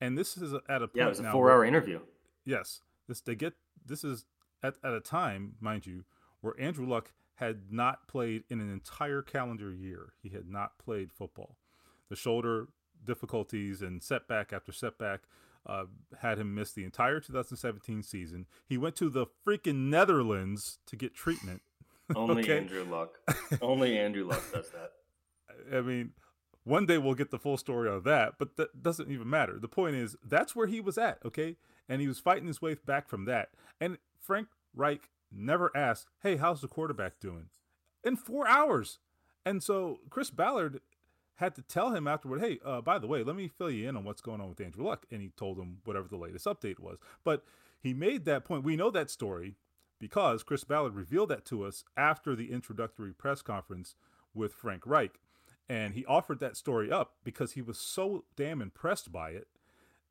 and 0.00 0.16
this 0.16 0.36
is 0.36 0.54
at 0.68 0.82
a 0.82 0.88
point 0.88 0.90
yeah, 0.94 1.06
it 1.06 1.08
was 1.08 1.20
a 1.20 1.32
four-hour 1.32 1.64
interview. 1.64 2.00
Yes, 2.44 2.80
this 3.08 3.20
they 3.20 3.34
get. 3.34 3.54
This 3.84 4.04
is 4.04 4.26
at 4.62 4.74
at 4.84 4.92
a 4.92 5.00
time, 5.00 5.54
mind 5.60 5.86
you, 5.86 6.04
where 6.40 6.54
Andrew 6.58 6.86
Luck 6.86 7.12
had 7.36 7.70
not 7.70 8.08
played 8.08 8.44
in 8.48 8.60
an 8.60 8.70
entire 8.72 9.22
calendar 9.22 9.72
year. 9.72 10.12
He 10.22 10.30
had 10.30 10.48
not 10.48 10.78
played 10.78 11.12
football. 11.12 11.56
The 12.08 12.16
shoulder 12.16 12.68
difficulties 13.04 13.80
and 13.80 14.02
setback 14.02 14.52
after 14.52 14.72
setback 14.72 15.20
uh, 15.66 15.84
had 16.20 16.38
him 16.38 16.54
miss 16.54 16.72
the 16.72 16.84
entire 16.84 17.20
2017 17.20 18.02
season. 18.02 18.46
He 18.66 18.76
went 18.76 18.96
to 18.96 19.08
the 19.08 19.26
freaking 19.46 19.88
Netherlands 19.88 20.78
to 20.86 20.96
get 20.96 21.14
treatment. 21.14 21.62
Only 22.14 22.42
okay? 22.42 22.58
Andrew 22.58 22.84
Luck. 22.84 23.18
Only 23.62 23.98
Andrew 23.98 24.24
Luck 24.24 24.42
does 24.52 24.70
that. 24.70 24.92
I 25.76 25.80
mean, 25.80 26.12
one 26.64 26.86
day 26.86 26.98
we'll 26.98 27.14
get 27.14 27.30
the 27.30 27.38
full 27.38 27.56
story 27.56 27.88
of 27.88 28.04
that, 28.04 28.34
but 28.38 28.56
that 28.56 28.82
doesn't 28.82 29.10
even 29.10 29.28
matter. 29.28 29.58
The 29.58 29.68
point 29.68 29.96
is 29.96 30.16
that's 30.24 30.54
where 30.54 30.66
he 30.66 30.80
was 30.80 30.98
at, 30.98 31.18
okay? 31.24 31.56
And 31.88 32.00
he 32.00 32.08
was 32.08 32.18
fighting 32.18 32.46
his 32.46 32.60
way 32.62 32.74
back 32.74 33.08
from 33.08 33.24
that. 33.24 33.50
And 33.80 33.98
Frank 34.20 34.48
Reich 34.74 35.10
never 35.32 35.74
asked, 35.76 36.08
"Hey, 36.22 36.36
how's 36.36 36.60
the 36.60 36.68
quarterback 36.68 37.18
doing?" 37.20 37.48
In 38.04 38.16
4 38.16 38.46
hours. 38.46 38.98
And 39.44 39.62
so 39.62 40.00
Chris 40.10 40.30
Ballard 40.30 40.80
had 41.36 41.54
to 41.54 41.62
tell 41.62 41.90
him 41.90 42.06
afterward, 42.06 42.40
"Hey, 42.40 42.60
uh, 42.64 42.80
by 42.80 42.98
the 42.98 43.06
way, 43.06 43.22
let 43.22 43.36
me 43.36 43.48
fill 43.48 43.70
you 43.70 43.88
in 43.88 43.96
on 43.96 44.04
what's 44.04 44.20
going 44.20 44.40
on 44.40 44.48
with 44.48 44.60
Andrew 44.60 44.84
Luck." 44.84 45.06
And 45.10 45.22
he 45.22 45.30
told 45.30 45.58
him 45.58 45.78
whatever 45.84 46.08
the 46.08 46.16
latest 46.16 46.46
update 46.46 46.78
was. 46.78 46.98
But 47.24 47.44
he 47.80 47.94
made 47.94 48.24
that 48.24 48.44
point. 48.44 48.64
We 48.64 48.76
know 48.76 48.90
that 48.90 49.10
story 49.10 49.56
because 49.98 50.42
Chris 50.42 50.64
Ballard 50.64 50.94
revealed 50.94 51.30
that 51.30 51.44
to 51.46 51.64
us 51.64 51.84
after 51.96 52.34
the 52.34 52.52
introductory 52.52 53.12
press 53.12 53.42
conference 53.42 53.94
with 54.34 54.52
Frank 54.52 54.86
Reich. 54.86 55.18
And 55.68 55.94
he 55.94 56.04
offered 56.06 56.40
that 56.40 56.56
story 56.56 56.90
up 56.90 57.14
because 57.24 57.52
he 57.52 57.62
was 57.62 57.78
so 57.78 58.24
damn 58.36 58.62
impressed 58.62 59.12
by 59.12 59.30
it 59.30 59.48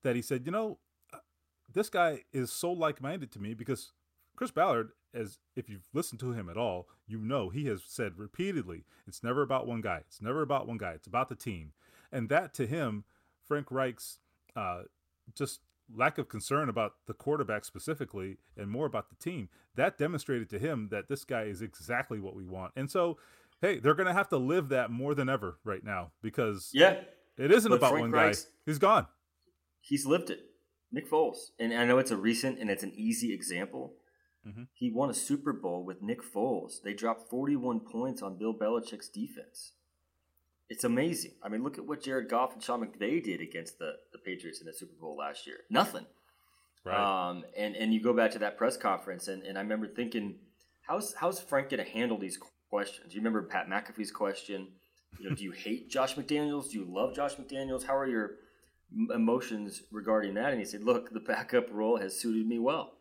that 0.03 0.15
he 0.15 0.21
said, 0.21 0.45
you 0.45 0.51
know, 0.51 0.77
uh, 1.13 1.17
this 1.73 1.89
guy 1.89 2.21
is 2.31 2.51
so 2.51 2.71
like 2.71 3.01
minded 3.01 3.31
to 3.31 3.39
me 3.39 3.53
because 3.53 3.91
Chris 4.35 4.51
Ballard, 4.51 4.91
as 5.13 5.39
if 5.55 5.67
you've 5.67 5.87
listened 5.93 6.19
to 6.19 6.33
him 6.33 6.47
at 6.47 6.57
all, 6.57 6.87
you 7.07 7.17
know 7.17 7.49
he 7.49 7.65
has 7.65 7.81
said 7.87 8.19
repeatedly, 8.19 8.83
it's 9.07 9.23
never 9.23 9.41
about 9.41 9.65
one 9.65 9.81
guy. 9.81 10.03
It's 10.07 10.21
never 10.21 10.43
about 10.43 10.67
one 10.67 10.77
guy. 10.77 10.91
It's 10.91 11.07
about 11.07 11.29
the 11.29 11.35
team. 11.35 11.73
And 12.11 12.29
that 12.29 12.53
to 12.55 12.67
him, 12.67 13.03
Frank 13.47 13.71
Reich's 13.71 14.19
uh, 14.55 14.83
just 15.33 15.61
lack 15.93 16.17
of 16.17 16.29
concern 16.29 16.69
about 16.69 16.93
the 17.05 17.13
quarterback 17.13 17.65
specifically 17.65 18.37
and 18.57 18.69
more 18.69 18.85
about 18.85 19.09
the 19.09 19.15
team, 19.15 19.49
that 19.75 19.97
demonstrated 19.97 20.49
to 20.49 20.59
him 20.59 20.89
that 20.91 21.07
this 21.07 21.23
guy 21.23 21.43
is 21.43 21.61
exactly 21.61 22.19
what 22.19 22.35
we 22.35 22.45
want. 22.45 22.73
And 22.75 22.89
so, 22.89 23.17
hey, 23.61 23.79
they're 23.79 23.95
going 23.95 24.07
to 24.07 24.13
have 24.13 24.29
to 24.29 24.37
live 24.37 24.69
that 24.69 24.91
more 24.91 25.15
than 25.15 25.29
ever 25.29 25.57
right 25.63 25.83
now 25.83 26.11
because 26.21 26.71
yeah, 26.73 27.01
it 27.37 27.51
isn't 27.51 27.71
about 27.71 27.91
Frank 27.91 28.03
one 28.03 28.11
guy. 28.11 28.33
He's 28.65 28.79
gone. 28.79 29.07
He's 29.81 30.05
lived 30.05 30.29
it. 30.29 30.41
Nick 30.91 31.09
Foles. 31.09 31.51
And 31.59 31.73
I 31.73 31.85
know 31.85 31.97
it's 31.97 32.11
a 32.11 32.17
recent 32.17 32.59
and 32.59 32.69
it's 32.69 32.83
an 32.83 32.93
easy 32.95 33.33
example. 33.33 33.93
Mm-hmm. 34.47 34.63
He 34.73 34.89
won 34.89 35.09
a 35.09 35.13
Super 35.13 35.53
Bowl 35.53 35.83
with 35.83 36.01
Nick 36.01 36.21
Foles. 36.23 36.81
They 36.81 36.93
dropped 36.93 37.29
41 37.29 37.81
points 37.81 38.21
on 38.21 38.37
Bill 38.37 38.53
Belichick's 38.53 39.09
defense 39.09 39.73
it's 40.69 40.83
amazing. 40.83 41.31
I 41.41 41.49
mean, 41.49 41.63
look 41.63 41.77
at 41.77 41.85
what 41.85 42.03
Jared 42.03 42.29
Goff 42.29 42.53
and 42.53 42.61
Sean 42.61 42.85
McVay 42.85 43.23
did 43.23 43.41
against 43.41 43.79
the, 43.79 43.93
the 44.11 44.17
Patriots 44.17 44.59
in 44.59 44.65
the 44.65 44.73
Super 44.73 44.95
Bowl 44.99 45.15
last 45.15 45.47
year. 45.47 45.57
Nothing. 45.69 46.05
Right. 46.83 47.29
Um, 47.29 47.45
and, 47.57 47.75
and 47.75 47.93
you 47.93 48.01
go 48.01 48.13
back 48.13 48.31
to 48.31 48.39
that 48.39 48.57
press 48.57 48.75
conference, 48.77 49.27
and, 49.27 49.43
and 49.43 49.57
I 49.57 49.61
remember 49.61 49.87
thinking, 49.87 50.35
how's, 50.81 51.13
how's 51.13 51.39
Frank 51.39 51.69
going 51.69 51.83
to 51.83 51.89
handle 51.89 52.17
these 52.17 52.37
questions? 52.69 53.13
You 53.13 53.21
remember 53.21 53.43
Pat 53.43 53.69
McAfee's 53.69 54.11
question? 54.11 54.67
You 55.19 55.29
know, 55.29 55.35
do 55.35 55.43
you 55.43 55.51
hate 55.51 55.89
Josh 55.89 56.15
McDaniels? 56.15 56.71
Do 56.71 56.79
you 56.79 56.85
love 56.85 57.15
Josh 57.15 57.35
McDaniels? 57.35 57.85
How 57.85 57.97
are 57.97 58.07
your 58.07 58.31
emotions 59.13 59.83
regarding 59.91 60.33
that? 60.35 60.51
And 60.51 60.59
he 60.59 60.65
said, 60.65 60.83
look, 60.83 61.13
the 61.13 61.19
backup 61.19 61.67
role 61.71 61.97
has 61.97 62.19
suited 62.19 62.45
me 62.45 62.59
well. 62.59 62.93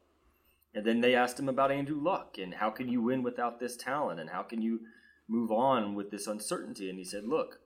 And 0.75 0.85
then 0.85 1.01
they 1.01 1.15
asked 1.15 1.39
him 1.39 1.49
about 1.49 1.73
Andrew 1.73 2.01
Luck 2.01 2.39
and 2.39 2.55
how 2.55 2.71
can 2.71 2.89
you 2.89 3.03
win 3.03 3.23
without 3.23 3.59
this 3.59 3.77
talent 3.77 4.21
and 4.21 4.31
how 4.31 4.43
can 4.43 4.63
you– 4.63 4.81
move 5.29 5.51
on 5.51 5.95
with 5.95 6.11
this 6.11 6.27
uncertainty. 6.27 6.89
And 6.89 6.99
he 6.99 7.05
said, 7.05 7.25
Look, 7.25 7.61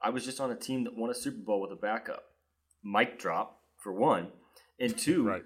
I 0.00 0.10
was 0.10 0.24
just 0.24 0.40
on 0.40 0.50
a 0.50 0.56
team 0.56 0.84
that 0.84 0.96
won 0.96 1.10
a 1.10 1.14
Super 1.14 1.42
Bowl 1.42 1.60
with 1.60 1.72
a 1.72 1.76
backup. 1.76 2.24
Mic 2.82 3.18
drop, 3.18 3.60
for 3.78 3.92
one. 3.92 4.28
And 4.80 4.96
two, 4.96 5.26
right. 5.26 5.44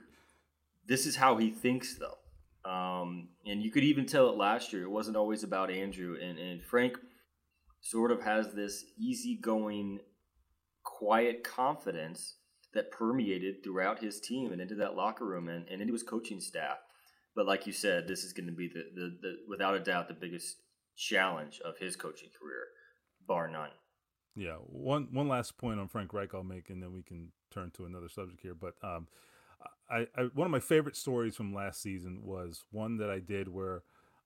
this 0.86 1.06
is 1.06 1.16
how 1.16 1.36
he 1.36 1.50
thinks, 1.50 1.98
though. 1.98 2.70
Um, 2.70 3.28
and 3.44 3.62
you 3.62 3.70
could 3.70 3.84
even 3.84 4.06
tell 4.06 4.28
it 4.30 4.36
last 4.36 4.72
year. 4.72 4.82
It 4.82 4.90
wasn't 4.90 5.16
always 5.16 5.44
about 5.44 5.70
Andrew. 5.70 6.16
And, 6.20 6.38
and 6.38 6.64
Frank 6.64 6.98
sort 7.80 8.10
of 8.10 8.22
has 8.22 8.52
this 8.52 8.84
easygoing, 8.98 10.00
quiet 10.82 11.44
confidence 11.44 12.36
that 12.74 12.90
permeated 12.90 13.62
throughout 13.62 14.02
his 14.02 14.20
team 14.20 14.52
and 14.52 14.60
into 14.60 14.74
that 14.76 14.96
locker 14.96 15.24
room 15.24 15.48
and, 15.48 15.66
and 15.68 15.80
into 15.80 15.92
his 15.92 16.02
coaching 16.02 16.40
staff. 16.40 16.78
But 17.34 17.46
like 17.46 17.66
you 17.66 17.72
said, 17.72 18.08
this 18.08 18.24
is 18.24 18.32
going 18.32 18.46
to 18.46 18.52
be 18.52 18.68
the, 18.68 18.84
the, 18.94 19.16
the 19.20 19.36
without 19.46 19.74
a 19.74 19.80
doubt 19.80 20.08
the 20.08 20.14
biggest 20.14 20.56
challenge 20.96 21.60
of 21.64 21.78
his 21.78 21.96
coaching 21.96 22.30
career, 22.38 22.68
bar 23.26 23.48
none. 23.48 23.70
Yeah, 24.34 24.56
one 24.66 25.08
one 25.12 25.28
last 25.28 25.56
point 25.56 25.80
on 25.80 25.88
Frank 25.88 26.12
Reich 26.12 26.34
I'll 26.34 26.44
make, 26.44 26.68
and 26.68 26.82
then 26.82 26.92
we 26.92 27.02
can 27.02 27.32
turn 27.50 27.70
to 27.72 27.86
another 27.86 28.08
subject 28.08 28.40
here. 28.42 28.54
But 28.54 28.74
um, 28.82 29.08
I, 29.90 30.06
I 30.16 30.24
one 30.34 30.46
of 30.46 30.50
my 30.50 30.60
favorite 30.60 30.96
stories 30.96 31.36
from 31.36 31.54
last 31.54 31.80
season 31.80 32.20
was 32.22 32.64
one 32.70 32.98
that 32.98 33.10
I 33.10 33.18
did 33.18 33.48
where 33.48 33.82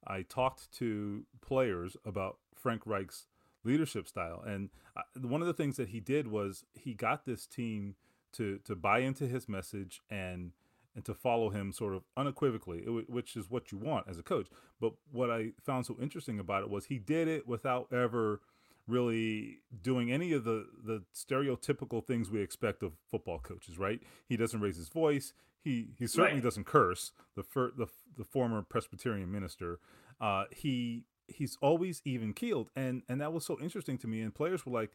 I 0.07 0.23
talked 0.23 0.73
to 0.79 1.25
players 1.41 1.97
about 2.05 2.39
Frank 2.57 2.87
Reich's 2.87 3.27
leadership 3.63 4.09
style, 4.09 4.43
and 4.45 4.71
uh, 4.97 5.03
one 5.21 5.43
of 5.43 5.47
the 5.47 5.55
things 5.55 5.77
that 5.77 5.91
he 5.91 6.01
did 6.01 6.27
was 6.27 6.65
he 6.73 6.95
got 6.95 7.25
this 7.25 7.47
team 7.47 7.95
to 8.33 8.59
to 8.65 8.75
buy 8.75 9.01
into 9.01 9.27
his 9.27 9.49
message 9.49 10.01
and 10.11 10.53
and 10.95 11.05
to 11.05 11.15
follow 11.15 11.51
him 11.51 11.73
sort 11.73 11.95
of 11.95 12.03
unequivocally, 12.17 12.81
which 13.09 13.37
is 13.37 13.51
what 13.51 13.71
you 13.71 13.79
want 13.79 14.09
as 14.09 14.19
a 14.19 14.23
coach. 14.23 14.49
But 14.81 14.95
what 15.13 15.31
I 15.31 15.53
found 15.65 15.87
so 15.87 15.97
interesting 16.01 16.39
about 16.39 16.63
it 16.63 16.71
was 16.71 16.87
he 16.87 16.99
did 16.99 17.29
it 17.29 17.47
without 17.47 17.93
ever 17.93 18.41
really 18.87 19.59
doing 19.83 20.11
any 20.11 20.33
of 20.33 20.45
the 20.45 20.67
the 20.85 21.03
stereotypical 21.15 22.05
things 22.05 22.31
we 22.31 22.41
expect 22.43 22.83
of 22.83 22.93
football 23.11 23.39
coaches, 23.39 23.79
right? 23.79 24.01
He 24.29 24.37
doesn't 24.37 24.61
raise 24.61 24.77
his 24.77 24.89
voice. 24.89 25.33
He 25.63 25.91
he 25.99 26.07
certainly 26.07 26.35
right. 26.35 26.43
doesn't 26.43 26.65
curse. 26.67 27.13
The 27.37 27.43
fir- 27.43 27.73
the 27.77 27.87
the 28.17 28.25
former 28.25 28.63
Presbyterian 28.63 29.31
minister. 29.31 29.79
Uh, 30.21 30.45
he 30.51 31.05
he's 31.29 31.57
always 31.63 32.03
even 32.05 32.33
keeled, 32.33 32.71
and 32.75 33.03
and 33.09 33.21
that 33.21 33.33
was 33.33 33.45
so 33.45 33.59
interesting 33.61 33.97
to 33.99 34.09
me. 34.09 34.21
And 34.21 34.35
players 34.35 34.67
were 34.67 34.73
like, 34.73 34.91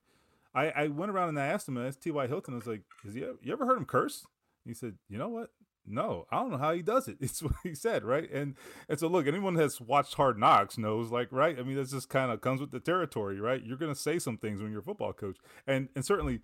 I 0.53 0.69
I 0.69 0.87
went 0.87 1.11
around 1.11 1.29
and 1.29 1.39
I 1.39 1.47
asked 1.47 1.67
him, 1.67 1.77
I 1.77 1.87
asked 1.87 2.01
T. 2.01 2.11
Y. 2.11 2.27
Hilton, 2.27 2.53
I 2.53 2.57
was 2.57 2.67
like, 2.67 2.81
"Is 3.05 3.13
he 3.13 3.21
you 3.21 3.53
ever 3.53 3.65
heard 3.65 3.77
him 3.77 3.85
curse?" 3.85 4.25
He 4.65 4.73
said, 4.73 4.97
"You 5.07 5.17
know 5.17 5.29
what? 5.29 5.51
No, 5.87 6.25
I 6.31 6.37
don't 6.37 6.51
know 6.51 6.57
how 6.57 6.73
he 6.73 6.81
does 6.81 7.07
it. 7.07 7.17
It's 7.21 7.41
what 7.41 7.53
he 7.63 7.75
said, 7.75 8.03
right? 8.03 8.29
And 8.31 8.55
and 8.89 8.99
so 8.99 9.07
look, 9.07 9.27
anyone 9.27 9.55
that's 9.55 9.79
watched 9.79 10.15
Hard 10.15 10.37
Knocks 10.39 10.77
knows, 10.77 11.11
like, 11.11 11.27
right? 11.31 11.57
I 11.59 11.63
mean, 11.63 11.75
this 11.75 11.91
just 11.91 12.09
kind 12.09 12.31
of 12.31 12.41
comes 12.41 12.61
with 12.61 12.71
the 12.71 12.79
territory, 12.79 13.39
right? 13.39 13.63
You're 13.63 13.77
gonna 13.77 13.95
say 13.95 14.19
some 14.19 14.37
things 14.37 14.61
when 14.61 14.71
you're 14.71 14.81
a 14.81 14.83
football 14.83 15.13
coach, 15.13 15.37
and 15.67 15.89
and 15.95 16.05
certainly 16.05 16.41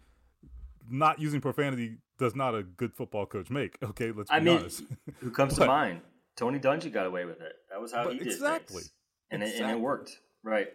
not 0.90 1.20
using 1.20 1.42
profanity 1.42 1.98
does 2.18 2.36
not 2.36 2.56
a 2.56 2.64
good 2.64 2.94
football 2.94 3.26
coach 3.26 3.50
make. 3.50 3.78
Okay, 3.84 4.12
let's 4.12 4.30
be 4.30 4.36
I 4.36 4.40
mean, 4.40 4.60
honest. 4.60 4.84
who 5.20 5.32
comes 5.32 5.54
but, 5.58 5.66
to 5.66 5.68
mind? 5.68 6.02
Tony 6.36 6.60
Dungy 6.60 6.92
got 6.92 7.06
away 7.06 7.26
with 7.26 7.42
it. 7.42 7.54
That 7.70 7.82
was 7.82 7.92
how 7.92 8.10
he 8.10 8.18
did 8.18 8.28
exactly, 8.28 8.82
things. 8.82 8.92
and 9.32 9.44
exactly. 9.44 9.66
it, 9.66 9.70
and 9.70 9.78
it 9.78 9.82
worked, 9.82 10.20
right? 10.44 10.68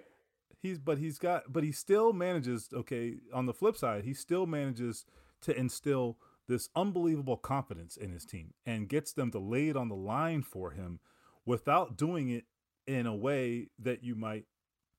He's 0.61 0.79
but 0.79 0.99
he's 0.99 1.19
got 1.19 1.53
but 1.53 1.65
he 1.65 1.73
still 1.73 2.13
manages. 2.13 2.69
Okay, 2.73 3.17
on 3.33 3.47
the 3.47 3.55
flip 3.55 3.77
side, 3.77 4.05
he 4.05 4.15
still 4.15 4.47
manages 4.47 5.05
to 5.43 5.57
instill 5.57 6.19
this 6.49 6.69
unbelievable 6.77 7.37
confidence 7.37 7.97
in 7.97 8.13
his 8.13 8.25
team 8.25 8.55
and 8.65 8.89
gets 8.89 9.13
them 9.13 9.31
to 9.31 9.39
lay 9.39 9.69
it 9.69 9.77
on 9.77 9.89
the 9.89 9.97
line 9.97 10.43
for 10.43 10.71
him 10.71 11.01
without 11.45 11.97
doing 11.97 12.29
it 12.29 12.45
in 12.87 13.07
a 13.07 13.15
way 13.15 13.69
that 13.79 14.03
you 14.03 14.15
might 14.15 14.45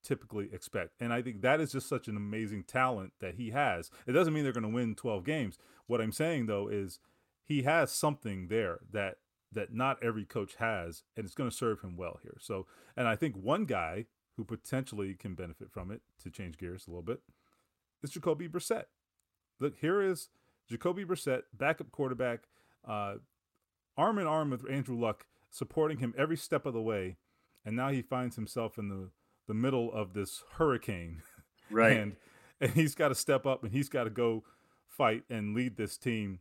typically 0.02 0.48
expect. 0.52 0.94
And 1.00 1.12
I 1.12 1.22
think 1.22 1.42
that 1.42 1.60
is 1.60 1.72
just 1.72 1.88
such 1.88 2.08
an 2.08 2.16
amazing 2.16 2.64
talent 2.64 3.12
that 3.20 3.34
he 3.34 3.50
has. 3.50 3.90
It 4.06 4.12
doesn't 4.12 4.32
mean 4.32 4.44
they're 4.44 4.52
going 4.52 4.62
to 4.62 4.68
win 4.68 4.94
12 4.94 5.24
games. 5.24 5.58
What 5.86 6.00
I'm 6.00 6.12
saying 6.12 6.46
though 6.46 6.68
is 6.68 7.00
he 7.44 7.62
has 7.62 7.90
something 7.90 8.48
there 8.48 8.80
that 8.92 9.16
that 9.50 9.72
not 9.72 9.96
every 10.02 10.26
coach 10.26 10.56
has 10.56 11.04
and 11.16 11.24
it's 11.24 11.34
going 11.34 11.48
to 11.48 11.56
serve 11.56 11.80
him 11.80 11.96
well 11.96 12.20
here. 12.22 12.36
So, 12.38 12.66
and 12.96 13.08
I 13.08 13.16
think 13.16 13.34
one 13.34 13.64
guy 13.64 14.04
who 14.36 14.44
potentially 14.44 15.14
can 15.14 15.34
benefit 15.34 15.70
from 15.72 15.90
it 15.90 16.02
to 16.22 16.30
change 16.30 16.58
gears 16.58 16.86
a 16.86 16.90
little 16.90 17.02
bit 17.02 17.20
is 18.02 18.10
Jacoby 18.10 18.48
Brissett. 18.48 18.84
Look, 19.58 19.76
here 19.78 20.00
is 20.02 20.28
Jacoby 20.68 21.04
Brissett, 21.04 21.42
backup 21.56 21.90
quarterback, 21.90 22.44
uh, 22.86 23.14
arm 23.96 24.18
in 24.18 24.26
arm 24.26 24.50
with 24.50 24.68
Andrew 24.70 24.98
Luck, 24.98 25.26
supporting 25.50 25.98
him 25.98 26.14
every 26.16 26.36
step 26.36 26.66
of 26.66 26.74
the 26.74 26.82
way. 26.82 27.16
And 27.64 27.74
now 27.74 27.88
he 27.88 28.02
finds 28.02 28.36
himself 28.36 28.78
in 28.78 28.88
the, 28.88 29.10
the 29.46 29.54
middle 29.54 29.92
of 29.92 30.14
this 30.14 30.44
hurricane. 30.54 31.22
Right. 31.70 31.98
and, 31.98 32.16
and 32.62 32.70
he's 32.70 32.94
got 32.94 33.08
to 33.08 33.14
step 33.14 33.44
up 33.44 33.62
and 33.62 33.70
he's 33.70 33.90
got 33.90 34.04
to 34.04 34.10
go 34.10 34.42
fight 34.88 35.24
and 35.28 35.54
lead 35.54 35.76
this 35.76 35.98
team. 35.98 36.40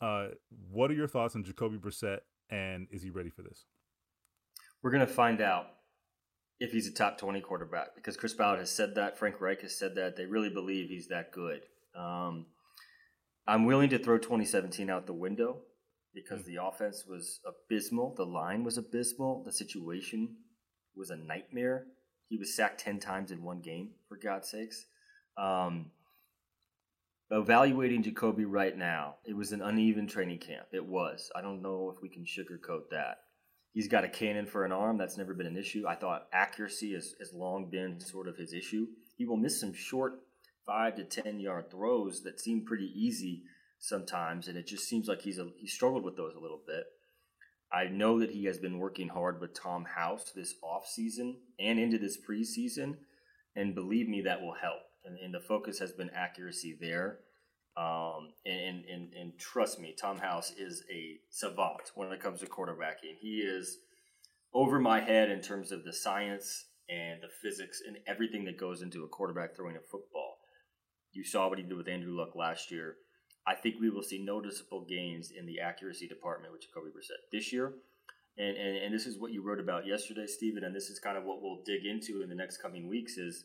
Uh, 0.00 0.30
what 0.68 0.90
are 0.90 0.94
your 0.94 1.06
thoughts 1.06 1.36
on 1.36 1.44
Jacoby 1.44 1.78
Brissett 1.78 2.22
and 2.50 2.88
is 2.90 3.04
he 3.04 3.10
ready 3.10 3.30
for 3.30 3.42
this? 3.42 3.66
We're 4.82 4.90
going 4.90 5.06
to 5.06 5.12
find 5.12 5.40
out 5.40 5.66
if 6.58 6.72
he's 6.72 6.88
a 6.88 6.92
top 6.92 7.18
20 7.18 7.40
quarterback 7.40 7.94
because 7.94 8.16
Chris 8.16 8.34
Ballard 8.34 8.58
has 8.58 8.70
said 8.70 8.96
that. 8.96 9.16
Frank 9.16 9.40
Reich 9.40 9.60
has 9.62 9.78
said 9.78 9.94
that. 9.94 10.16
They 10.16 10.26
really 10.26 10.50
believe 10.50 10.88
he's 10.88 11.06
that 11.06 11.30
good. 11.30 11.62
Um, 11.94 12.46
I'm 13.46 13.66
willing 13.66 13.90
to 13.90 13.98
throw 13.98 14.18
2017 14.18 14.88
out 14.88 15.06
the 15.06 15.12
window 15.12 15.58
because 16.14 16.42
mm. 16.42 16.46
the 16.46 16.64
offense 16.64 17.04
was 17.06 17.40
abysmal. 17.46 18.14
The 18.16 18.24
line 18.24 18.64
was 18.64 18.78
abysmal. 18.78 19.42
The 19.44 19.52
situation 19.52 20.36
was 20.96 21.10
a 21.10 21.16
nightmare. 21.16 21.86
He 22.28 22.38
was 22.38 22.54
sacked 22.54 22.80
10 22.80 23.00
times 23.00 23.30
in 23.30 23.42
one 23.42 23.60
game, 23.60 23.90
for 24.08 24.16
God's 24.16 24.50
sakes. 24.50 24.86
Um, 25.36 25.90
evaluating 27.30 28.02
Jacoby 28.02 28.44
right 28.44 28.76
now, 28.76 29.16
it 29.24 29.36
was 29.36 29.52
an 29.52 29.60
uneven 29.60 30.06
training 30.06 30.38
camp. 30.38 30.66
It 30.72 30.86
was. 30.86 31.30
I 31.36 31.42
don't 31.42 31.62
know 31.62 31.92
if 31.94 32.02
we 32.02 32.08
can 32.08 32.24
sugarcoat 32.24 32.90
that. 32.90 33.18
He's 33.72 33.88
got 33.88 34.04
a 34.04 34.08
cannon 34.08 34.46
for 34.46 34.64
an 34.64 34.72
arm. 34.72 34.96
That's 34.96 35.18
never 35.18 35.34
been 35.34 35.48
an 35.48 35.56
issue. 35.56 35.84
I 35.86 35.96
thought 35.96 36.28
accuracy 36.32 36.94
has, 36.94 37.14
has 37.18 37.32
long 37.34 37.68
been 37.70 38.00
sort 38.00 38.28
of 38.28 38.36
his 38.36 38.52
issue. 38.52 38.86
He 39.16 39.26
will 39.26 39.36
miss 39.36 39.60
some 39.60 39.74
short 39.74 40.20
five 40.66 40.96
to 40.96 41.04
ten 41.04 41.40
yard 41.40 41.70
throws 41.70 42.22
that 42.22 42.40
seem 42.40 42.64
pretty 42.64 42.90
easy 42.94 43.42
sometimes, 43.78 44.48
and 44.48 44.56
it 44.56 44.66
just 44.66 44.88
seems 44.88 45.08
like 45.08 45.22
he's 45.22 45.38
a, 45.38 45.48
he 45.58 45.66
struggled 45.66 46.04
with 46.04 46.16
those 46.16 46.34
a 46.34 46.40
little 46.40 46.62
bit. 46.66 46.84
I 47.72 47.86
know 47.86 48.20
that 48.20 48.30
he 48.30 48.44
has 48.44 48.58
been 48.58 48.78
working 48.78 49.08
hard 49.08 49.40
with 49.40 49.60
Tom 49.60 49.84
House 49.84 50.30
this 50.34 50.54
off 50.62 50.86
season 50.86 51.36
and 51.58 51.78
into 51.78 51.98
this 51.98 52.16
preseason, 52.16 52.96
and 53.56 53.74
believe 53.74 54.08
me, 54.08 54.22
that 54.22 54.40
will 54.40 54.54
help. 54.54 54.82
And, 55.04 55.18
and 55.18 55.34
the 55.34 55.40
focus 55.40 55.78
has 55.80 55.92
been 55.92 56.10
accuracy 56.14 56.78
there. 56.80 57.18
Um, 57.76 58.32
and, 58.46 58.84
and, 58.84 59.12
and 59.14 59.38
trust 59.38 59.80
me, 59.80 59.94
Tom 60.00 60.18
House 60.18 60.52
is 60.56 60.84
a 60.90 61.16
savant 61.30 61.90
when 61.96 62.12
it 62.12 62.20
comes 62.20 62.40
to 62.40 62.46
quarterbacking. 62.46 63.18
He 63.20 63.38
is 63.38 63.78
over 64.54 64.78
my 64.78 65.00
head 65.00 65.30
in 65.30 65.40
terms 65.40 65.72
of 65.72 65.84
the 65.84 65.92
science 65.92 66.66
and 66.88 67.20
the 67.22 67.28
physics 67.42 67.82
and 67.86 67.96
everything 68.06 68.44
that 68.44 68.58
goes 68.58 68.82
into 68.82 69.02
a 69.02 69.08
quarterback 69.08 69.56
throwing 69.56 69.76
a 69.76 69.80
football. 69.80 70.23
You 71.14 71.24
saw 71.24 71.48
what 71.48 71.58
he 71.58 71.64
did 71.64 71.76
with 71.76 71.88
Andrew 71.88 72.12
Luck 72.12 72.34
last 72.34 72.70
year. 72.70 72.96
I 73.46 73.54
think 73.54 73.76
we 73.80 73.90
will 73.90 74.02
see 74.02 74.18
noticeable 74.18 74.84
gains 74.84 75.30
in 75.30 75.46
the 75.46 75.60
accuracy 75.60 76.08
department 76.08 76.52
with 76.52 76.62
Jacoby 76.62 76.90
Brissett 76.90 77.30
this 77.30 77.52
year. 77.52 77.74
And, 78.36 78.56
and, 78.56 78.76
and 78.76 78.94
this 78.94 79.06
is 79.06 79.18
what 79.18 79.32
you 79.32 79.42
wrote 79.42 79.60
about 79.60 79.86
yesterday, 79.86 80.26
Stephen, 80.26 80.64
and 80.64 80.74
this 80.74 80.88
is 80.88 80.98
kind 80.98 81.16
of 81.16 81.24
what 81.24 81.40
we'll 81.40 81.62
dig 81.64 81.86
into 81.86 82.22
in 82.22 82.28
the 82.28 82.34
next 82.34 82.60
coming 82.60 82.88
weeks 82.88 83.16
is, 83.16 83.44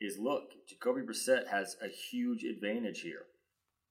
is 0.00 0.18
look, 0.18 0.50
Jacoby 0.66 1.02
Brissett 1.02 1.46
has 1.48 1.76
a 1.82 1.88
huge 1.88 2.42
advantage 2.42 3.02
here. 3.02 3.26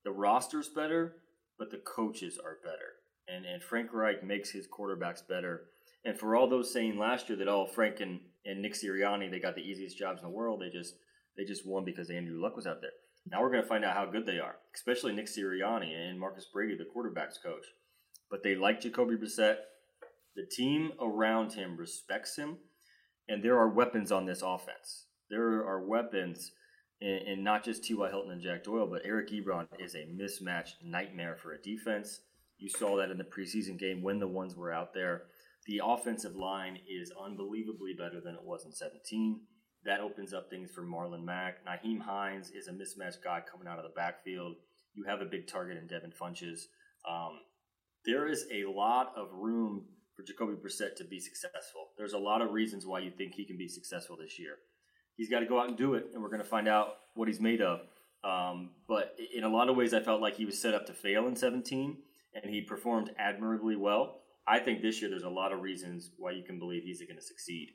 The 0.04 0.12
roster's 0.12 0.68
better, 0.68 1.18
but 1.58 1.72
the 1.72 1.78
coaches 1.78 2.40
are 2.44 2.58
better. 2.64 2.96
And, 3.28 3.46
and 3.46 3.64
Frank 3.64 3.94
Reich 3.94 4.24
makes 4.24 4.50
his 4.52 4.68
quarterbacks 4.68 5.26
better. 5.28 5.66
And 6.04 6.18
for 6.18 6.36
all 6.36 6.50
those 6.50 6.74
saying 6.74 6.98
last 6.98 7.30
year 7.30 7.38
that, 7.38 7.48
oh, 7.48 7.66
Frank 7.66 8.00
and, 8.00 8.20
and 8.46 8.62
Nick 8.62 8.74
Sirianni, 8.74 9.30
they 9.30 9.40
got 9.40 9.56
the 9.56 9.62
easiest 9.62 9.98
jobs 9.98 10.22
in 10.22 10.28
the 10.30 10.36
world, 10.36 10.62
they 10.62 10.70
just 10.70 10.96
they 11.38 11.46
just 11.46 11.66
won 11.66 11.86
because 11.86 12.10
Andrew 12.10 12.42
Luck 12.42 12.56
was 12.56 12.68
out 12.68 12.82
there. 12.82 12.92
Now 13.30 13.42
we're 13.42 13.52
going 13.52 13.64
to 13.64 13.68
find 13.70 13.86
out 13.86 13.96
how 13.96 14.06
good 14.06 14.26
they 14.26 14.40
are, 14.40 14.56
especially 14.74 15.14
Nick 15.14 15.28
Sirianni 15.28 15.94
and 15.94 16.20
Marcus 16.20 16.48
Brady, 16.52 16.78
the 16.78 16.86
quarterbacks 16.86 17.42
coach. 17.44 17.66
But 18.30 18.44
they 18.44 18.56
like 18.56 18.82
Jacoby 18.82 19.16
Brissett. 19.16 19.58
The 20.36 20.46
team 20.46 20.92
around 21.02 21.54
him 21.54 21.78
respects 21.78 22.36
him, 22.36 22.58
and 23.28 23.44
there 23.44 23.58
are 23.58 23.70
weapons 23.70 24.12
on 24.12 24.26
this 24.26 24.42
offense. 24.42 25.06
There 25.30 25.66
are 25.68 25.86
weapons, 25.86 26.52
and 27.02 27.44
not 27.44 27.64
just 27.64 27.84
T.Y. 27.84 28.10
Hilton 28.10 28.32
and 28.32 28.42
Jack 28.42 28.64
Doyle, 28.64 28.88
but 28.88 29.02
Eric 29.04 29.30
Ebron 29.32 29.68
is 29.80 29.96
a 29.96 30.06
mismatched 30.14 30.76
nightmare 30.84 31.38
for 31.42 31.54
a 31.54 31.62
defense. 31.62 32.22
You 32.58 32.70
saw 32.70 32.98
that 32.98 33.12
in 33.12 33.18
the 33.18 33.24
preseason 33.24 33.78
game 33.78 34.02
when 34.02 34.20
the 34.20 34.28
ones 34.28 34.56
were 34.56 34.72
out 34.72 34.94
there. 34.94 35.24
The 35.66 35.82
offensive 35.84 36.36
line 36.36 36.80
is 36.88 37.12
unbelievably 37.20 37.96
better 37.98 38.22
than 38.22 38.36
it 38.36 38.44
was 38.44 38.64
in 38.66 38.72
17. 38.72 39.42
That 39.88 40.02
opens 40.02 40.34
up 40.34 40.50
things 40.50 40.70
for 40.70 40.82
Marlon 40.82 41.24
Mack. 41.24 41.66
Nyheim 41.66 42.02
Hines 42.02 42.52
is 42.52 42.68
a 42.68 42.74
mismatched 42.74 43.24
guy 43.24 43.42
coming 43.50 43.70
out 43.70 43.78
of 43.78 43.84
the 43.84 43.96
backfield. 43.96 44.56
You 44.94 45.06
have 45.06 45.22
a 45.22 45.26
big 45.26 45.48
target 45.48 45.78
in 45.78 45.88
Devin 45.88 46.12
Funchess. 46.12 46.64
Um, 47.10 47.40
there 48.06 48.28
is 48.28 48.46
a 48.52 48.70
lot 48.70 49.14
of 49.16 49.30
room 49.32 49.86
for 50.14 50.24
Jacoby 50.24 50.56
Brissett 50.56 50.98
to 50.98 51.06
be 51.06 51.22
successful. 51.22 51.88
There's 51.98 52.12
a 52.12 52.18
lot 52.18 52.42
of 52.42 52.52
reasons 52.52 52.86
why 52.86 53.00
you 53.00 53.12
think 53.12 53.34
he 53.34 53.46
can 53.46 53.58
be 53.58 53.70
successful 53.70 54.18
this 54.18 54.38
year. 54.38 54.58
He's 55.16 55.30
got 55.30 55.40
to 55.40 55.46
go 55.46 55.58
out 55.58 55.70
and 55.70 55.78
do 55.78 55.94
it, 55.94 56.08
and 56.14 56.22
we're 56.22 56.30
going 56.30 56.44
to 56.44 56.48
find 56.48 56.68
out 56.68 56.96
what 57.16 57.30
he's 57.30 57.40
made 57.40 57.62
of. 57.62 57.80
Um, 58.26 58.72
but 58.90 59.16
in 59.34 59.46
a 59.46 59.50
lot 59.50 59.70
of 59.70 59.78
ways, 59.78 59.94
I 59.94 60.02
felt 60.02 60.20
like 60.20 60.36
he 60.36 60.46
was 60.46 60.62
set 60.62 60.74
up 60.74 60.86
to 60.88 60.94
fail 60.94 61.28
in 61.28 61.36
17, 61.38 61.98
and 62.34 62.54
he 62.54 62.60
performed 62.60 63.12
admirably 63.18 63.78
well. 63.78 64.20
I 64.46 64.60
think 64.60 64.82
this 64.82 65.00
year 65.00 65.10
there's 65.10 65.24
a 65.24 65.30
lot 65.30 65.54
of 65.54 65.62
reasons 65.62 66.12
why 66.18 66.32
you 66.32 66.44
can 66.44 66.60
believe 66.60 66.84
he's 66.84 67.02
going 67.02 67.16
to 67.16 67.26
succeed. 67.26 67.70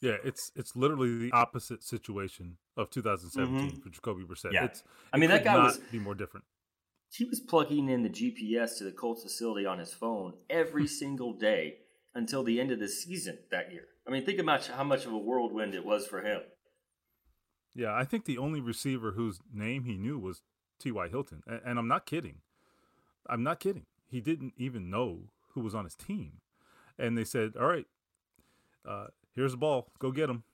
Yeah, 0.00 0.16
it's 0.24 0.50
it's 0.56 0.74
literally 0.74 1.28
the 1.28 1.32
opposite 1.32 1.82
situation 1.82 2.56
of 2.76 2.90
2017 2.90 3.54
mm-hmm. 3.54 3.80
for 3.80 3.90
Jacoby 3.90 4.24
Brissett. 4.24 4.52
Yeah. 4.52 4.64
It's, 4.64 4.82
I 5.12 5.18
mean, 5.18 5.30
that 5.30 5.44
guy 5.44 5.56
was 5.56 5.78
be 5.92 5.98
more 5.98 6.14
different. 6.14 6.46
He 7.12 7.24
was 7.24 7.40
plugging 7.40 7.88
in 7.88 8.02
the 8.02 8.08
GPS 8.08 8.78
to 8.78 8.84
the 8.84 8.92
Colts 8.92 9.22
facility 9.22 9.66
on 9.66 9.78
his 9.78 9.92
phone 9.92 10.34
every 10.48 10.86
single 11.00 11.32
day 11.32 11.78
until 12.14 12.42
the 12.42 12.60
end 12.60 12.70
of 12.70 12.78
the 12.78 12.88
season 12.88 13.38
that 13.50 13.72
year. 13.72 13.84
I 14.06 14.10
mean, 14.10 14.24
think 14.24 14.38
about 14.38 14.66
how 14.66 14.84
much 14.84 15.04
of 15.04 15.12
a 15.12 15.18
whirlwind 15.18 15.74
it 15.74 15.84
was 15.84 16.06
for 16.06 16.22
him. 16.22 16.40
Yeah, 17.74 17.94
I 17.94 18.04
think 18.04 18.24
the 18.24 18.38
only 18.38 18.60
receiver 18.60 19.12
whose 19.12 19.40
name 19.52 19.84
he 19.84 19.96
knew 19.96 20.18
was 20.18 20.42
T.Y. 20.80 21.08
Hilton. 21.08 21.42
And, 21.46 21.60
and 21.64 21.78
I'm 21.78 21.86
not 21.86 22.06
kidding. 22.06 22.38
I'm 23.28 23.42
not 23.42 23.60
kidding. 23.60 23.86
He 24.08 24.20
didn't 24.20 24.54
even 24.56 24.90
know 24.90 25.30
who 25.50 25.60
was 25.60 25.74
on 25.74 25.84
his 25.84 25.94
team. 25.94 26.40
And 26.98 27.16
they 27.16 27.24
said, 27.24 27.52
all 27.58 27.68
right, 27.68 27.86
uh, 28.88 29.06
here's 29.34 29.52
the 29.52 29.58
ball. 29.58 29.90
Go 29.98 30.10
get 30.10 30.30
him. 30.30 30.44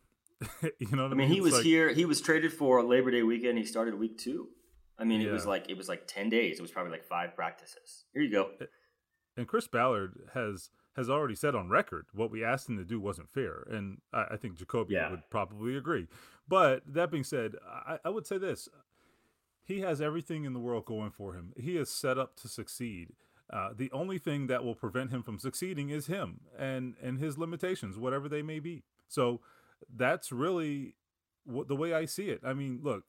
you 0.78 0.94
know 0.94 1.04
what 1.04 1.12
I 1.12 1.14
mean? 1.14 1.28
mean, 1.28 1.28
he 1.28 1.40
was 1.40 1.54
like, 1.54 1.64
here. 1.64 1.88
He 1.92 2.04
was 2.04 2.20
traded 2.20 2.52
for 2.52 2.82
Labor 2.82 3.10
Day 3.10 3.22
weekend. 3.22 3.58
He 3.58 3.64
started 3.64 3.94
week 3.94 4.18
two. 4.18 4.48
I 4.98 5.04
mean, 5.04 5.20
it 5.20 5.30
was 5.30 5.46
like 5.46 5.68
it 5.68 5.76
was 5.76 5.88
like 5.88 6.06
ten 6.06 6.28
days. 6.28 6.58
It 6.58 6.62
was 6.62 6.70
probably 6.70 6.92
like 6.92 7.04
five 7.04 7.34
practices. 7.34 8.04
Here 8.12 8.22
you 8.22 8.30
go. 8.30 8.50
And 9.36 9.46
Chris 9.46 9.66
Ballard 9.66 10.14
has 10.34 10.70
has 10.96 11.10
already 11.10 11.34
said 11.34 11.54
on 11.54 11.68
record 11.68 12.06
what 12.12 12.30
we 12.30 12.42
asked 12.42 12.68
him 12.68 12.78
to 12.78 12.84
do 12.84 12.98
wasn't 12.98 13.28
fair, 13.28 13.66
and 13.70 13.98
I, 14.12 14.24
I 14.32 14.36
think 14.36 14.56
Jacoby 14.56 14.94
yeah. 14.94 15.10
would 15.10 15.28
probably 15.30 15.76
agree. 15.76 16.06
But 16.48 16.82
that 16.86 17.10
being 17.10 17.24
said, 17.24 17.56
I, 17.66 17.98
I 18.04 18.08
would 18.08 18.26
say 18.26 18.38
this: 18.38 18.68
he 19.64 19.80
has 19.80 20.00
everything 20.00 20.44
in 20.44 20.54
the 20.54 20.60
world 20.60 20.86
going 20.86 21.10
for 21.10 21.34
him. 21.34 21.52
He 21.56 21.76
is 21.76 21.90
set 21.90 22.18
up 22.18 22.36
to 22.36 22.48
succeed. 22.48 23.10
Uh, 23.48 23.70
the 23.76 23.90
only 23.92 24.18
thing 24.18 24.48
that 24.48 24.64
will 24.64 24.74
prevent 24.74 25.10
him 25.10 25.22
from 25.22 25.38
succeeding 25.38 25.88
is 25.88 26.06
him 26.06 26.40
and 26.58 26.94
and 27.02 27.18
his 27.18 27.38
limitations, 27.38 27.96
whatever 27.96 28.28
they 28.28 28.42
may 28.42 28.58
be. 28.58 28.82
So 29.08 29.40
that's 29.94 30.32
really 30.32 30.94
what, 31.44 31.68
the 31.68 31.76
way 31.76 31.94
I 31.94 32.06
see 32.06 32.28
it. 32.28 32.40
I 32.44 32.54
mean, 32.54 32.80
look, 32.82 33.04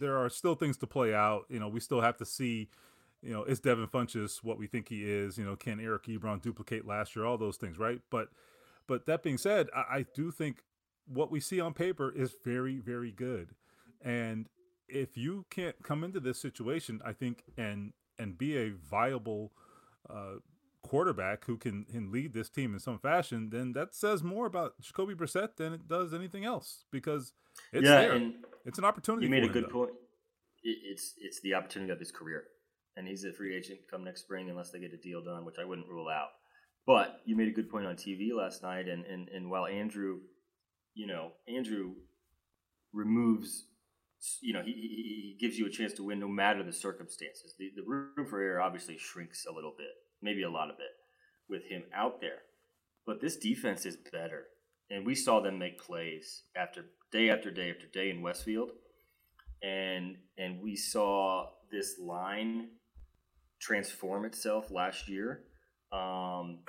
there 0.00 0.16
are 0.16 0.30
still 0.30 0.54
things 0.54 0.78
to 0.78 0.86
play 0.86 1.14
out. 1.14 1.44
You 1.50 1.60
know, 1.60 1.68
we 1.68 1.80
still 1.80 2.00
have 2.00 2.16
to 2.18 2.24
see. 2.24 2.68
You 3.22 3.32
know, 3.32 3.44
is 3.44 3.58
Devin 3.58 3.86
Funchess 3.86 4.44
what 4.44 4.58
we 4.58 4.66
think 4.66 4.90
he 4.90 5.02
is? 5.10 5.38
You 5.38 5.44
know, 5.44 5.56
can 5.56 5.80
Eric 5.80 6.04
Ebron 6.04 6.42
duplicate 6.42 6.86
last 6.86 7.16
year? 7.16 7.24
All 7.24 7.38
those 7.38 7.56
things, 7.56 7.78
right? 7.78 8.00
But 8.10 8.28
but 8.86 9.06
that 9.06 9.22
being 9.22 9.38
said, 9.38 9.68
I, 9.74 9.98
I 9.98 10.06
do 10.14 10.30
think 10.30 10.62
what 11.06 11.30
we 11.30 11.40
see 11.40 11.60
on 11.60 11.72
paper 11.72 12.10
is 12.10 12.34
very 12.44 12.78
very 12.78 13.10
good, 13.10 13.54
and 14.02 14.48
if 14.88 15.16
you 15.16 15.46
can't 15.50 15.82
come 15.82 16.04
into 16.04 16.20
this 16.20 16.38
situation, 16.38 17.00
I 17.04 17.12
think 17.12 17.44
and 17.56 17.92
and 18.18 18.36
be 18.38 18.56
a 18.56 18.70
viable 18.70 19.52
uh, 20.08 20.36
quarterback 20.82 21.46
who 21.46 21.56
can, 21.56 21.84
can 21.84 22.12
lead 22.12 22.32
this 22.32 22.48
team 22.48 22.74
in 22.74 22.80
some 22.80 22.98
fashion, 22.98 23.48
then 23.50 23.72
that 23.72 23.94
says 23.94 24.22
more 24.22 24.46
about 24.46 24.80
Jacoby 24.80 25.14
Brissett 25.14 25.56
than 25.56 25.72
it 25.72 25.88
does 25.88 26.14
anything 26.14 26.44
else 26.44 26.84
because 26.92 27.32
it's 27.72 27.84
yeah, 27.84 28.00
there. 28.00 28.12
And 28.12 28.34
it's 28.64 28.78
an 28.78 28.84
opportunity. 28.84 29.26
You 29.26 29.30
made 29.30 29.44
a 29.44 29.48
good 29.48 29.64
though. 29.64 29.86
point. 29.86 29.92
It's 30.62 31.14
it's 31.18 31.40
the 31.42 31.54
opportunity 31.54 31.92
of 31.92 31.98
his 31.98 32.10
career, 32.10 32.44
and 32.96 33.06
he's 33.06 33.24
a 33.24 33.32
free 33.32 33.54
agent 33.54 33.80
come 33.90 34.04
next 34.04 34.22
spring 34.22 34.48
unless 34.48 34.70
they 34.70 34.78
get 34.78 34.94
a 34.94 34.96
deal 34.96 35.22
done, 35.22 35.44
which 35.44 35.56
I 35.60 35.64
wouldn't 35.64 35.88
rule 35.88 36.08
out. 36.08 36.28
But 36.86 37.20
you 37.26 37.36
made 37.36 37.48
a 37.48 37.52
good 37.52 37.70
point 37.70 37.86
on 37.86 37.96
TV 37.96 38.32
last 38.32 38.62
night, 38.62 38.88
and 38.88 39.04
and, 39.04 39.28
and 39.28 39.50
while 39.50 39.66
Andrew, 39.66 40.20
you 40.94 41.06
know, 41.06 41.32
Andrew 41.48 41.94
removes 42.94 43.66
you 44.40 44.52
know, 44.52 44.62
he, 44.62 44.72
he, 44.72 45.36
gives 45.38 45.58
you 45.58 45.66
a 45.66 45.70
chance 45.70 45.92
to 45.94 46.04
win 46.04 46.20
no 46.20 46.28
matter 46.28 46.62
the 46.62 46.72
circumstances. 46.72 47.54
The, 47.58 47.70
the 47.76 47.82
room 47.82 48.26
for 48.28 48.40
error 48.40 48.60
obviously 48.60 48.96
shrinks 48.96 49.46
a 49.46 49.52
little 49.52 49.74
bit, 49.76 49.88
maybe 50.22 50.42
a 50.42 50.50
lot 50.50 50.70
of 50.70 50.76
it, 50.76 50.92
with 51.48 51.64
him 51.64 51.82
out 51.94 52.20
there. 52.20 52.42
But 53.06 53.20
this 53.20 53.36
defense 53.36 53.84
is 53.84 53.96
better. 54.12 54.44
And 54.90 55.04
we 55.04 55.14
saw 55.14 55.40
them 55.40 55.58
make 55.58 55.78
plays 55.80 56.42
after 56.56 56.86
day 57.10 57.30
after 57.30 57.50
day 57.50 57.70
after 57.70 57.86
day 57.86 58.10
in 58.10 58.22
Westfield. 58.22 58.70
And 59.62 60.16
and 60.38 60.62
we 60.62 60.76
saw 60.76 61.48
this 61.70 61.98
line 61.98 62.68
transform 63.60 64.24
itself 64.24 64.70
last 64.70 65.08
year. 65.08 65.44
Um, 65.92 66.60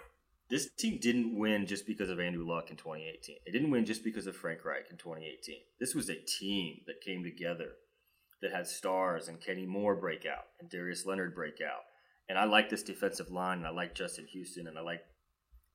this 0.49 0.69
team 0.77 0.99
didn't 1.01 1.37
win 1.37 1.65
just 1.65 1.87
because 1.87 2.09
of 2.09 2.19
Andrew 2.19 2.47
Luck 2.47 2.69
in 2.69 2.77
2018. 2.77 3.37
It 3.45 3.51
didn't 3.51 3.71
win 3.71 3.85
just 3.85 4.03
because 4.03 4.27
of 4.27 4.35
Frank 4.35 4.63
Reich 4.63 4.85
in 4.91 4.97
2018. 4.97 5.55
This 5.79 5.95
was 5.95 6.09
a 6.09 6.15
team 6.15 6.81
that 6.85 7.01
came 7.01 7.23
together 7.23 7.71
that 8.41 8.51
had 8.51 8.67
stars 8.67 9.27
and 9.27 9.41
Kenny 9.41 9.65
Moore 9.65 9.95
breakout 9.95 10.45
and 10.59 10.69
Darius 10.69 11.05
Leonard 11.05 11.33
breakout. 11.33 11.81
And 12.29 12.37
I 12.37 12.45
like 12.45 12.69
this 12.69 12.83
defensive 12.83 13.31
line 13.31 13.59
and 13.59 13.67
I 13.67 13.71
like 13.71 13.95
Justin 13.95 14.27
Houston 14.33 14.67
and 14.67 14.77
I 14.77 14.81
like 14.81 15.01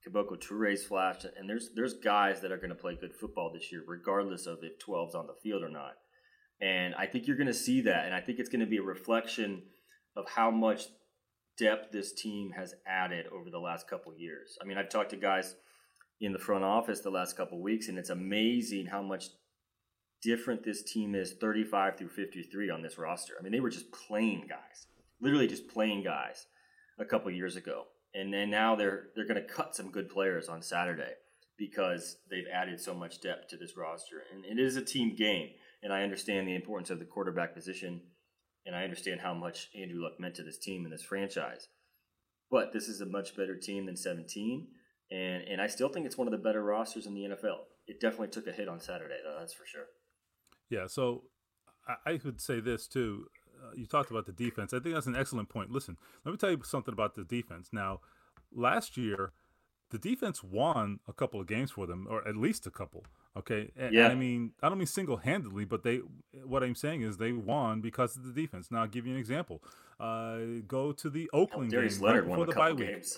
Kemoko 0.07 0.37
Turay 0.41 0.79
flash. 0.79 1.25
And 1.37 1.49
there's 1.49 1.69
there's 1.75 1.95
guys 1.95 2.41
that 2.41 2.51
are 2.51 2.57
going 2.57 2.69
to 2.69 2.75
play 2.75 2.97
good 2.99 3.15
football 3.15 3.51
this 3.53 3.71
year, 3.71 3.83
regardless 3.85 4.45
of 4.45 4.59
if 4.61 4.79
12's 4.79 5.15
on 5.15 5.27
the 5.27 5.35
field 5.43 5.63
or 5.63 5.69
not. 5.69 5.93
And 6.61 6.93
I 6.95 7.07
think 7.07 7.27
you're 7.27 7.37
going 7.37 7.47
to 7.47 7.53
see 7.53 7.81
that. 7.81 8.05
And 8.05 8.13
I 8.13 8.21
think 8.21 8.39
it's 8.39 8.49
going 8.49 8.61
to 8.61 8.67
be 8.67 8.77
a 8.77 8.83
reflection 8.83 9.63
of 10.15 10.29
how 10.29 10.51
much 10.51 10.85
depth 11.61 11.91
this 11.91 12.11
team 12.11 12.51
has 12.51 12.73
added 12.87 13.27
over 13.27 13.51
the 13.51 13.59
last 13.59 13.87
couple 13.87 14.11
years. 14.15 14.57
I 14.59 14.65
mean, 14.65 14.79
I've 14.79 14.89
talked 14.89 15.11
to 15.11 15.15
guys 15.15 15.55
in 16.19 16.33
the 16.33 16.39
front 16.39 16.63
office 16.63 17.01
the 17.01 17.11
last 17.11 17.37
couple 17.37 17.61
weeks, 17.61 17.87
and 17.87 17.99
it's 17.99 18.09
amazing 18.09 18.87
how 18.87 19.03
much 19.03 19.29
different 20.23 20.63
this 20.63 20.81
team 20.81 21.13
is 21.13 21.33
35 21.33 21.97
through 21.97 22.09
53 22.09 22.71
on 22.71 22.81
this 22.81 22.97
roster. 22.97 23.33
I 23.39 23.43
mean, 23.43 23.51
they 23.51 23.59
were 23.59 23.69
just 23.69 23.91
playing 23.91 24.47
guys, 24.49 24.87
literally 25.19 25.47
just 25.47 25.67
playing 25.67 26.03
guys 26.03 26.47
a 26.97 27.05
couple 27.05 27.29
years 27.29 27.55
ago. 27.55 27.85
And 28.15 28.33
then 28.33 28.49
now 28.49 28.75
they're 28.75 29.09
they're 29.15 29.27
going 29.27 29.41
to 29.41 29.53
cut 29.53 29.75
some 29.75 29.91
good 29.91 30.09
players 30.09 30.49
on 30.49 30.63
Saturday 30.63 31.13
because 31.57 32.17
they've 32.29 32.47
added 32.51 32.81
so 32.81 32.95
much 32.95 33.21
depth 33.21 33.49
to 33.49 33.57
this 33.57 33.77
roster. 33.77 34.23
And 34.33 34.43
it 34.45 34.59
is 34.59 34.77
a 34.77 34.81
team 34.81 35.15
game. 35.15 35.49
and 35.83 35.93
I 35.93 36.03
understand 36.03 36.47
the 36.47 36.55
importance 36.55 36.89
of 36.89 36.99
the 36.99 37.05
quarterback 37.05 37.53
position, 37.53 38.01
and 38.65 38.75
I 38.75 38.83
understand 38.83 39.21
how 39.21 39.33
much 39.33 39.69
Andrew 39.79 40.01
Luck 40.01 40.19
meant 40.19 40.35
to 40.35 40.43
this 40.43 40.57
team 40.57 40.83
and 40.83 40.93
this 40.93 41.03
franchise. 41.03 41.67
But 42.49 42.73
this 42.73 42.87
is 42.87 43.01
a 43.01 43.05
much 43.05 43.35
better 43.35 43.55
team 43.55 43.85
than 43.85 43.95
17, 43.95 44.67
and 45.11 45.43
and 45.43 45.61
I 45.61 45.67
still 45.67 45.89
think 45.89 46.05
it's 46.05 46.17
one 46.17 46.27
of 46.27 46.31
the 46.31 46.37
better 46.37 46.63
rosters 46.63 47.05
in 47.05 47.13
the 47.13 47.21
NFL. 47.21 47.59
It 47.87 47.99
definitely 47.99 48.27
took 48.27 48.47
a 48.47 48.51
hit 48.51 48.67
on 48.67 48.79
Saturday, 48.79 49.17
though. 49.23 49.37
That's 49.39 49.53
for 49.53 49.65
sure. 49.65 49.85
Yeah. 50.69 50.87
So 50.87 51.23
I, 51.87 52.11
I 52.11 52.19
would 52.23 52.41
say 52.41 52.59
this 52.59 52.87
too. 52.87 53.27
Uh, 53.63 53.71
you 53.75 53.85
talked 53.85 54.11
about 54.11 54.25
the 54.25 54.31
defense. 54.31 54.73
I 54.73 54.79
think 54.79 54.95
that's 54.95 55.07
an 55.07 55.15
excellent 55.15 55.49
point. 55.49 55.71
Listen, 55.71 55.97
let 56.25 56.31
me 56.31 56.37
tell 56.37 56.51
you 56.51 56.59
something 56.63 56.93
about 56.93 57.15
the 57.15 57.23
defense. 57.23 57.69
Now, 57.71 57.99
last 58.51 58.97
year, 58.97 59.33
the 59.91 59.99
defense 59.99 60.43
won 60.43 60.99
a 61.07 61.13
couple 61.13 61.39
of 61.39 61.47
games 61.47 61.71
for 61.71 61.85
them, 61.85 62.07
or 62.09 62.27
at 62.27 62.35
least 62.35 62.65
a 62.65 62.71
couple. 62.71 63.05
Okay. 63.37 63.71
And, 63.77 63.93
yeah. 63.93 64.05
And 64.05 64.11
I 64.11 64.15
mean, 64.15 64.51
I 64.61 64.69
don't 64.69 64.77
mean 64.77 64.87
single 64.87 65.17
handedly, 65.17 65.65
but 65.65 65.83
they. 65.83 66.01
What 66.43 66.63
I'm 66.63 66.75
saying 66.75 67.01
is 67.01 67.17
they 67.17 67.31
won 67.31 67.81
because 67.81 68.17
of 68.17 68.23
the 68.23 68.33
defense. 68.33 68.69
Now, 68.71 68.81
I'll 68.81 68.87
give 68.87 69.05
you 69.05 69.13
an 69.13 69.19
example. 69.19 69.63
Uh, 69.99 70.39
go 70.67 70.91
to 70.91 71.09
the 71.09 71.29
Oakland 71.31 71.71
Darius 71.71 71.97
game 71.97 72.05
Leonard 72.07 72.25
right 72.27 72.37
won 72.37 72.41
a 72.41 72.45
the 72.45 72.55
bye 72.55 72.69
couple 72.69 72.85
week. 72.85 72.87
games. 72.89 73.17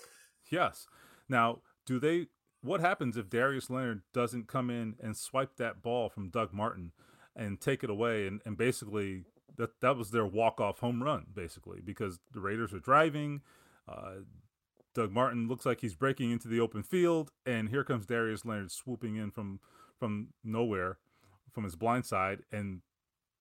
Yes. 0.50 0.86
Now, 1.28 1.60
do 1.86 1.98
they? 1.98 2.26
What 2.62 2.80
happens 2.80 3.16
if 3.16 3.28
Darius 3.28 3.68
Leonard 3.70 4.02
doesn't 4.12 4.48
come 4.48 4.70
in 4.70 4.94
and 5.02 5.16
swipe 5.16 5.56
that 5.56 5.82
ball 5.82 6.08
from 6.08 6.30
Doug 6.30 6.52
Martin 6.52 6.92
and 7.36 7.60
take 7.60 7.82
it 7.82 7.90
away 7.90 8.26
and, 8.26 8.40
and 8.46 8.56
basically 8.56 9.24
that 9.56 9.80
that 9.80 9.96
was 9.96 10.10
their 10.10 10.24
walk 10.24 10.60
off 10.60 10.78
home 10.80 11.02
run 11.02 11.26
basically 11.34 11.80
because 11.84 12.18
the 12.32 12.40
Raiders 12.40 12.72
are 12.72 12.80
driving. 12.80 13.42
Uh, 13.88 14.22
Doug 14.94 15.12
Martin 15.12 15.48
looks 15.48 15.66
like 15.66 15.80
he's 15.80 15.94
breaking 15.94 16.30
into 16.30 16.46
the 16.48 16.60
open 16.60 16.82
field, 16.82 17.32
and 17.44 17.68
here 17.68 17.82
comes 17.82 18.06
Darius 18.06 18.44
Leonard 18.44 18.70
swooping 18.70 19.16
in 19.16 19.30
from 19.32 19.58
from 20.04 20.28
nowhere, 20.44 20.98
from 21.50 21.64
his 21.64 21.76
blind 21.76 22.04
side, 22.04 22.40
and 22.52 22.82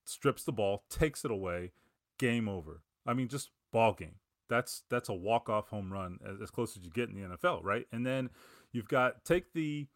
strips 0.05 0.45
the 0.45 0.51
ball, 0.53 0.85
takes 0.89 1.25
it 1.25 1.31
away, 1.31 1.73
game 2.17 2.47
over. 2.47 2.83
I 3.05 3.13
mean, 3.13 3.27
just 3.27 3.49
ball 3.73 3.91
game. 3.91 4.15
That's 4.47 4.83
that's 4.89 5.09
a 5.09 5.13
walk 5.13 5.49
off 5.49 5.67
home 5.67 5.91
run 5.91 6.19
as, 6.25 6.41
as 6.41 6.51
close 6.51 6.77
as 6.77 6.85
you 6.85 6.89
get 6.89 7.09
in 7.09 7.15
the 7.15 7.35
NFL, 7.35 7.59
right? 7.63 7.85
And 7.91 8.05
then 8.05 8.29
you've 8.71 8.87
got 8.87 9.25
take 9.25 9.51
the 9.51 9.87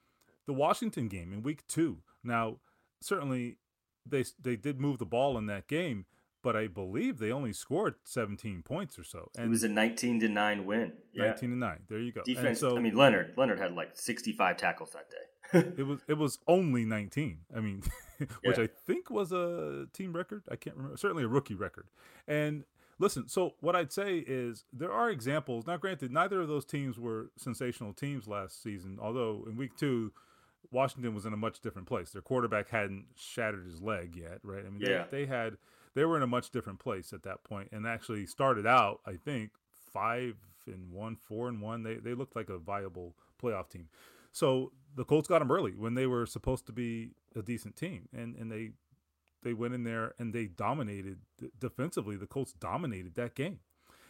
the 0.45 0.51
Washington 0.51 1.07
game 1.07 1.31
in 1.31 1.41
week 1.41 1.65
two. 1.67 1.99
Now, 2.21 2.57
certainly 2.99 3.59
they 4.05 4.25
they 4.37 4.57
did 4.57 4.81
move 4.81 4.97
the 4.97 5.05
ball 5.05 5.37
in 5.37 5.45
that 5.45 5.69
game, 5.69 6.05
but 6.43 6.57
I 6.57 6.67
believe 6.67 7.17
they 7.17 7.31
only 7.31 7.53
scored 7.53 7.95
17 8.03 8.61
points 8.61 8.99
or 8.99 9.05
so. 9.05 9.31
And 9.37 9.45
it 9.45 9.49
was 9.49 9.63
a 9.63 9.69
19 9.69 10.19
to 10.19 10.27
9 10.27 10.65
win. 10.65 10.91
Yeah. 11.13 11.27
19 11.27 11.51
to 11.51 11.55
9. 11.55 11.79
There 11.87 11.99
you 11.99 12.11
go. 12.11 12.23
And 12.27 12.35
Defense. 12.35 12.59
so 12.59 12.75
I 12.75 12.81
mean, 12.81 12.95
Leonard. 12.95 13.35
Leonard 13.37 13.59
had 13.59 13.71
like 13.73 13.91
65 13.93 14.57
tackles 14.57 14.91
that 14.91 15.09
day. 15.09 15.17
It 15.53 15.85
was 15.85 15.99
it 16.07 16.17
was 16.17 16.39
only 16.47 16.85
19. 16.85 17.39
I 17.55 17.59
mean, 17.59 17.83
which 18.43 18.57
Yeah. 18.57 18.63
I 18.63 18.67
think 18.85 19.09
was 19.09 19.31
a 19.31 19.87
team 19.93 20.13
record. 20.13 20.43
I 20.49 20.55
can't 20.55 20.75
remember. 20.75 20.97
Certainly 20.97 21.23
a 21.23 21.27
rookie 21.27 21.55
record. 21.55 21.87
And 22.27 22.63
listen, 22.99 23.27
so 23.27 23.53
what 23.61 23.75
I'd 23.75 23.91
say 23.93 24.17
is 24.25 24.65
there 24.73 24.91
are 24.91 25.09
examples. 25.09 25.65
Now, 25.67 25.77
granted, 25.77 26.11
neither 26.11 26.41
of 26.41 26.47
those 26.47 26.65
teams 26.65 26.99
were 26.99 27.31
sensational 27.37 27.93
teams 27.93 28.27
last 28.27 28.61
season. 28.61 28.97
Although 29.01 29.45
in 29.47 29.55
week 29.57 29.75
two, 29.77 30.11
Washington 30.71 31.13
was 31.15 31.25
in 31.25 31.33
a 31.33 31.37
much 31.37 31.61
different 31.61 31.87
place. 31.87 32.09
Their 32.11 32.21
quarterback 32.21 32.69
hadn't 32.69 33.05
shattered 33.15 33.65
his 33.65 33.81
leg 33.81 34.15
yet, 34.15 34.39
right? 34.43 34.65
I 34.65 34.69
mean, 34.69 34.81
Yeah. 34.81 35.05
they, 35.09 35.19
they 35.19 35.25
had 35.27 35.57
they 35.93 36.03
were 36.05 36.17
in 36.17 36.23
a 36.23 36.27
much 36.27 36.51
different 36.51 36.79
place 36.79 37.13
at 37.13 37.23
that 37.23 37.43
point, 37.43 37.69
and 37.71 37.87
actually 37.87 38.25
started 38.27 38.67
out, 38.67 38.99
I 39.05 39.13
think, 39.13 39.51
five 39.93 40.35
and 40.67 40.91
one, 40.91 41.15
four 41.15 41.47
and 41.47 41.61
one. 41.61 41.83
They 41.83 41.95
they 41.95 42.13
looked 42.13 42.35
like 42.35 42.49
a 42.49 42.57
viable 42.57 43.15
playoff 43.41 43.69
team. 43.69 43.87
So 44.33 44.71
the 44.97 45.05
Colts 45.05 45.27
got 45.27 45.39
them 45.39 45.51
early 45.51 45.73
when 45.73 45.93
they 45.93 46.07
were 46.07 46.25
supposed 46.25 46.65
to 46.65 46.73
be 46.73 47.11
a 47.35 47.41
decent 47.41 47.75
team, 47.75 48.09
and 48.11 48.35
and 48.35 48.51
they 48.51 48.71
they 49.43 49.53
went 49.53 49.75
in 49.75 49.83
there 49.83 50.13
and 50.17 50.33
they 50.33 50.47
dominated 50.47 51.19
defensively. 51.59 52.17
The 52.17 52.25
Colts 52.25 52.51
dominated 52.53 53.13
that 53.15 53.35
game, 53.35 53.59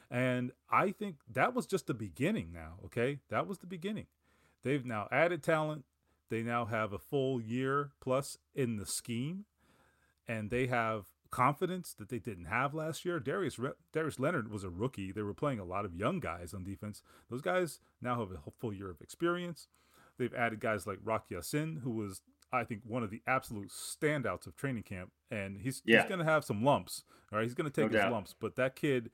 and 0.10 0.52
I 0.72 0.92
think 0.92 1.18
that 1.32 1.54
was 1.54 1.66
just 1.68 1.88
the 1.88 1.94
beginning. 1.94 2.52
Now, 2.54 2.76
okay, 2.86 3.20
that 3.30 3.46
was 3.46 3.60
the 3.60 3.68
beginning. 3.68 4.08
They've 4.64 4.86
now 4.86 5.08
added 5.12 5.44
talent. 5.44 5.84
They 6.30 6.42
now 6.42 6.66
have 6.66 6.94
a 6.94 6.98
full 6.98 7.42
year 7.42 7.92
plus 8.00 8.38
in 8.56 8.78
the 8.78 8.86
scheme, 8.86 9.46
and 10.26 10.50
they 10.50 10.68
have 10.68 11.06
confidence 11.32 11.94
that 11.94 12.08
they 12.08 12.20
didn't 12.20 12.46
have 12.46 12.74
last 12.74 13.04
year. 13.04 13.20
Darius 13.20 13.60
Re- 13.60 13.72
Darius 13.92 14.20
Leonard 14.20 14.50
was 14.50 14.64
a 14.64 14.70
rookie. 14.70 15.12
They 15.12 15.22
were 15.22 15.34
playing 15.34 15.60
a 15.60 15.66
lot 15.66 15.84
of 15.84 15.94
young 15.94 16.22
guys 16.22 16.54
on 16.54 16.64
defense. 16.64 17.02
Those 17.30 17.42
guys 17.42 17.82
now 18.02 18.20
have 18.20 18.32
a 18.32 18.52
full 18.58 18.74
year 18.74 18.90
of 18.90 19.02
experience. 19.02 19.68
They've 20.18 20.34
added 20.34 20.60
guys 20.60 20.88
like 20.88 21.00
Rock 21.04 21.26
Ya-Sin, 21.30 21.82
who 21.84 21.92
was 21.92 22.22
I 22.52 22.64
think 22.64 22.82
one 22.86 23.04
of 23.04 23.10
the 23.10 23.22
absolute 23.28 23.70
standouts 23.70 24.48
of 24.48 24.56
training 24.56 24.84
camp, 24.84 25.12
and 25.30 25.58
he's 25.60 25.82
Yeah. 25.86 26.00
he's 26.02 26.08
going 26.10 26.20
to 26.20 26.26
have 26.26 26.46
some 26.46 26.64
lumps. 26.64 27.04
All 27.32 27.38
right, 27.40 27.44
he's 27.44 27.54
going 27.56 27.70
to 27.70 27.74
take 27.82 27.92
No 27.92 27.98
his 27.98 28.04
doubt. 28.06 28.12
lumps, 28.14 28.34
but 28.40 28.56
that 28.56 28.76
kid 28.76 29.12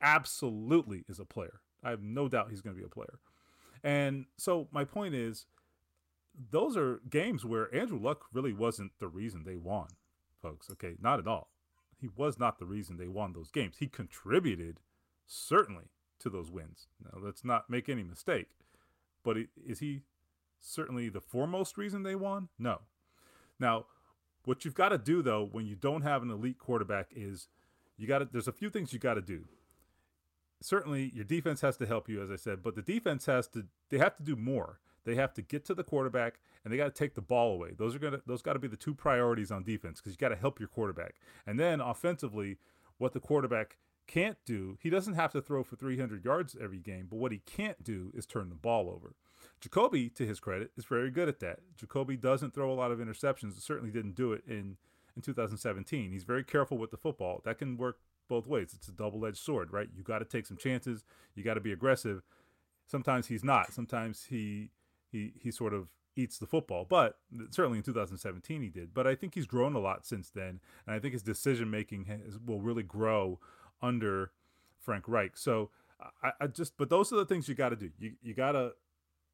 absolutely 0.00 1.04
is 1.08 1.18
a 1.18 1.24
player. 1.24 1.60
I 1.82 1.90
have 1.90 2.02
no 2.02 2.28
doubt 2.28 2.50
he's 2.50 2.60
going 2.60 2.74
to 2.76 2.80
be 2.80 2.86
a 2.86 2.90
player. 2.90 3.18
And 3.82 4.26
so 4.36 4.68
my 4.70 4.84
point 4.84 5.14
is, 5.14 5.46
those 6.50 6.76
are 6.76 7.00
games 7.10 7.44
where 7.44 7.74
Andrew 7.74 7.98
Luck 7.98 8.26
really 8.32 8.52
wasn't 8.52 8.92
the 8.98 9.08
reason 9.08 9.44
they 9.44 9.56
won, 9.56 9.88
folks. 10.40 10.70
Okay, 10.70 10.94
not 11.00 11.18
at 11.18 11.26
all. 11.26 11.50
He 12.00 12.08
was 12.08 12.38
not 12.38 12.58
the 12.58 12.66
reason 12.66 12.96
they 12.96 13.08
won 13.08 13.32
those 13.32 13.50
games. 13.50 13.76
He 13.78 13.86
contributed 13.88 14.80
certainly 15.26 15.90
to 16.20 16.30
those 16.30 16.50
wins. 16.50 16.86
Now, 17.02 17.18
let's 17.20 17.44
not 17.44 17.68
make 17.68 17.88
any 17.88 18.02
mistake. 18.02 18.48
But 19.22 19.36
is 19.66 19.80
he 19.80 20.02
certainly 20.60 21.08
the 21.08 21.20
foremost 21.20 21.76
reason 21.78 22.02
they 22.02 22.14
won? 22.14 22.48
No. 22.58 22.80
Now, 23.58 23.86
what 24.44 24.64
you've 24.64 24.74
got 24.74 24.90
to 24.90 24.98
do 24.98 25.22
though 25.22 25.48
when 25.50 25.66
you 25.66 25.76
don't 25.76 26.02
have 26.02 26.22
an 26.22 26.30
elite 26.30 26.58
quarterback 26.58 27.10
is 27.14 27.48
you 27.96 28.06
got 28.06 28.18
to 28.18 28.28
there's 28.30 28.48
a 28.48 28.52
few 28.52 28.70
things 28.70 28.92
you 28.92 28.98
got 28.98 29.14
to 29.14 29.20
do. 29.20 29.44
Certainly 30.62 31.12
your 31.14 31.24
defense 31.24 31.60
has 31.60 31.76
to 31.78 31.86
help 31.86 32.08
you 32.08 32.22
as 32.22 32.30
I 32.30 32.36
said, 32.36 32.62
but 32.62 32.74
the 32.74 32.82
defense 32.82 33.26
has 33.26 33.48
to 33.48 33.66
they 33.90 33.98
have 33.98 34.16
to 34.16 34.22
do 34.22 34.36
more. 34.36 34.80
They 35.04 35.14
have 35.14 35.32
to 35.34 35.42
get 35.42 35.64
to 35.66 35.74
the 35.74 35.84
quarterback 35.84 36.40
and 36.64 36.72
they 36.72 36.76
got 36.76 36.94
to 36.94 36.98
take 36.98 37.14
the 37.14 37.22
ball 37.22 37.54
away. 37.54 37.72
Those 37.76 37.94
are 37.94 37.98
going 37.98 38.12
to 38.14 38.22
those 38.26 38.42
got 38.42 38.54
to 38.54 38.58
be 38.58 38.68
the 38.68 38.76
two 38.76 38.94
priorities 38.94 39.50
on 39.50 39.62
defense 39.62 40.00
cuz 40.00 40.12
you 40.12 40.18
got 40.18 40.28
to 40.28 40.36
help 40.36 40.58
your 40.58 40.68
quarterback. 40.68 41.16
And 41.46 41.58
then 41.58 41.80
offensively, 41.80 42.58
what 42.98 43.12
the 43.12 43.20
quarterback 43.20 43.78
can't 44.06 44.38
do, 44.44 44.76
he 44.80 44.90
doesn't 44.90 45.14
have 45.14 45.32
to 45.32 45.40
throw 45.40 45.62
for 45.62 45.76
300 45.76 46.24
yards 46.24 46.56
every 46.60 46.80
game, 46.80 47.06
but 47.08 47.16
what 47.16 47.32
he 47.32 47.38
can't 47.38 47.84
do 47.84 48.10
is 48.12 48.26
turn 48.26 48.48
the 48.48 48.56
ball 48.56 48.90
over. 48.90 49.14
Jacoby, 49.60 50.08
to 50.10 50.26
his 50.26 50.40
credit, 50.40 50.70
is 50.76 50.84
very 50.84 51.10
good 51.10 51.28
at 51.28 51.40
that. 51.40 51.60
Jacoby 51.76 52.16
doesn't 52.16 52.54
throw 52.54 52.72
a 52.72 52.74
lot 52.74 52.90
of 52.90 52.98
interceptions. 52.98 53.60
Certainly 53.60 53.90
didn't 53.90 54.14
do 54.14 54.32
it 54.32 54.42
in 54.46 54.76
in 55.16 55.22
2017. 55.22 56.12
He's 56.12 56.24
very 56.24 56.44
careful 56.44 56.78
with 56.78 56.90
the 56.90 56.96
football. 56.96 57.42
That 57.44 57.58
can 57.58 57.76
work 57.76 57.98
both 58.28 58.46
ways. 58.46 58.72
It's 58.74 58.88
a 58.88 58.92
double-edged 58.92 59.36
sword, 59.36 59.72
right? 59.72 59.88
You 59.94 60.02
got 60.02 60.20
to 60.20 60.24
take 60.24 60.46
some 60.46 60.56
chances. 60.56 61.04
You 61.34 61.42
got 61.42 61.54
to 61.54 61.60
be 61.60 61.72
aggressive. 61.72 62.22
Sometimes 62.86 63.26
he's 63.26 63.44
not. 63.44 63.72
Sometimes 63.72 64.26
he 64.30 64.70
he 65.10 65.32
he 65.40 65.50
sort 65.50 65.74
of 65.74 65.88
eats 66.16 66.38
the 66.38 66.46
football. 66.46 66.86
But 66.88 67.18
certainly 67.50 67.78
in 67.78 67.84
2017 67.84 68.62
he 68.62 68.68
did. 68.68 68.94
But 68.94 69.06
I 69.06 69.14
think 69.14 69.34
he's 69.34 69.46
grown 69.46 69.74
a 69.74 69.78
lot 69.80 70.06
since 70.06 70.30
then, 70.30 70.60
and 70.86 70.94
I 70.94 70.98
think 70.98 71.12
his 71.12 71.22
decision 71.22 71.70
making 71.70 72.06
will 72.44 72.60
really 72.60 72.82
grow 72.82 73.38
under 73.82 74.32
Frank 74.78 75.04
Reich. 75.06 75.36
So 75.36 75.70
I, 76.22 76.32
I 76.40 76.46
just, 76.46 76.76
but 76.76 76.90
those 76.90 77.12
are 77.12 77.16
the 77.16 77.24
things 77.24 77.48
you 77.48 77.54
got 77.54 77.70
to 77.70 77.76
do. 77.76 77.90
You 77.98 78.12
you 78.22 78.34
gotta 78.34 78.72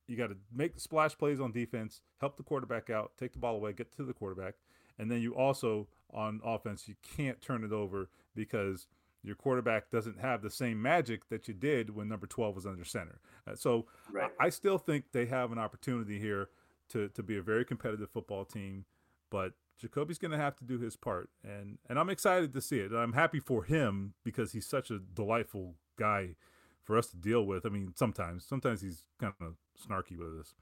you 0.06 0.16
got 0.16 0.28
to 0.28 0.36
make 0.54 0.74
the 0.74 0.80
splash 0.80 1.16
plays 1.16 1.40
on 1.40 1.52
defense, 1.52 2.00
help 2.20 2.36
the 2.36 2.42
quarterback 2.42 2.90
out, 2.90 3.12
take 3.18 3.32
the 3.32 3.38
ball 3.38 3.56
away, 3.56 3.72
get 3.72 3.94
to 3.96 4.04
the 4.04 4.12
quarterback, 4.12 4.54
and 4.98 5.10
then 5.10 5.20
you 5.20 5.34
also 5.34 5.88
on 6.12 6.40
offense 6.44 6.86
you 6.88 6.94
can't 7.16 7.40
turn 7.42 7.64
it 7.64 7.72
over 7.72 8.08
because 8.34 8.86
your 9.22 9.34
quarterback 9.34 9.90
doesn't 9.90 10.20
have 10.20 10.40
the 10.40 10.50
same 10.50 10.80
magic 10.80 11.28
that 11.28 11.48
you 11.48 11.54
did 11.54 11.94
when 11.94 12.08
number 12.08 12.26
12 12.26 12.54
was 12.54 12.66
under 12.66 12.84
center. 12.84 13.20
Uh, 13.46 13.56
so 13.56 13.86
Right. 14.12 14.30
I, 14.40 14.46
I 14.46 14.48
still 14.50 14.78
think 14.78 15.06
they 15.12 15.26
have 15.26 15.50
an 15.50 15.58
opportunity 15.58 16.18
here 16.20 16.48
to 16.90 17.08
to 17.08 17.22
be 17.22 17.36
a 17.36 17.42
very 17.42 17.64
competitive 17.64 18.10
football 18.10 18.44
team, 18.44 18.84
but 19.30 19.54
Jacoby's 19.78 20.18
going 20.18 20.30
to 20.30 20.38
have 20.38 20.56
to 20.56 20.64
do 20.64 20.78
his 20.78 20.96
part, 20.96 21.28
and 21.44 21.78
and 21.88 21.98
I'm 21.98 22.08
excited 22.08 22.54
to 22.54 22.60
see 22.60 22.78
it. 22.78 22.92
I'm 22.92 23.12
happy 23.12 23.40
for 23.40 23.64
him 23.64 24.14
because 24.24 24.52
he's 24.52 24.66
such 24.66 24.90
a 24.90 24.98
delightful 24.98 25.74
guy 25.98 26.36
for 26.86 26.96
us 26.98 27.08
to 27.08 27.18
deal 27.18 27.44
with. 27.44 27.66
I 27.66 27.70
mean, 27.70 27.92
sometimes 27.96 28.46
sometimes 28.46 28.80
he's 28.82 29.04
kind 29.20 29.34
of 29.42 29.56
snarky 29.78 30.16
with 30.18 30.40
us, 30.40 30.54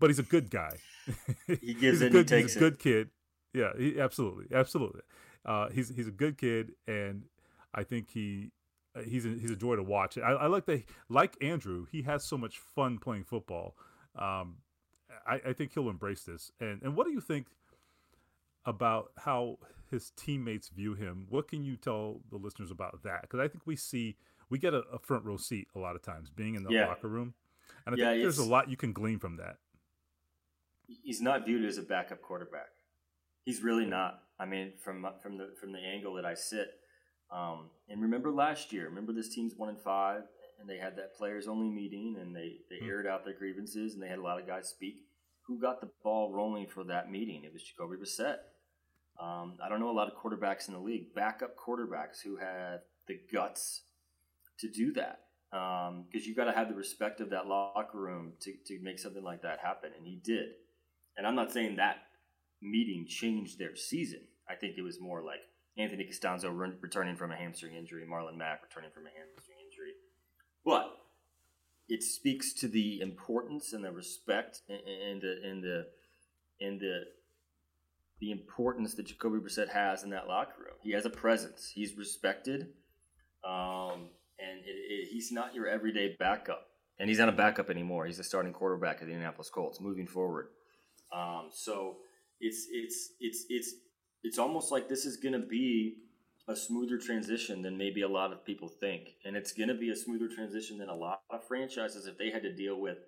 but 0.00 0.10
he's 0.10 0.20
a 0.20 0.24
good 0.24 0.50
guy. 0.50 0.78
He 1.60 1.74
gives 1.74 2.00
he's 2.00 2.02
a 2.02 2.06
it 2.06 2.08
and 2.08 2.16
he 2.16 2.24
good, 2.24 2.28
takes 2.28 2.54
he's 2.54 2.56
a 2.56 2.58
it. 2.58 2.60
good 2.60 2.78
kid. 2.80 3.10
Yeah, 3.54 3.70
he, 3.78 4.00
absolutely, 4.00 4.46
absolutely. 4.54 5.02
Uh, 5.46 5.70
he's 5.70 5.88
he's 5.90 6.08
a 6.08 6.12
good 6.12 6.36
kid, 6.38 6.72
and 6.86 7.24
I 7.74 7.84
think 7.84 8.10
he 8.10 8.50
uh, 8.96 9.02
he's 9.02 9.24
a, 9.24 9.30
he's 9.30 9.50
a 9.50 9.56
joy 9.56 9.76
to 9.76 9.82
watch. 9.82 10.18
I, 10.18 10.32
I 10.32 10.46
like 10.48 10.66
that. 10.66 10.84
Like 11.08 11.36
Andrew, 11.42 11.86
he 11.90 12.02
has 12.02 12.24
so 12.24 12.36
much 12.36 12.58
fun 12.58 12.98
playing 12.98 13.24
football. 13.24 13.76
Um, 14.16 14.56
I, 15.26 15.40
I 15.48 15.52
think 15.54 15.72
he'll 15.74 15.88
embrace 15.88 16.24
this. 16.24 16.50
And 16.60 16.82
and 16.82 16.96
what 16.96 17.06
do 17.06 17.12
you 17.12 17.20
think 17.20 17.46
about 18.66 19.12
how 19.18 19.58
his 19.90 20.10
teammates 20.16 20.68
view 20.68 20.94
him? 20.94 21.26
What 21.30 21.48
can 21.48 21.64
you 21.64 21.76
tell 21.76 22.20
the 22.30 22.36
listeners 22.36 22.70
about 22.70 23.02
that? 23.04 23.22
Because 23.22 23.40
I 23.40 23.48
think 23.48 23.66
we 23.66 23.76
see 23.76 24.16
we 24.50 24.58
get 24.58 24.74
a, 24.74 24.82
a 24.92 24.98
front 24.98 25.24
row 25.24 25.36
seat 25.36 25.68
a 25.74 25.78
lot 25.78 25.96
of 25.96 26.02
times 26.02 26.30
being 26.30 26.54
in 26.54 26.62
the 26.62 26.72
Yeah. 26.72 26.88
locker 26.88 27.08
room, 27.08 27.34
and 27.86 27.94
I 27.94 27.98
Yeah, 27.98 28.10
think 28.10 28.22
there's 28.22 28.38
a 28.38 28.44
lot 28.44 28.68
you 28.68 28.76
can 28.76 28.92
glean 28.92 29.18
from 29.18 29.36
that. 29.36 29.58
He's 30.86 31.20
not 31.20 31.44
viewed 31.44 31.64
as 31.64 31.76
a 31.78 31.82
backup 31.82 32.22
quarterback. 32.22 32.70
He's 33.44 33.62
really 33.62 33.86
not. 33.86 34.22
I 34.38 34.46
mean, 34.46 34.72
from 34.82 35.06
from 35.22 35.36
the 35.36 35.54
from 35.60 35.72
the 35.72 35.80
angle 35.80 36.14
that 36.14 36.24
I 36.24 36.34
sit, 36.34 36.80
um, 37.30 37.70
and 37.88 38.00
remember 38.00 38.30
last 38.30 38.72
year. 38.72 38.86
Remember 38.86 39.12
this 39.12 39.28
team's 39.28 39.54
one 39.54 39.68
and 39.68 39.80
five, 39.80 40.22
and 40.58 40.68
they 40.68 40.78
had 40.78 40.96
that 40.96 41.14
players 41.14 41.46
only 41.48 41.68
meeting, 41.68 42.16
and 42.20 42.34
they 42.34 42.60
they 42.70 42.76
mm-hmm. 42.76 42.88
aired 42.88 43.06
out 43.06 43.24
their 43.24 43.34
grievances, 43.34 43.94
and 43.94 44.02
they 44.02 44.08
had 44.08 44.18
a 44.18 44.22
lot 44.22 44.40
of 44.40 44.46
guys 44.46 44.68
speak. 44.68 45.04
Who 45.42 45.58
got 45.60 45.80
the 45.80 45.90
ball 46.02 46.32
rolling 46.32 46.66
for 46.66 46.84
that 46.84 47.10
meeting? 47.10 47.44
It 47.44 47.52
was 47.52 47.62
Jacoby 47.62 47.96
Brissett. 47.96 48.38
Um, 49.18 49.54
I 49.62 49.68
don't 49.68 49.80
know 49.80 49.90
a 49.90 49.92
lot 49.92 50.10
of 50.12 50.14
quarterbacks 50.14 50.68
in 50.68 50.74
the 50.74 50.80
league, 50.80 51.14
backup 51.14 51.56
quarterbacks 51.56 52.22
who 52.22 52.36
have 52.36 52.80
the 53.08 53.18
guts 53.32 53.82
to 54.58 54.68
do 54.68 54.92
that 54.92 55.20
because 55.50 55.88
um, 55.88 56.04
you 56.12 56.34
got 56.34 56.44
to 56.44 56.52
have 56.52 56.68
the 56.68 56.74
respect 56.74 57.20
of 57.20 57.30
that 57.30 57.46
locker 57.46 57.98
room 57.98 58.32
to, 58.40 58.52
to 58.66 58.78
make 58.82 58.98
something 58.98 59.22
like 59.22 59.42
that 59.42 59.58
happen, 59.62 59.90
and 59.96 60.06
he 60.06 60.20
did. 60.22 60.50
And 61.16 61.26
I'm 61.26 61.34
not 61.34 61.52
saying 61.52 61.76
that 61.76 61.96
meeting 62.60 63.06
changed 63.08 63.58
their 63.58 63.74
season. 63.74 64.20
I 64.48 64.54
think 64.54 64.76
it 64.76 64.82
was 64.82 65.00
more 65.00 65.22
like 65.22 65.40
Anthony 65.76 66.04
Castonzo 66.04 66.50
re- 66.52 66.72
returning 66.80 67.16
from 67.16 67.32
a 67.32 67.36
hamstring 67.36 67.74
injury, 67.74 68.04
Marlon 68.04 68.36
Mack 68.36 68.62
returning 68.62 68.90
from 68.92 69.04
a 69.06 69.10
hamstring 69.10 69.56
injury. 69.64 69.92
But 70.64 70.90
it 71.88 72.02
speaks 72.02 72.52
to 72.54 72.68
the 72.68 73.00
importance 73.00 73.72
and 73.72 73.84
the 73.84 73.90
respect 73.90 74.60
and 74.68 75.22
the 75.22 75.40
and 75.44 75.62
the 75.62 75.86
and 76.60 76.80
the 76.80 77.04
the 78.20 78.30
importance 78.32 78.94
that 78.94 79.06
Jacoby 79.06 79.38
Brissett 79.38 79.68
has 79.68 80.02
in 80.02 80.10
that 80.10 80.26
locker 80.26 80.60
room. 80.60 80.74
He 80.82 80.92
has 80.92 81.06
a 81.06 81.10
presence. 81.10 81.70
He's 81.72 81.96
respected. 81.96 82.68
Um, 83.44 84.08
and 84.38 84.60
it, 84.64 84.70
it, 84.70 85.08
he's 85.10 85.32
not 85.32 85.54
your 85.54 85.66
everyday 85.66 86.16
backup. 86.18 86.66
And 86.98 87.08
he's 87.08 87.18
not 87.18 87.28
a 87.28 87.32
backup 87.32 87.70
anymore. 87.70 88.06
He's 88.06 88.18
a 88.18 88.24
starting 88.24 88.52
quarterback 88.52 89.00
of 89.00 89.06
the 89.06 89.12
Indianapolis 89.12 89.50
Colts 89.50 89.80
moving 89.80 90.06
forward. 90.06 90.48
Um, 91.12 91.48
so 91.52 91.96
it's 92.40 92.66
it's 92.70 93.10
it's 93.20 93.44
it's 93.48 93.74
it's 94.22 94.38
almost 94.38 94.72
like 94.72 94.88
this 94.88 95.04
is 95.04 95.16
going 95.16 95.40
to 95.40 95.46
be 95.46 95.98
a 96.48 96.56
smoother 96.56 96.98
transition 96.98 97.62
than 97.62 97.76
maybe 97.76 98.02
a 98.02 98.08
lot 98.08 98.32
of 98.32 98.44
people 98.44 98.68
think, 98.68 99.10
and 99.24 99.36
it's 99.36 99.52
going 99.52 99.68
to 99.68 99.74
be 99.74 99.90
a 99.90 99.96
smoother 99.96 100.28
transition 100.28 100.78
than 100.78 100.88
a 100.88 100.94
lot 100.94 101.20
of 101.30 101.46
franchises 101.46 102.06
if 102.06 102.18
they 102.18 102.30
had 102.30 102.42
to 102.42 102.54
deal 102.54 102.80
with 102.80 102.98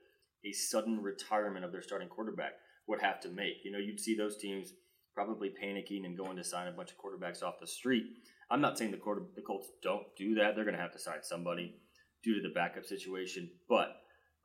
a 0.44 0.52
sudden 0.52 1.02
retirement 1.02 1.64
of 1.64 1.72
their 1.72 1.82
starting 1.82 2.08
quarterback 2.08 2.52
would 2.86 3.00
have 3.00 3.20
to 3.20 3.28
make. 3.28 3.64
You 3.64 3.72
know, 3.72 3.78
you'd 3.78 4.00
see 4.00 4.16
those 4.16 4.36
teams 4.36 4.72
probably 5.14 5.50
panicking 5.50 6.04
and 6.04 6.16
going 6.16 6.36
to 6.36 6.44
sign 6.44 6.68
a 6.68 6.72
bunch 6.72 6.90
of 6.90 6.96
quarterbacks 6.98 7.42
off 7.42 7.60
the 7.60 7.66
street 7.66 8.04
I'm 8.50 8.60
not 8.60 8.78
saying 8.78 8.90
the 8.90 8.96
quarter, 8.96 9.22
the 9.36 9.42
Colts 9.42 9.68
don't 9.82 10.04
do 10.16 10.34
that. 10.34 10.54
They're 10.54 10.64
going 10.64 10.76
to 10.76 10.82
have 10.82 10.92
to 10.92 10.98
sign 10.98 11.22
somebody 11.22 11.76
due 12.22 12.34
to 12.34 12.42
the 12.46 12.52
backup 12.52 12.84
situation, 12.84 13.50
but 13.68 13.96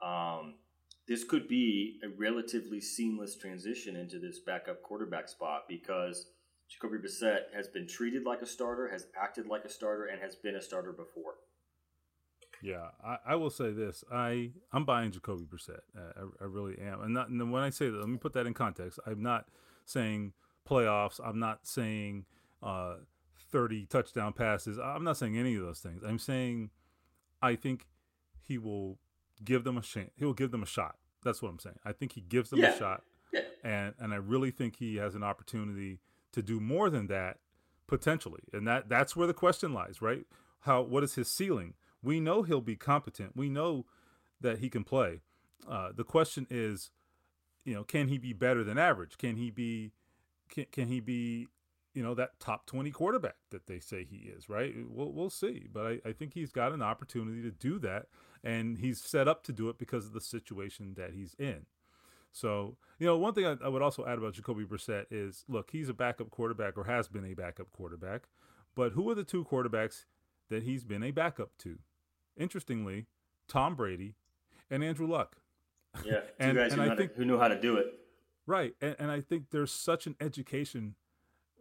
um, 0.05 0.55
this 1.07 1.23
could 1.23 1.47
be 1.47 1.99
a 2.03 2.09
relatively 2.17 2.79
seamless 2.79 3.35
transition 3.35 3.95
into 3.95 4.19
this 4.19 4.39
backup 4.39 4.81
quarterback 4.81 5.27
spot 5.27 5.63
because 5.67 6.27
Jacoby 6.69 6.97
Brissett 6.97 7.53
has 7.55 7.67
been 7.67 7.87
treated 7.87 8.23
like 8.25 8.41
a 8.41 8.45
starter, 8.45 8.89
has 8.89 9.07
acted 9.19 9.47
like 9.47 9.65
a 9.65 9.69
starter, 9.69 10.05
and 10.05 10.21
has 10.21 10.35
been 10.35 10.55
a 10.55 10.61
starter 10.61 10.91
before. 10.91 11.35
Yeah, 12.61 12.89
I, 13.03 13.17
I 13.27 13.35
will 13.35 13.49
say 13.49 13.71
this: 13.71 14.03
I 14.11 14.51
I'm 14.71 14.85
buying 14.85 15.11
Jacoby 15.11 15.43
Brissett. 15.43 15.81
I, 15.95 16.43
I, 16.43 16.47
really 16.47 16.79
am, 16.79 17.01
and, 17.01 17.13
not, 17.13 17.29
and 17.29 17.51
when 17.51 17.61
I 17.61 17.69
say 17.69 17.89
that, 17.89 17.99
let 17.99 18.09
me 18.09 18.17
put 18.17 18.33
that 18.33 18.47
in 18.47 18.53
context. 18.53 18.99
I'm 19.05 19.21
not 19.21 19.45
saying 19.85 20.33
playoffs. 20.67 21.19
I'm 21.23 21.39
not 21.39 21.67
saying 21.67 22.25
uh, 22.63 22.95
30 23.55 23.85
touchdown 23.85 24.33
passes. 24.33 24.77
I'm 24.77 25.05
not 25.05 25.15
saying 25.15 25.37
any 25.37 25.55
of 25.55 25.63
those 25.63 25.79
things. 25.79 26.03
I'm 26.05 26.19
saying 26.19 26.71
I 27.41 27.55
think 27.55 27.87
he 28.41 28.57
will 28.57 28.99
give 29.45 29.63
them 29.63 29.77
a 29.77 29.81
chance. 29.81 30.11
He 30.17 30.25
will 30.25 30.33
give 30.33 30.51
them 30.51 30.61
a 30.61 30.65
shot. 30.65 30.97
That's 31.23 31.41
what 31.41 31.47
I'm 31.47 31.59
saying. 31.59 31.79
I 31.85 31.93
think 31.93 32.11
he 32.11 32.21
gives 32.21 32.49
them 32.49 32.59
yeah. 32.59 32.75
a 32.75 32.77
shot. 32.77 33.03
Yeah. 33.31 33.41
And 33.63 33.93
and 33.97 34.13
I 34.13 34.17
really 34.17 34.51
think 34.51 34.75
he 34.75 34.97
has 34.97 35.15
an 35.15 35.23
opportunity 35.23 35.99
to 36.33 36.41
do 36.41 36.59
more 36.59 36.89
than 36.89 37.07
that 37.07 37.37
potentially. 37.87 38.41
And 38.51 38.67
that 38.67 38.89
that's 38.89 39.15
where 39.15 39.25
the 39.25 39.33
question 39.33 39.73
lies, 39.73 40.01
right? 40.01 40.25
How 40.59 40.81
what 40.81 41.05
is 41.05 41.15
his 41.15 41.29
ceiling? 41.29 41.75
We 42.03 42.19
know 42.19 42.43
he'll 42.43 42.59
be 42.59 42.75
competent. 42.75 43.37
We 43.37 43.47
know 43.47 43.85
that 44.41 44.59
he 44.59 44.69
can 44.69 44.83
play. 44.83 45.21
Uh, 45.65 45.93
the 45.95 46.03
question 46.03 46.45
is, 46.49 46.91
you 47.63 47.73
know, 47.73 47.85
can 47.85 48.09
he 48.09 48.17
be 48.17 48.33
better 48.33 48.65
than 48.65 48.77
average? 48.77 49.17
Can 49.17 49.37
he 49.37 49.49
be 49.49 49.93
can, 50.49 50.65
can 50.73 50.89
he 50.89 50.99
be 50.99 51.47
you 51.95 52.03
know 52.03 52.13
that 52.13 52.39
top 52.39 52.65
20 52.67 52.91
quarterback 52.91 53.37
that 53.49 53.65
they 53.65 53.79
say 53.79 54.03
he 54.03 54.17
is 54.17 54.49
right? 54.49 54.75
We'll, 54.87 55.11
we'll 55.11 55.29
see 55.29 55.67
but 55.71 55.87
I, 55.87 55.99
I 56.05 56.11
think 56.11 56.33
he's 56.33 56.51
got 56.51 56.73
an 56.73 56.81
opportunity 56.81 57.41
to 57.41 57.51
do 57.51 57.79
that 57.79 58.07
and 58.43 58.77
he's 58.77 59.01
set 59.01 59.27
up 59.27 59.43
to 59.45 59.53
do 59.53 59.69
it 59.69 59.79
because 59.79 60.05
of 60.05 60.13
the 60.13 60.21
situation 60.21 60.93
that 60.97 61.13
he's 61.13 61.33
in. 61.39 61.65
So 62.31 62.75
you 62.99 63.07
know 63.07 63.17
one 63.17 63.33
thing 63.33 63.45
I, 63.45 63.55
I 63.63 63.69
would 63.69 63.81
also 63.81 64.05
add 64.05 64.17
about 64.17 64.33
jacoby 64.33 64.65
brissett 64.65 65.05
is 65.09 65.45
look 65.47 65.71
he's 65.71 65.89
a 65.89 65.93
backup 65.93 66.29
quarterback 66.29 66.77
or 66.77 66.83
has 66.83 67.07
been 67.07 67.25
a 67.25 67.33
backup 67.33 67.71
quarterback 67.71 68.23
but 68.75 68.91
who 68.91 69.09
are 69.09 69.15
the 69.15 69.23
two 69.23 69.45
quarterbacks 69.45 70.03
that 70.49 70.63
he's 70.63 70.83
been 70.83 71.01
a 71.01 71.11
backup 71.11 71.51
to? 71.59 71.79
Interestingly 72.37 73.05
tom 73.47 73.75
brady 73.75 74.15
and 74.69 74.83
andrew 74.83 75.07
luck. 75.07 75.37
Yeah 76.03 76.19
two 76.19 76.25
and, 76.39 76.57
guys 76.57 76.73
and 76.73 76.81
who, 76.81 76.91
I 76.91 76.95
think, 76.97 77.13
to, 77.13 77.19
who 77.19 77.25
knew 77.25 77.39
how 77.39 77.47
to 77.47 77.59
do 77.59 77.77
it. 77.77 77.87
Right 78.45 78.75
and, 78.81 78.97
and 78.99 79.11
i 79.11 79.21
think 79.21 79.45
there's 79.51 79.71
such 79.71 80.05
an 80.05 80.15
education 80.19 80.95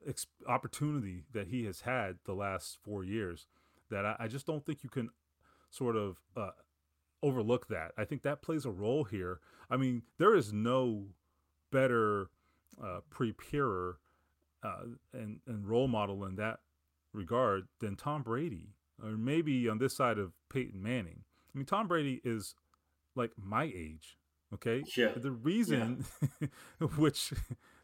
ex- 0.07 0.27
opportunity 0.47 1.25
that 1.33 1.49
he 1.49 1.65
has 1.65 1.83
had 1.83 2.17
the 2.25 2.35
last 2.35 2.79
four 2.83 3.05
years 3.05 3.47
that 3.91 4.05
I, 4.05 4.17
I 4.21 4.29
just 4.29 4.47
don't 4.47 4.65
think 4.65 4.83
you 4.83 4.91
can 4.91 5.11
sort 5.71 5.97
of 5.97 6.19
uh, 6.37 6.51
overlook 7.23 7.69
that. 7.69 7.93
I 7.97 8.05
think 8.05 8.23
that 8.23 8.43
plays 8.43 8.65
a 8.65 8.71
role 8.71 9.05
here. 9.05 9.41
I 9.71 9.77
mean, 9.77 10.03
there 10.19 10.35
is 10.35 10.53
no 10.53 11.07
better 11.73 12.29
uh, 12.83 13.01
preparer 13.11 13.99
uh, 14.63 14.85
and, 15.13 15.41
and 15.47 15.67
role 15.67 15.89
model 15.89 16.25
in 16.25 16.37
that 16.37 16.61
regard 17.13 17.69
than 17.81 17.97
Tom 17.97 18.23
Brady, 18.23 18.75
or 19.03 19.11
maybe 19.11 19.69
on 19.69 19.79
this 19.79 19.97
side 19.97 20.19
of 20.19 20.33
Peyton 20.53 20.83
Manning. 20.83 21.25
I 21.55 21.59
mean, 21.59 21.67
Tom 21.67 21.87
Brady 21.87 22.21
is 22.25 22.55
like 23.15 23.33
my 23.37 23.65
age. 23.65 24.17
Okay. 24.53 24.85
Yeah. 24.97 25.13
The 25.17 25.33
reason, 25.33 26.05
yeah. 26.41 26.49
which 26.97 27.33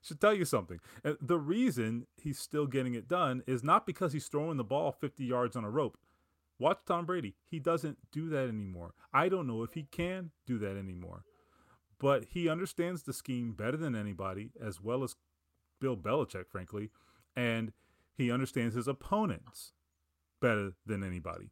should 0.03 0.20
tell 0.20 0.34
you 0.34 0.44
something. 0.44 0.80
The 1.03 1.38
reason 1.38 2.07
he's 2.16 2.38
still 2.38 2.66
getting 2.66 2.94
it 2.94 3.09
done 3.09 3.42
is 3.46 3.62
not 3.62 3.86
because 3.86 4.12
he's 4.12 4.28
throwing 4.28 4.57
the 4.57 4.64
ball 4.64 4.92
50 4.92 5.24
yards 5.24 5.57
on 5.57 5.64
a 5.64 5.70
rope. 5.70 5.98
Watch 6.59 6.78
Tom 6.86 7.07
Brady. 7.07 7.36
He 7.46 7.59
doesn't 7.59 7.98
do 8.12 8.28
that 8.28 8.48
anymore. 8.48 8.92
I 9.12 9.28
don't 9.28 9.46
know 9.46 9.62
if 9.62 9.72
he 9.72 9.84
can 9.84 10.30
do 10.46 10.59
that 10.59 10.76
anymore. 10.76 11.24
But 11.98 12.24
he 12.30 12.48
understands 12.48 13.03
the 13.03 13.12
scheme 13.12 13.53
better 13.53 13.76
than 13.76 13.94
anybody, 13.94 14.51
as 14.62 14.80
well 14.80 15.03
as 15.03 15.16
Bill 15.80 15.96
Belichick, 15.96 16.48
frankly. 16.48 16.90
And 17.36 17.72
he 18.14 18.30
understands 18.30 18.74
his 18.74 18.88
opponents 18.88 19.72
better 20.40 20.72
than 20.84 21.03
anybody. 21.05 21.51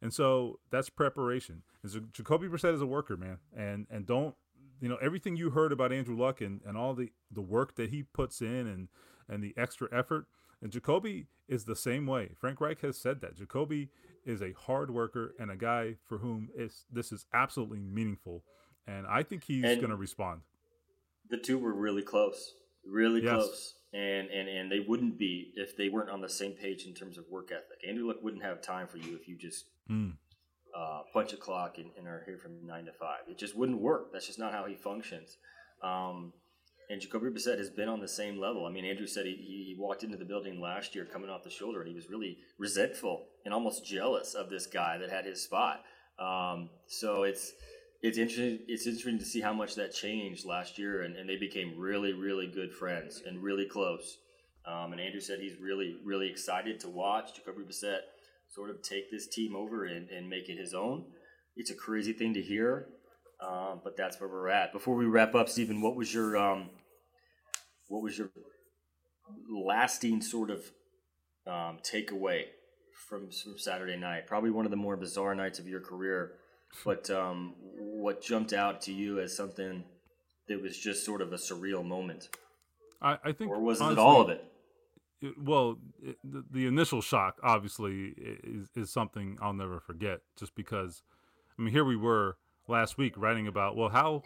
And 0.00 0.12
so 0.12 0.58
that's 0.70 0.90
preparation. 0.90 1.62
And 1.82 1.90
so 1.90 2.00
Jacoby 2.12 2.46
Brissett 2.46 2.74
is 2.74 2.82
a 2.82 2.86
worker, 2.86 3.16
man. 3.16 3.38
And 3.56 3.86
and 3.90 4.06
don't 4.06 4.34
you 4.84 4.90
know 4.90 4.96
everything 4.96 5.34
you 5.34 5.48
heard 5.48 5.72
about 5.72 5.94
Andrew 5.94 6.14
Luck 6.14 6.42
and, 6.42 6.60
and 6.66 6.76
all 6.76 6.92
the, 6.92 7.10
the 7.32 7.40
work 7.40 7.74
that 7.76 7.88
he 7.88 8.02
puts 8.02 8.42
in 8.42 8.66
and 8.66 8.88
and 9.30 9.42
the 9.42 9.54
extra 9.56 9.88
effort. 9.90 10.26
And 10.60 10.70
Jacoby 10.70 11.26
is 11.48 11.64
the 11.64 11.74
same 11.74 12.06
way. 12.06 12.32
Frank 12.38 12.60
Reich 12.60 12.82
has 12.82 12.98
said 12.98 13.22
that 13.22 13.34
Jacoby 13.34 13.88
is 14.26 14.42
a 14.42 14.52
hard 14.52 14.90
worker 14.90 15.34
and 15.38 15.50
a 15.50 15.56
guy 15.56 15.94
for 16.04 16.18
whom 16.18 16.50
is 16.54 16.84
this 16.92 17.12
is 17.12 17.24
absolutely 17.32 17.80
meaningful. 17.80 18.44
And 18.86 19.06
I 19.06 19.22
think 19.22 19.44
he's 19.44 19.62
going 19.62 19.88
to 19.88 19.96
respond. 19.96 20.42
The 21.30 21.38
two 21.38 21.56
were 21.58 21.72
really 21.72 22.02
close, 22.02 22.52
really 22.86 23.22
yes. 23.22 23.32
close, 23.32 23.74
and 23.94 24.28
and 24.28 24.50
and 24.50 24.70
they 24.70 24.80
wouldn't 24.80 25.18
be 25.18 25.54
if 25.56 25.78
they 25.78 25.88
weren't 25.88 26.10
on 26.10 26.20
the 26.20 26.28
same 26.28 26.52
page 26.52 26.84
in 26.84 26.92
terms 26.92 27.16
of 27.16 27.24
work 27.30 27.50
ethic. 27.50 27.78
Andrew 27.88 28.06
Luck 28.08 28.22
wouldn't 28.22 28.42
have 28.42 28.60
time 28.60 28.86
for 28.86 28.98
you 28.98 29.16
if 29.16 29.26
you 29.28 29.34
just 29.34 29.64
mm 29.90 30.12
uh, 30.76 31.02
punch 31.12 31.32
a 31.32 31.36
clock 31.36 31.78
and, 31.78 31.90
and, 31.96 32.08
are 32.08 32.22
here 32.26 32.36
from 32.36 32.66
nine 32.66 32.84
to 32.86 32.92
five. 32.92 33.20
It 33.28 33.38
just 33.38 33.56
wouldn't 33.56 33.80
work. 33.80 34.12
That's 34.12 34.26
just 34.26 34.38
not 34.38 34.52
how 34.52 34.64
he 34.64 34.74
functions. 34.74 35.36
Um, 35.82 36.32
and 36.90 37.00
Jacoby 37.00 37.28
Brissett 37.28 37.58
has 37.58 37.70
been 37.70 37.88
on 37.88 38.00
the 38.00 38.08
same 38.08 38.38
level. 38.38 38.66
I 38.66 38.70
mean, 38.70 38.84
Andrew 38.84 39.06
said 39.06 39.26
he, 39.26 39.32
he 39.32 39.76
walked 39.78 40.02
into 40.02 40.16
the 40.16 40.24
building 40.24 40.60
last 40.60 40.94
year 40.94 41.04
coming 41.04 41.30
off 41.30 41.44
the 41.44 41.50
shoulder, 41.50 41.80
and 41.80 41.88
he 41.88 41.94
was 41.94 42.10
really 42.10 42.38
resentful 42.58 43.26
and 43.44 43.54
almost 43.54 43.86
jealous 43.86 44.34
of 44.34 44.50
this 44.50 44.66
guy 44.66 44.98
that 44.98 45.10
had 45.10 45.24
his 45.24 45.42
spot. 45.42 45.82
Um, 46.18 46.70
so 46.86 47.22
it's 47.22 47.52
it's 48.02 48.18
interesting. 48.18 48.58
It's 48.68 48.86
interesting 48.86 49.18
to 49.18 49.24
see 49.24 49.40
how 49.40 49.54
much 49.54 49.76
that 49.76 49.94
changed 49.94 50.44
last 50.44 50.78
year, 50.78 51.02
and, 51.02 51.16
and 51.16 51.28
they 51.28 51.36
became 51.36 51.78
really, 51.78 52.12
really 52.12 52.46
good 52.46 52.72
friends 52.72 53.22
and 53.26 53.42
really 53.42 53.66
close. 53.66 54.18
Um, 54.66 54.92
and 54.92 55.00
Andrew 55.00 55.20
said 55.20 55.40
he's 55.40 55.58
really, 55.58 55.96
really 56.04 56.28
excited 56.28 56.80
to 56.80 56.88
watch 56.88 57.34
Jacoby 57.34 57.62
Brissett 57.62 58.00
sort 58.54 58.70
of 58.70 58.82
take 58.82 59.10
this 59.10 59.26
team 59.26 59.56
over 59.56 59.84
and, 59.84 60.08
and 60.10 60.28
make 60.28 60.48
it 60.48 60.58
his 60.58 60.74
own. 60.74 61.04
It's 61.56 61.70
a 61.70 61.74
crazy 61.74 62.12
thing 62.12 62.34
to 62.34 62.42
hear, 62.42 62.86
um, 63.40 63.80
but 63.82 63.96
that's 63.96 64.20
where 64.20 64.28
we're 64.28 64.48
at. 64.48 64.72
Before 64.72 64.94
we 64.94 65.06
wrap 65.06 65.34
up, 65.34 65.48
Stephen, 65.48 65.80
what 65.80 65.96
was 65.96 66.12
your 66.12 66.36
um, 66.36 66.70
what 67.88 68.02
was 68.02 68.16
your 68.16 68.30
lasting 69.50 70.20
sort 70.22 70.50
of 70.50 70.58
um, 71.46 71.78
takeaway 71.82 72.44
from 73.08 73.30
from 73.30 73.58
Saturday 73.58 73.96
night? 73.96 74.26
Probably 74.26 74.50
one 74.50 74.64
of 74.64 74.70
the 74.70 74.76
more 74.76 74.96
bizarre 74.96 75.34
nights 75.34 75.58
of 75.58 75.66
your 75.66 75.80
career, 75.80 76.32
but 76.84 77.10
um, 77.10 77.54
what 77.78 78.22
jumped 78.22 78.52
out 78.52 78.82
to 78.82 78.92
you 78.92 79.20
as 79.20 79.36
something 79.36 79.84
that 80.48 80.60
was 80.60 80.78
just 80.78 81.04
sort 81.04 81.22
of 81.22 81.32
a 81.32 81.36
surreal 81.36 81.84
moment? 81.84 82.28
I, 83.00 83.18
I 83.24 83.32
think, 83.32 83.50
or 83.50 83.60
was 83.60 83.80
honestly, 83.80 84.02
it 84.02 84.06
all 84.06 84.20
of 84.20 84.30
it? 84.30 84.44
It 85.24 85.34
well, 85.42 85.78
it, 86.02 86.16
the, 86.24 86.44
the 86.50 86.66
initial 86.66 87.00
shock 87.00 87.38
obviously 87.42 88.14
is, 88.44 88.68
is 88.76 88.90
something 88.90 89.38
I'll 89.40 89.52
never 89.52 89.80
forget. 89.80 90.20
Just 90.36 90.54
because, 90.54 91.02
I 91.58 91.62
mean, 91.62 91.72
here 91.72 91.84
we 91.84 91.96
were 91.96 92.36
last 92.68 92.96
week 92.96 93.14
writing 93.18 93.46
about 93.46 93.76
well 93.76 93.90
how 93.90 94.22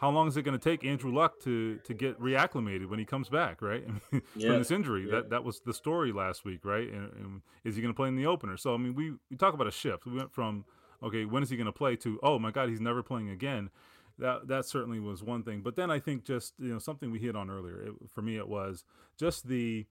how 0.00 0.10
long 0.10 0.26
is 0.26 0.36
it 0.36 0.42
going 0.42 0.58
to 0.58 0.62
take 0.70 0.84
Andrew 0.84 1.12
Luck 1.12 1.38
to 1.40 1.78
to 1.84 1.94
get 1.94 2.18
reacclimated 2.20 2.88
when 2.88 2.98
he 2.98 3.04
comes 3.04 3.28
back, 3.28 3.62
right? 3.62 3.84
I 3.88 3.92
mean, 4.12 4.22
Yeah. 4.34 4.48
From 4.50 4.58
this 4.58 4.70
injury, 4.70 5.04
Yeah. 5.06 5.16
that 5.16 5.30
that 5.30 5.44
was 5.44 5.60
the 5.60 5.74
story 5.74 6.12
last 6.12 6.44
week, 6.44 6.64
right? 6.64 6.88
And, 6.90 7.12
and 7.14 7.42
is 7.64 7.76
he 7.76 7.82
going 7.82 7.92
to 7.94 7.96
play 7.96 8.08
in 8.08 8.16
the 8.16 8.26
opener? 8.26 8.56
So 8.56 8.74
I 8.74 8.76
mean, 8.78 8.94
we 8.94 9.12
we 9.30 9.36
talk 9.36 9.54
about 9.54 9.66
a 9.66 9.72
shift. 9.72 10.06
We 10.06 10.12
went 10.12 10.32
from 10.32 10.64
okay, 11.02 11.24
when 11.24 11.42
is 11.42 11.50
he 11.50 11.56
going 11.56 11.66
to 11.66 11.72
play 11.72 11.96
to 11.96 12.18
oh 12.22 12.38
my 12.38 12.50
God, 12.50 12.68
he's 12.68 12.80
never 12.80 13.02
playing 13.02 13.30
again. 13.30 13.70
That 14.18 14.48
that 14.48 14.66
certainly 14.66 15.00
was 15.00 15.22
one 15.22 15.42
thing. 15.42 15.62
But 15.62 15.74
then 15.76 15.90
I 15.90 15.98
think 15.98 16.24
just 16.24 16.54
you 16.58 16.72
know 16.72 16.78
something 16.78 17.10
we 17.10 17.18
hit 17.18 17.34
on 17.36 17.48
earlier. 17.50 17.80
It, 17.82 17.92
for 18.14 18.22
me, 18.22 18.36
it 18.36 18.48
was 18.48 18.84
just 19.18 19.46
the 19.48 19.86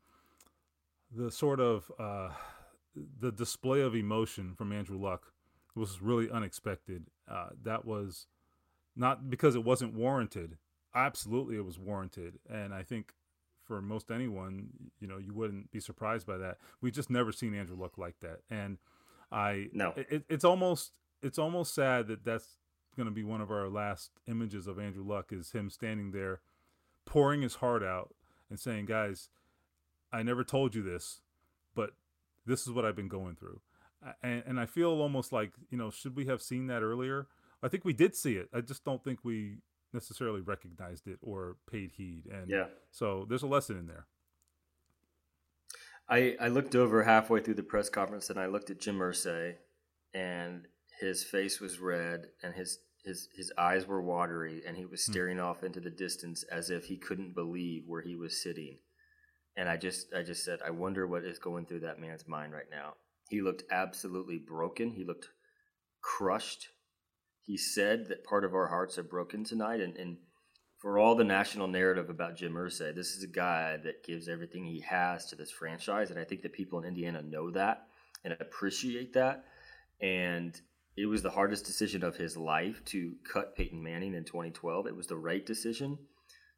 the 1.13 1.31
sort 1.31 1.59
of 1.59 1.91
uh, 1.99 2.29
the 3.19 3.31
display 3.31 3.81
of 3.81 3.95
emotion 3.95 4.53
from 4.55 4.71
Andrew 4.71 4.97
Luck 4.97 5.33
was 5.75 6.01
really 6.01 6.29
unexpected. 6.29 7.07
Uh, 7.29 7.49
that 7.63 7.85
was 7.85 8.27
not 8.95 9.29
because 9.29 9.55
it 9.55 9.63
wasn't 9.63 9.93
warranted. 9.93 10.57
Absolutely, 10.93 11.55
it 11.55 11.65
was 11.65 11.79
warranted, 11.79 12.39
and 12.49 12.73
I 12.73 12.83
think 12.83 13.13
for 13.63 13.81
most 13.81 14.11
anyone, 14.11 14.67
you 14.99 15.07
know, 15.07 15.17
you 15.17 15.33
wouldn't 15.33 15.71
be 15.71 15.79
surprised 15.79 16.27
by 16.27 16.37
that. 16.37 16.57
We 16.81 16.91
just 16.91 17.09
never 17.09 17.31
seen 17.31 17.53
Andrew 17.53 17.77
Luck 17.77 17.97
like 17.97 18.19
that, 18.19 18.39
and 18.49 18.77
I 19.31 19.69
No. 19.71 19.93
it, 19.95 20.25
it's 20.29 20.43
almost 20.43 20.91
it's 21.21 21.37
almost 21.39 21.73
sad 21.73 22.07
that 22.07 22.25
that's 22.25 22.57
going 22.97 23.05
to 23.05 23.13
be 23.13 23.23
one 23.23 23.39
of 23.39 23.51
our 23.51 23.69
last 23.69 24.11
images 24.27 24.67
of 24.67 24.77
Andrew 24.79 25.03
Luck 25.05 25.31
is 25.31 25.51
him 25.51 25.69
standing 25.69 26.11
there, 26.11 26.41
pouring 27.05 27.41
his 27.41 27.55
heart 27.55 27.83
out 27.83 28.13
and 28.49 28.59
saying, 28.59 28.85
"Guys, 28.87 29.29
I 30.11 30.23
never 30.23 30.43
told 30.43 30.75
you 30.75 30.83
this, 30.83 31.21
but 31.75 31.91
this 32.45 32.61
is 32.61 32.71
what 32.71 32.85
I've 32.85 32.95
been 32.95 33.07
going 33.07 33.35
through." 33.35 33.61
And, 34.23 34.43
and 34.45 34.59
I 34.59 34.65
feel 34.65 34.89
almost 34.89 35.31
like 35.31 35.53
you 35.69 35.77
know, 35.77 35.91
should 35.91 36.15
we 36.15 36.25
have 36.25 36.41
seen 36.41 36.67
that 36.67 36.81
earlier? 36.81 37.27
I 37.63 37.67
think 37.67 37.85
we 37.85 37.93
did 37.93 38.15
see 38.15 38.35
it. 38.35 38.49
I 38.53 38.61
just 38.61 38.83
don't 38.83 39.03
think 39.03 39.19
we 39.23 39.57
necessarily 39.93 40.41
recognized 40.41 41.07
it 41.07 41.19
or 41.21 41.57
paid 41.69 41.91
heed. 41.91 42.25
And 42.27 42.49
Yeah. 42.49 42.67
so 42.91 43.25
there's 43.27 43.43
a 43.43 43.47
lesson 43.47 43.77
in 43.77 43.87
there. 43.87 44.07
I, 46.09 46.35
I 46.39 46.47
looked 46.49 46.75
over 46.75 47.03
halfway 47.03 47.41
through 47.41 47.53
the 47.55 47.63
press 47.63 47.89
conference 47.89 48.29
and 48.29 48.39
I 48.39 48.47
looked 48.47 48.69
at 48.69 48.79
Jim 48.79 48.99
Irsay 48.99 49.55
and 50.13 50.67
his 50.99 51.23
face 51.23 51.59
was 51.59 51.79
red 51.79 52.27
and 52.43 52.53
his, 52.53 52.79
his, 53.05 53.29
his 53.33 53.51
eyes 53.57 53.87
were 53.87 54.01
watery 54.01 54.61
and 54.67 54.75
he 54.75 54.85
was 54.85 55.05
hmm. 55.05 55.11
staring 55.11 55.39
off 55.39 55.63
into 55.63 55.79
the 55.79 55.89
distance 55.89 56.43
as 56.43 56.69
if 56.69 56.85
he 56.85 56.97
couldn't 56.97 57.33
believe 57.33 57.87
where 57.87 58.01
he 58.01 58.15
was 58.15 58.41
sitting. 58.41 58.77
And 59.57 59.67
I 59.69 59.77
just 59.77 60.13
I 60.13 60.23
just 60.23 60.43
said, 60.43 60.59
I 60.65 60.71
wonder 60.71 61.07
what 61.07 61.25
is 61.25 61.39
going 61.39 61.65
through 61.65 61.81
that 61.81 61.99
man's 61.99 62.27
mind 62.27 62.53
right 62.53 62.69
now. 62.69 62.93
He 63.29 63.41
looked 63.41 63.63
absolutely 63.71 64.37
broken. 64.37 64.91
He 64.91 65.03
looked 65.03 65.29
crushed. 66.01 66.67
He 67.43 67.57
said 67.57 68.07
that 68.07 68.23
part 68.23 68.45
of 68.45 68.53
our 68.53 68.67
hearts 68.67 68.97
are 68.97 69.03
broken 69.03 69.43
tonight 69.43 69.81
and, 69.81 69.97
and 69.97 70.17
for 70.81 70.97
all 70.97 71.13
the 71.13 71.23
national 71.23 71.67
narrative 71.67 72.09
about 72.09 72.35
Jim 72.35 72.53
Irsay, 72.53 72.95
this 72.95 73.15
is 73.15 73.23
a 73.23 73.27
guy 73.27 73.77
that 73.83 74.03
gives 74.03 74.27
everything 74.27 74.65
he 74.65 74.79
has 74.81 75.27
to 75.27 75.35
this 75.35 75.51
franchise, 75.51 76.09
and 76.09 76.19
I 76.19 76.23
think 76.23 76.41
that 76.41 76.53
people 76.53 76.79
in 76.79 76.87
Indiana 76.87 77.21
know 77.21 77.51
that 77.51 77.85
and 78.23 78.35
appreciate 78.39 79.13
that. 79.13 79.45
And 80.01 80.59
it 80.97 81.05
was 81.05 81.21
the 81.21 81.29
hardest 81.29 81.65
decision 81.65 82.03
of 82.03 82.15
his 82.15 82.35
life 82.35 82.83
to 82.85 83.13
cut 83.31 83.55
Peyton 83.55 83.81
Manning 83.81 84.15
in 84.15 84.23
2012. 84.23 84.87
It 84.87 84.95
was 84.95 85.05
the 85.05 85.15
right 85.15 85.45
decision 85.45 85.99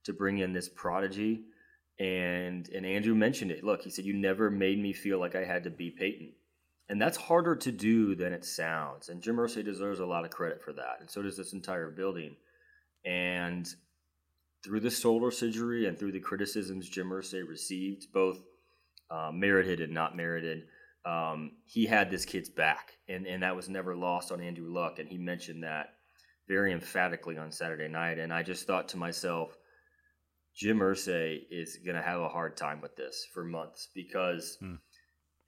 to 0.05 0.13
bring 0.13 0.37
in 0.37 0.53
this 0.53 0.69
prodigy. 0.69 1.43
And 1.99 2.67
and 2.69 2.85
Andrew 2.85 3.15
mentioned 3.15 3.51
it. 3.51 3.63
Look, 3.63 3.83
he 3.83 3.89
said, 3.89 4.05
"You 4.05 4.13
never 4.13 4.49
made 4.49 4.79
me 4.79 4.93
feel 4.93 5.19
like 5.19 5.35
I 5.35 5.45
had 5.45 5.63
to 5.65 5.69
be 5.69 5.91
Peyton." 5.91 6.33
And 6.89 7.01
that's 7.01 7.17
harder 7.17 7.55
to 7.55 7.71
do 7.71 8.15
than 8.15 8.33
it 8.33 8.43
sounds. 8.43 9.09
And 9.09 9.21
Jim 9.21 9.37
Irsay 9.37 9.63
deserves 9.63 9.99
a 9.99 10.05
lot 10.05 10.25
of 10.25 10.31
credit 10.31 10.61
for 10.61 10.73
that, 10.73 10.97
and 10.99 11.09
so 11.09 11.21
does 11.21 11.37
this 11.37 11.53
entire 11.53 11.91
building. 11.91 12.35
And 13.05 13.67
through 14.63 14.79
the 14.79 14.91
solar 14.91 15.31
surgery 15.31 15.87
and 15.87 15.97
through 15.97 16.13
the 16.13 16.19
criticisms 16.19 16.89
Jim 16.89 17.09
Irsay 17.09 17.47
received, 17.47 18.11
both 18.13 18.39
uh, 19.11 19.31
merited 19.33 19.81
and 19.81 19.93
not 19.93 20.15
merited, 20.15 20.63
um, 21.05 21.51
he 21.65 21.85
had 21.85 22.09
this 22.09 22.25
kid's 22.25 22.49
back, 22.49 22.93
and 23.07 23.27
and 23.27 23.43
that 23.43 23.55
was 23.55 23.69
never 23.69 23.95
lost 23.95 24.31
on 24.31 24.41
Andrew 24.41 24.73
Luck. 24.73 24.99
And 24.99 25.07
he 25.07 25.17
mentioned 25.17 25.63
that 25.63 25.89
very 26.47 26.73
emphatically 26.73 27.37
on 27.37 27.51
Saturday 27.51 27.87
night. 27.87 28.19
And 28.19 28.33
I 28.33 28.43
just 28.43 28.67
thought 28.67 28.89
to 28.89 28.97
myself, 28.97 29.57
Jim 30.55 30.79
Irsay 30.79 31.41
is 31.49 31.77
going 31.83 31.95
to 31.95 32.01
have 32.01 32.21
a 32.21 32.29
hard 32.29 32.55
time 32.55 32.81
with 32.81 32.95
this 32.95 33.25
for 33.33 33.43
months 33.43 33.89
because 33.93 34.57
Hmm. 34.59 34.75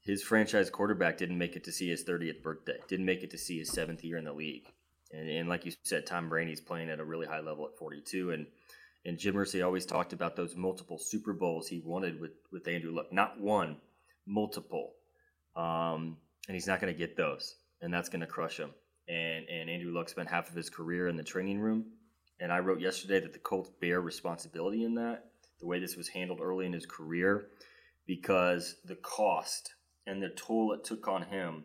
his 0.01 0.24
franchise 0.24 0.70
quarterback 0.70 1.18
didn't 1.18 1.38
make 1.38 1.56
it 1.56 1.64
to 1.66 1.72
see 1.72 1.89
his 1.89 2.03
30th 2.03 2.41
birthday, 2.41 2.78
didn't 2.88 3.06
make 3.06 3.24
it 3.24 3.32
to 3.32 3.38
see 3.38 3.58
his 3.60 3.72
seventh 3.72 4.03
year 4.03 4.18
in 4.18 4.26
the 4.26 4.34
league. 4.34 4.68
And, 5.12 5.30
and 5.30 5.49
like 5.49 5.66
you 5.66 5.72
said, 5.84 6.06
Tom 6.06 6.30
Brady's 6.30 6.62
playing 6.62 6.89
at 6.89 6.99
a 6.99 7.06
really 7.06 7.28
high 7.28 7.39
level 7.41 7.66
at 7.68 7.78
42. 7.78 8.32
And 8.32 8.47
and 9.08 9.20
Jim 9.20 9.36
Irsay 9.36 9.64
always 9.64 9.86
talked 9.86 10.14
about 10.14 10.36
those 10.36 10.56
multiple 10.56 10.97
Super 10.97 11.32
Bowls 11.34 11.68
he 11.68 11.80
wanted 11.80 12.20
with, 12.20 12.32
with 12.51 12.68
Andrew 12.68 12.91
Luck. 12.91 13.14
Not 13.14 13.39
one, 13.39 13.78
multiple. 14.26 14.93
Um, 15.56 16.18
and 16.47 16.56
he's 16.56 16.66
not 16.66 16.82
going 16.82 16.91
to 16.91 16.97
get 16.97 17.16
those. 17.16 17.56
And 17.82 17.93
that's 17.93 18.10
going 18.10 18.22
to 18.22 18.26
crush 18.28 18.58
him. 18.58 18.72
And, 19.08 19.47
and 19.47 19.70
Andrew 19.70 19.93
Luck 19.93 20.10
spent 20.10 20.28
half 20.28 20.49
of 20.49 20.56
his 20.56 20.72
career 20.72 21.08
in 21.08 21.18
the 21.18 21.24
training 21.24 21.60
room. 21.60 21.86
And 22.40 22.52
I 22.52 22.60
wrote 22.60 22.82
yesterday 22.82 23.20
that 23.22 23.34
the 23.34 23.40
Colts 23.40 23.70
bear 23.80 24.02
responsibility 24.02 24.84
in 24.84 24.96
that, 24.96 25.26
the 25.60 25.66
way 25.66 25.80
this 25.80 25.96
was 25.96 26.10
handled 26.10 26.42
early 26.42 26.66
in 26.66 26.74
his 26.74 26.86
career, 26.86 27.48
because 28.06 28.76
the 28.86 28.96
cost 28.96 29.74
and 30.06 30.22
the 30.22 30.30
toll 30.30 30.74
it 30.74 30.84
took 30.84 31.08
on 31.08 31.24
him 31.24 31.64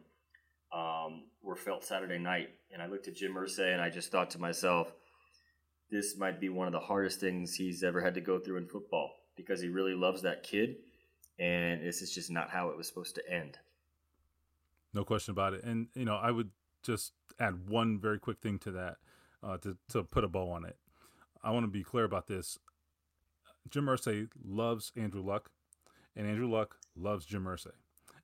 um, 0.73 1.25
were 1.43 1.57
felt 1.57 1.85
Saturday 1.85 2.19
night. 2.19 2.51
And 2.73 2.81
I 2.81 2.87
looked 2.87 3.09
at 3.09 3.17
Jim 3.17 3.35
Irsay 3.35 3.73
and 3.73 3.83
I 3.83 3.91
just 3.91 4.13
thought 4.13 4.31
to 4.31 4.39
myself, 4.39 4.93
this 5.91 6.17
might 6.17 6.41
be 6.41 6.49
one 6.49 6.69
of 6.69 6.73
the 6.73 6.79
hardest 6.79 7.19
things 7.19 7.55
he's 7.55 7.83
ever 7.83 8.01
had 8.01 8.15
to 8.15 8.21
go 8.21 8.39
through 8.39 8.59
in 8.59 8.67
football 8.67 9.11
because 9.37 9.61
he 9.61 9.69
really 9.69 9.95
loves 9.95 10.23
that 10.23 10.45
kid. 10.45 10.77
And 11.39 11.83
this 11.83 12.01
is 12.01 12.15
just 12.15 12.31
not 12.31 12.51
how 12.51 12.69
it 12.69 12.77
was 12.77 12.87
supposed 12.87 13.17
to 13.17 13.29
end. 13.29 13.59
No 14.95 15.05
question 15.05 15.33
about 15.33 15.55
it. 15.55 15.65
And 15.65 15.89
you 15.95 16.05
know, 16.05 16.15
I 16.15 16.31
would 16.31 16.51
just 16.83 17.13
add 17.41 17.69
one 17.69 17.99
very 17.99 18.19
quick 18.19 18.41
thing 18.41 18.59
to 18.61 18.71
that 18.73 18.97
uh, 19.43 19.57
to 19.59 19.77
to 19.91 20.03
put 20.05 20.25
a 20.25 20.29
bow 20.29 20.51
on 20.51 20.65
it. 20.65 20.77
I 21.43 21.51
want 21.51 21.65
to 21.65 21.71
be 21.71 21.83
clear 21.83 22.05
about 22.05 22.27
this. 22.27 22.59
Jim 23.69 23.87
Irsay 23.87 24.29
loves 24.45 24.93
Andrew 24.97 25.23
Luck, 25.23 25.51
and 26.17 26.27
Andrew 26.27 26.51
Luck 26.51 26.77
loves 26.97 27.25
Jim 27.27 27.45
Irsay, 27.45 27.73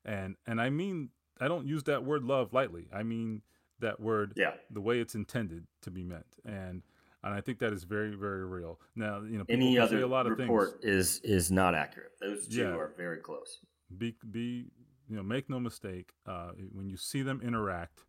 and 0.05 0.35
and 0.45 0.59
I 0.59 0.69
mean 0.69 1.09
I 1.39 1.47
don't 1.47 1.67
use 1.67 1.83
that 1.83 2.03
word 2.03 2.23
love 2.23 2.53
lightly. 2.53 2.87
I 2.93 3.03
mean 3.03 3.41
that 3.79 3.99
word 3.99 4.33
Yeah. 4.35 4.53
the 4.71 4.81
way 4.81 4.99
it's 4.99 5.15
intended 5.15 5.67
to 5.81 5.91
be 5.91 6.03
meant, 6.03 6.25
and 6.45 6.81
and 7.23 7.33
I 7.33 7.41
think 7.41 7.59
that 7.59 7.73
is 7.73 7.83
very 7.83 8.15
very 8.15 8.45
real. 8.45 8.79
Now 8.95 9.21
you 9.21 9.37
know 9.37 9.45
Any 9.49 9.75
say 9.75 9.81
other 9.81 10.01
a 10.01 10.07
lot 10.07 10.25
of 10.25 10.37
things. 10.37 10.49
report 10.49 10.83
is 10.83 11.19
is 11.23 11.51
not 11.51 11.75
accurate. 11.75 12.11
Those 12.19 12.47
two 12.47 12.57
Yeah. 12.61 12.75
are 12.75 12.93
very 12.97 13.17
close. 13.17 13.59
be 13.97 14.15
be 14.31 14.71
you 15.07 15.15
know 15.15 15.23
make 15.23 15.49
no 15.49 15.59
mistake 15.59 16.11
uh, 16.25 16.51
when 16.73 16.89
you 16.89 16.97
see 16.97 17.21
them 17.21 17.39
interact 17.41 18.03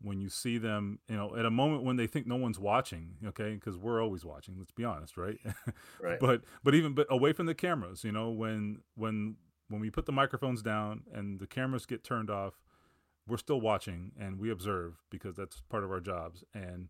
when 0.00 0.20
you 0.20 0.28
see 0.28 0.58
them 0.58 1.00
you 1.08 1.16
know 1.16 1.34
at 1.36 1.44
a 1.44 1.50
moment 1.50 1.82
when 1.82 1.96
they 1.96 2.06
think 2.06 2.26
no 2.26 2.36
one's 2.36 2.58
watching 2.58 3.16
okay? 3.26 3.54
Because 3.54 3.76
we're 3.76 4.02
always 4.02 4.24
watching 4.24 4.54
let's 4.58 4.72
be 4.72 4.84
honest 4.84 5.16
right? 5.16 5.38
Right. 6.00 6.20
but 6.20 6.42
but 6.62 6.74
even 6.74 6.94
but 6.94 7.06
away 7.10 7.32
from 7.32 7.46
the 7.46 7.54
cameras 7.54 8.04
you 8.04 8.12
know 8.12 8.30
when 8.30 8.78
when 8.94 9.36
when 9.68 9.80
we 9.80 9.90
put 9.90 10.06
the 10.06 10.12
microphones 10.12 10.62
down 10.62 11.02
and 11.12 11.40
the 11.40 11.46
cameras 11.46 11.86
get 11.86 12.04
turned 12.04 12.30
off 12.30 12.54
we're 13.26 13.36
still 13.36 13.60
watching 13.60 14.12
and 14.18 14.38
we 14.38 14.50
observe 14.50 15.02
because 15.10 15.36
that's 15.36 15.60
part 15.68 15.84
of 15.84 15.90
our 15.90 16.00
jobs 16.00 16.44
and 16.54 16.88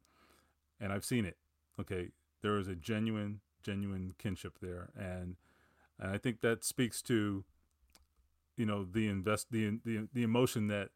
and 0.80 0.92
I've 0.92 1.04
seen 1.04 1.24
it 1.24 1.36
okay? 1.80 2.10
There 2.42 2.56
is 2.58 2.68
a 2.68 2.74
genuine 2.74 3.40
genuine 3.62 4.14
kinship 4.18 4.58
there 4.60 4.90
and 4.96 5.36
and 5.98 6.10
I 6.12 6.18
think 6.18 6.40
that 6.42 6.64
speaks 6.64 7.02
to 7.02 7.44
you 8.56 8.66
know 8.66 8.84
the 8.84 9.08
invest 9.08 9.46
the 9.50 9.80
the, 9.84 10.08
the 10.12 10.22
emotion 10.22 10.68
that 10.68 10.90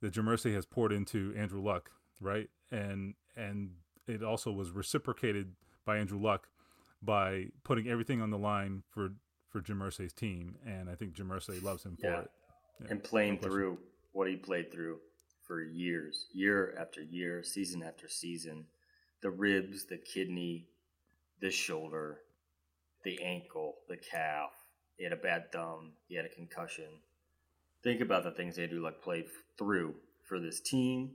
that 0.00 0.12
Jim 0.12 0.26
Irsay 0.26 0.54
has 0.54 0.66
poured 0.66 0.92
into 0.92 1.34
Andrew 1.36 1.62
Luck, 1.62 1.90
right? 2.20 2.48
And 2.70 3.14
and 3.36 3.70
it 4.06 4.22
also 4.22 4.50
was 4.52 4.70
reciprocated 4.70 5.52
by 5.84 5.98
Andrew 5.98 6.18
Luck 6.18 6.48
by 7.02 7.46
putting 7.64 7.88
everything 7.88 8.20
on 8.20 8.30
the 8.30 8.38
line 8.38 8.82
for 8.90 9.10
for 9.48 9.60
Jim 9.60 9.78
Irsay's 9.78 10.12
team, 10.12 10.56
and 10.66 10.90
I 10.90 10.94
think 10.94 11.14
Jim 11.14 11.28
Irsay 11.28 11.62
loves 11.62 11.84
him 11.84 11.96
for 11.96 12.06
it. 12.06 12.30
Yeah, 12.80 12.86
and 12.90 13.02
playing 13.02 13.38
through 13.38 13.78
what 14.12 14.28
he 14.28 14.36
played 14.36 14.70
through 14.70 14.98
for 15.46 15.62
years, 15.62 16.26
year 16.32 16.76
after 16.78 17.02
year, 17.02 17.42
season 17.42 17.82
after 17.82 18.08
season. 18.08 18.66
The 19.22 19.30
ribs, 19.30 19.86
the 19.86 19.96
kidney, 19.96 20.68
the 21.40 21.50
shoulder, 21.50 22.18
the 23.04 23.20
ankle, 23.22 23.76
the 23.88 23.96
calf. 23.96 24.50
He 24.96 25.04
had 25.04 25.12
a 25.12 25.16
bad 25.16 25.50
thumb. 25.50 25.92
He 26.08 26.14
had 26.14 26.26
a 26.26 26.28
concussion. 26.28 27.00
Think 27.82 28.00
about 28.00 28.24
the 28.24 28.30
things 28.32 28.58
Andrew 28.58 28.80
Luck 28.80 29.02
played 29.02 29.26
through 29.56 29.94
for 30.28 30.40
this 30.40 30.60
team, 30.60 31.10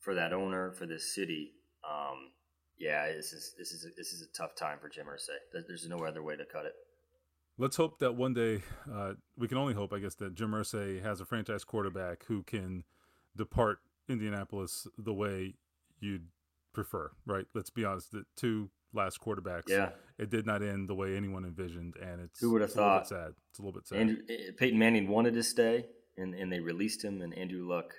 for 0.00 0.14
that 0.14 0.32
owner, 0.32 0.72
for 0.72 0.86
this 0.86 1.14
city. 1.14 1.52
Um, 1.88 2.30
yeah, 2.78 3.06
this 3.12 3.32
is 3.32 3.54
this 3.58 3.72
is 3.72 3.84
a, 3.84 3.88
this 3.96 4.12
is 4.12 4.22
a 4.22 4.32
tough 4.36 4.54
time 4.56 4.78
for 4.80 4.88
Jim 4.88 5.06
Irsay. 5.06 5.62
There's 5.66 5.88
no 5.88 5.98
other 5.98 6.22
way 6.22 6.36
to 6.36 6.44
cut 6.44 6.66
it. 6.66 6.72
let's 7.58 7.76
hope 7.76 7.98
that 8.00 8.16
one 8.16 8.34
day 8.34 8.62
uh, 8.92 9.12
we 9.36 9.46
can 9.48 9.58
only 9.58 9.74
hope, 9.74 9.92
I 9.92 9.98
guess, 9.98 10.14
that 10.16 10.34
Jim 10.34 10.50
Irsay 10.52 11.02
has 11.02 11.20
a 11.20 11.24
franchise 11.24 11.62
quarterback 11.64 12.24
who 12.26 12.42
can 12.42 12.84
depart 13.36 13.78
Indianapolis 14.08 14.86
the 14.98 15.14
way 15.14 15.54
you'd 16.00 16.26
prefer, 16.72 17.12
right? 17.26 17.44
Let's 17.54 17.70
be 17.70 17.84
honest. 17.84 18.12
The 18.12 18.24
two 18.36 18.70
last 18.92 19.20
quarterbacks, 19.20 19.68
Yeah. 19.68 19.90
it 20.18 20.30
did 20.30 20.46
not 20.46 20.62
end 20.62 20.88
the 20.88 20.94
way 20.94 21.16
anyone 21.16 21.44
envisioned, 21.44 21.94
and 22.02 22.20
it's 22.20 22.40
Who 22.40 22.50
would 22.52 22.62
have 22.62 22.70
it's 22.70 22.76
a 22.76 22.80
little 22.80 22.98
bit 22.98 23.06
thought? 23.06 23.08
sad. 23.08 23.32
It's 23.50 23.58
a 23.58 23.62
little 23.62 23.72
bit 23.80 23.86
sad. 23.86 23.98
Andrew, 23.98 24.16
eh, 24.28 24.50
Peyton 24.56 24.78
Manning 24.78 25.06
wanted 25.08 25.34
to 25.34 25.42
stay, 25.42 25.86
and, 26.20 26.34
and 26.34 26.52
they 26.52 26.60
released 26.60 27.04
him, 27.04 27.22
and 27.22 27.34
Andrew 27.34 27.66
Luck 27.66 27.94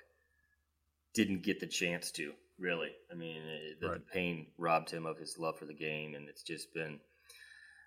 didn't 1.14 1.42
get 1.42 1.60
the 1.60 1.66
chance 1.66 2.10
to. 2.12 2.32
Really, 2.58 2.90
I 3.10 3.14
mean, 3.14 3.38
eh, 3.38 3.74
the, 3.80 3.88
the 3.94 4.00
pain 4.00 4.46
robbed 4.56 4.90
him 4.90 5.06
of 5.06 5.18
his 5.18 5.38
love 5.38 5.58
for 5.58 5.64
the 5.64 5.74
game, 5.74 6.14
and 6.14 6.28
it's 6.28 6.42
just 6.42 6.72
been 6.72 7.00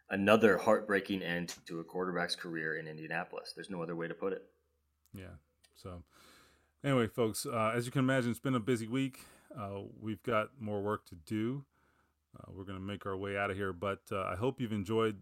another 0.10 0.58
heartbreaking 0.58 1.22
end 1.22 1.56
to 1.68 1.80
a 1.80 1.84
quarterback's 1.84 2.36
career 2.36 2.76
in 2.78 2.88
Indianapolis. 2.88 3.54
There's 3.56 3.70
no 3.70 3.82
other 3.82 3.96
way 3.96 4.08
to 4.08 4.14
put 4.14 4.34
it. 4.34 4.44
Yeah. 5.14 5.36
So, 5.76 6.04
anyway, 6.84 7.08
folks, 7.08 7.46
uh, 7.46 7.74
as 7.76 7.86
you 7.86 7.92
can 7.92 8.00
imagine, 8.00 8.32
it's 8.32 8.40
been 8.40 8.56
a 8.56 8.60
busy 8.60 8.88
week. 8.88 9.20
Uh, 9.58 9.82
we've 10.02 10.24
got 10.24 10.50
more 10.60 10.82
work 10.82 11.06
to 11.06 11.16
do. 11.16 11.64
Uh, 12.38 12.52
we're 12.54 12.66
going 12.66 12.78
to 12.78 12.84
make 12.84 13.06
our 13.06 13.16
way 13.16 13.38
out 13.38 13.50
of 13.50 13.56
here, 13.56 13.72
but 13.72 14.02
uh, 14.12 14.24
I 14.24 14.36
hope 14.36 14.60
you've 14.60 14.74
enjoyed 14.74 15.18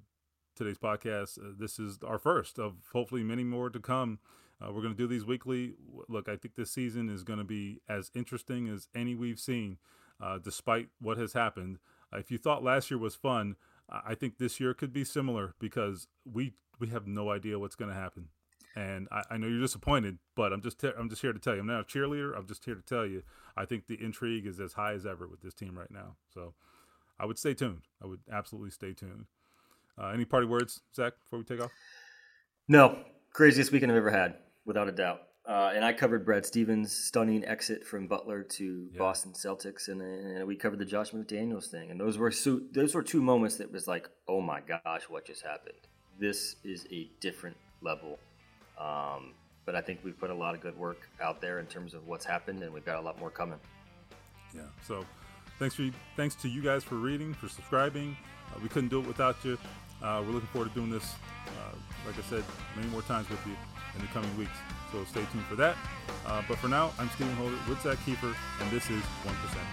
today's 0.55 0.77
podcast. 0.77 1.37
Uh, 1.37 1.53
this 1.57 1.79
is 1.79 1.99
our 2.05 2.17
first 2.17 2.59
of 2.59 2.75
hopefully 2.91 3.23
many 3.23 3.43
more 3.43 3.69
to 3.69 3.79
come. 3.79 4.19
Uh, 4.63 4.71
we're 4.71 4.81
going 4.81 4.93
to 4.93 4.97
do 4.97 5.07
these 5.07 5.25
weekly. 5.25 5.73
Look, 6.07 6.29
I 6.29 6.37
think 6.37 6.55
this 6.55 6.71
season 6.71 7.09
is 7.09 7.23
going 7.23 7.39
to 7.39 7.45
be 7.45 7.81
as 7.89 8.11
interesting 8.15 8.69
as 8.69 8.87
any 8.95 9.15
we've 9.15 9.39
seen, 9.39 9.77
uh, 10.21 10.37
despite 10.37 10.89
what 11.01 11.17
has 11.17 11.33
happened. 11.33 11.79
Uh, 12.13 12.19
if 12.19 12.31
you 12.31 12.37
thought 12.37 12.63
last 12.63 12.89
year 12.89 12.97
was 12.97 13.15
fun, 13.15 13.55
I 13.89 14.15
think 14.15 14.37
this 14.37 14.59
year 14.59 14.73
could 14.73 14.93
be 14.93 15.03
similar 15.03 15.55
because 15.59 16.07
we 16.25 16.53
we 16.79 16.87
have 16.87 17.05
no 17.05 17.29
idea 17.29 17.59
what's 17.59 17.75
going 17.75 17.89
to 17.89 17.95
happen 17.95 18.29
and 18.75 19.07
I, 19.11 19.23
I 19.31 19.37
know 19.37 19.47
you're 19.47 19.61
disappointed, 19.61 20.17
but 20.35 20.51
I'm 20.51 20.61
just 20.61 20.79
te- 20.79 20.91
I'm 20.97 21.09
just 21.09 21.21
here 21.21 21.33
to 21.33 21.39
tell 21.39 21.53
you. 21.53 21.61
I'm 21.61 21.67
not 21.67 21.81
a 21.81 21.83
cheerleader. 21.83 22.37
I'm 22.37 22.47
just 22.47 22.65
here 22.65 22.75
to 22.75 22.81
tell 22.81 23.05
you. 23.05 23.23
I 23.55 23.65
think 23.65 23.87
the 23.87 24.01
intrigue 24.01 24.45
is 24.47 24.59
as 24.59 24.73
high 24.73 24.93
as 24.93 25.05
ever 25.05 25.27
with 25.27 25.41
this 25.41 25.53
team 25.53 25.77
right 25.77 25.91
now. 25.91 26.15
So 26.33 26.53
I 27.19 27.25
would 27.25 27.37
stay 27.37 27.53
tuned. 27.53 27.83
I 28.03 28.07
would 28.07 28.21
absolutely 28.31 28.71
stay 28.71 28.93
tuned. 28.93 29.25
Uh, 29.97 30.07
any 30.07 30.25
party 30.25 30.47
words, 30.47 30.81
Zak, 30.95 31.13
before 31.23 31.39
we 31.39 31.45
take 31.45 31.61
off? 31.61 31.71
No, 32.67 32.97
craziest 33.31 33.71
weekend 33.71 33.91
I've 33.91 33.97
ever 33.97 34.09
had, 34.09 34.37
without 34.65 34.87
a 34.87 34.91
doubt. 34.91 35.23
Uh, 35.45 35.73
and 35.75 35.83
I 35.83 35.91
covered 35.91 36.25
Brad 36.25 36.45
Stevens' 36.45 36.95
stunning 36.95 37.43
exit 37.43 37.85
from 37.85 38.07
Butler 38.07 38.43
to 38.43 38.87
Yeah. 38.93 38.97
Boston 38.97 39.33
Celtics, 39.33 39.89
and, 39.89 40.01
and 40.01 40.47
we 40.47 40.55
covered 40.55 40.79
the 40.79 40.85
Josh 40.85 41.11
McDaniels 41.11 41.67
thing. 41.67 41.91
And 41.91 41.99
those 41.99 42.17
were 42.17 42.31
so, 42.31 42.61
those 42.71 42.95
were 42.95 43.03
two 43.03 43.21
moments 43.21 43.57
that 43.57 43.69
was 43.69 43.85
like, 43.85 44.09
oh 44.29 44.39
my 44.39 44.61
gosh, 44.61 45.03
what 45.09 45.25
just 45.25 45.41
happened? 45.41 45.75
This 46.17 46.55
is 46.63 46.85
a 46.91 47.09
different 47.19 47.57
level. 47.81 48.19
Um, 48.79 49.33
but 49.65 49.75
I 49.75 49.81
think 49.81 49.99
we've 50.03 50.17
put 50.17 50.29
a 50.29 50.33
lot 50.33 50.55
of 50.55 50.61
good 50.61 50.77
work 50.77 51.09
out 51.21 51.41
there 51.41 51.59
in 51.59 51.65
terms 51.65 51.93
of 51.93 52.07
what's 52.07 52.25
happened, 52.25 52.63
and 52.63 52.73
we've 52.73 52.85
got 52.85 52.97
a 52.97 53.01
lot 53.01 53.19
more 53.19 53.29
coming. 53.29 53.59
Yeah. 54.55 54.61
So 54.87 55.05
thanks 55.59 55.75
for 55.75 55.89
thanks 56.15 56.35
to 56.35 56.47
you 56.47 56.61
guys 56.61 56.83
for 56.83 56.95
reading, 56.95 57.33
for 57.33 57.49
subscribing. 57.49 58.15
Uh, 58.53 58.59
we 58.61 58.69
couldn't 58.69 58.89
do 58.89 58.99
it 58.99 59.07
without 59.07 59.35
you. 59.43 59.57
Uh, 60.03 60.21
we're 60.25 60.33
looking 60.33 60.49
forward 60.49 60.67
to 60.67 60.75
doing 60.75 60.89
this, 60.89 61.15
uh, 61.47 61.75
like 62.05 62.17
I 62.19 62.21
said, 62.23 62.43
many 62.75 62.89
more 62.89 63.01
times 63.03 63.29
with 63.29 63.39
you 63.47 63.55
in 63.95 64.01
the 64.01 64.07
coming 64.07 64.35
weeks. 64.37 64.57
So 64.91 65.05
stay 65.05 65.23
tuned 65.31 65.45
for 65.45 65.55
that. 65.55 65.77
Uh, 66.25 66.41
but 66.47 66.57
for 66.57 66.67
now, 66.67 66.91
I'm 66.99 67.09
Stephen 67.11 67.33
Holder 67.35 67.55
with 67.69 67.81
Zak 67.81 67.97
Keefer, 68.05 68.35
and 68.59 68.69
this 68.71 68.89
is 68.89 69.01
One 69.23 69.35
Percent. 69.35 69.65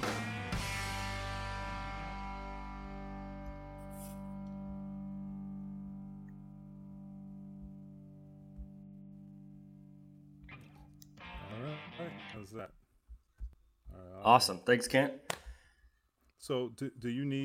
All 11.20 11.64
right. 11.64 12.12
How's 12.32 12.50
that? 12.50 12.70
Right, 13.92 14.22
Awesome. 14.24 14.60
Thanks, 14.64 14.86
Kent. 14.86 15.12
So, 16.38 16.70
do, 16.76 16.90
do 16.98 17.08
you 17.08 17.24
need 17.24 17.38